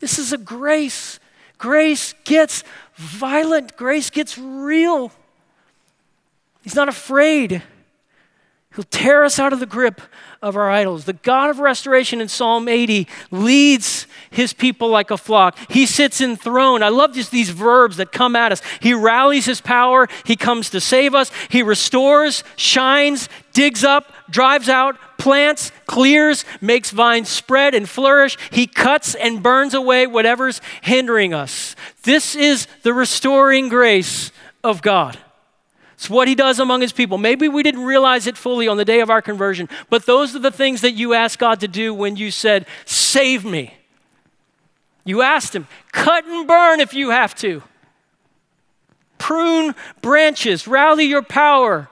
This 0.00 0.18
is 0.18 0.32
a 0.32 0.38
grace. 0.38 1.20
Grace 1.58 2.14
gets 2.24 2.62
violent, 2.94 3.76
grace 3.76 4.10
gets 4.10 4.38
real. 4.38 5.12
He's 6.62 6.74
not 6.76 6.88
afraid. 6.88 7.62
He'll 8.78 8.84
tear 8.84 9.24
us 9.24 9.40
out 9.40 9.52
of 9.52 9.58
the 9.58 9.66
grip 9.66 10.00
of 10.40 10.54
our 10.54 10.70
idols. 10.70 11.04
The 11.04 11.14
God 11.14 11.50
of 11.50 11.58
restoration 11.58 12.20
in 12.20 12.28
Psalm 12.28 12.68
80 12.68 13.08
leads 13.32 14.06
his 14.30 14.52
people 14.52 14.88
like 14.88 15.10
a 15.10 15.16
flock. 15.16 15.58
He 15.68 15.84
sits 15.84 16.20
enthroned. 16.20 16.84
I 16.84 16.88
love 16.88 17.12
just 17.12 17.32
these 17.32 17.50
verbs 17.50 17.96
that 17.96 18.12
come 18.12 18.36
at 18.36 18.52
us. 18.52 18.62
He 18.78 18.94
rallies 18.94 19.46
his 19.46 19.60
power. 19.60 20.06
He 20.24 20.36
comes 20.36 20.70
to 20.70 20.80
save 20.80 21.12
us. 21.12 21.32
He 21.48 21.60
restores, 21.60 22.44
shines, 22.54 23.28
digs 23.52 23.82
up, 23.82 24.12
drives 24.30 24.68
out, 24.68 24.96
plants, 25.18 25.72
clears, 25.86 26.44
makes 26.60 26.92
vines 26.92 27.28
spread 27.28 27.74
and 27.74 27.88
flourish. 27.88 28.38
He 28.52 28.68
cuts 28.68 29.16
and 29.16 29.42
burns 29.42 29.74
away 29.74 30.06
whatever's 30.06 30.60
hindering 30.82 31.34
us. 31.34 31.74
This 32.04 32.36
is 32.36 32.68
the 32.84 32.94
restoring 32.94 33.70
grace 33.70 34.30
of 34.62 34.82
God. 34.82 35.18
It's 35.99 36.09
what 36.09 36.28
he 36.28 36.36
does 36.36 36.61
among 36.61 36.80
his 36.80 36.92
people. 36.92 37.18
Maybe 37.18 37.49
we 37.49 37.64
didn't 37.64 37.82
realize 37.82 38.28
it 38.28 38.36
fully 38.36 38.68
on 38.68 38.76
the 38.76 38.84
day 38.84 39.01
of 39.01 39.11
our 39.11 39.20
conversion, 39.20 39.68
but 39.90 40.07
those 40.07 40.36
are 40.36 40.38
the 40.38 40.53
things 40.53 40.80
that 40.82 40.92
you 40.92 41.12
asked 41.12 41.40
God 41.40 41.59
to 41.59 41.66
do 41.66 41.92
when 41.92 42.14
you 42.14 42.30
said, 42.30 42.66
Save 42.86 43.44
me. 43.44 43.74
You 45.05 45.22
asked 45.22 45.57
him, 45.57 45.66
cut 45.90 46.24
and 46.24 46.46
burn 46.46 46.78
if 46.78 46.94
you 46.94 47.11
have 47.11 47.34
to. 47.36 47.64
Prune 49.18 49.74
branches, 50.01 50.68
rally 50.68 51.07
your 51.07 51.22
power, 51.22 51.88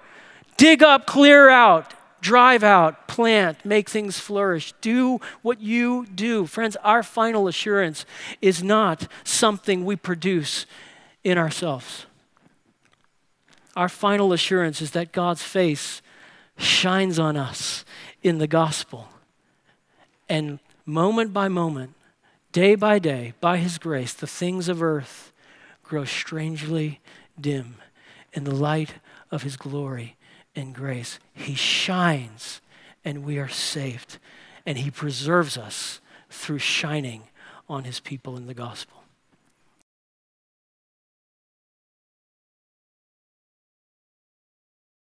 dig 0.56 0.84
up, 0.84 1.04
clear 1.04 1.48
out, 1.48 1.92
drive 2.20 2.62
out, 2.62 3.08
plant, 3.08 3.64
make 3.64 3.90
things 3.90 4.20
flourish. 4.20 4.72
Do 4.80 5.20
what 5.42 5.60
you 5.60 6.06
do. 6.14 6.46
Friends, 6.46 6.76
our 6.84 7.02
final 7.02 7.48
assurance 7.48 8.06
is 8.40 8.62
not 8.62 9.08
something 9.24 9.84
we 9.84 9.96
produce 9.96 10.64
in 11.24 11.38
ourselves. 11.38 12.05
Our 13.76 13.88
final 13.90 14.32
assurance 14.32 14.80
is 14.80 14.92
that 14.92 15.12
God's 15.12 15.42
face 15.42 16.00
shines 16.56 17.18
on 17.18 17.36
us 17.36 17.84
in 18.22 18.38
the 18.38 18.46
gospel. 18.46 19.08
And 20.28 20.58
moment 20.86 21.32
by 21.34 21.48
moment, 21.48 21.92
day 22.52 22.74
by 22.74 22.98
day, 22.98 23.34
by 23.40 23.58
His 23.58 23.76
grace, 23.76 24.14
the 24.14 24.26
things 24.26 24.68
of 24.68 24.82
earth 24.82 25.30
grow 25.82 26.04
strangely 26.04 27.00
dim 27.38 27.76
in 28.32 28.44
the 28.44 28.54
light 28.54 28.94
of 29.30 29.42
His 29.42 29.56
glory 29.56 30.16
and 30.56 30.74
grace. 30.74 31.18
He 31.34 31.54
shines 31.54 32.62
and 33.04 33.24
we 33.24 33.38
are 33.38 33.48
saved. 33.48 34.18
And 34.66 34.78
He 34.78 34.90
preserves 34.90 35.56
us 35.56 36.00
through 36.28 36.58
shining 36.58 37.22
on 37.68 37.84
His 37.84 38.00
people 38.00 38.36
in 38.36 38.46
the 38.46 38.54
gospel. 38.54 38.95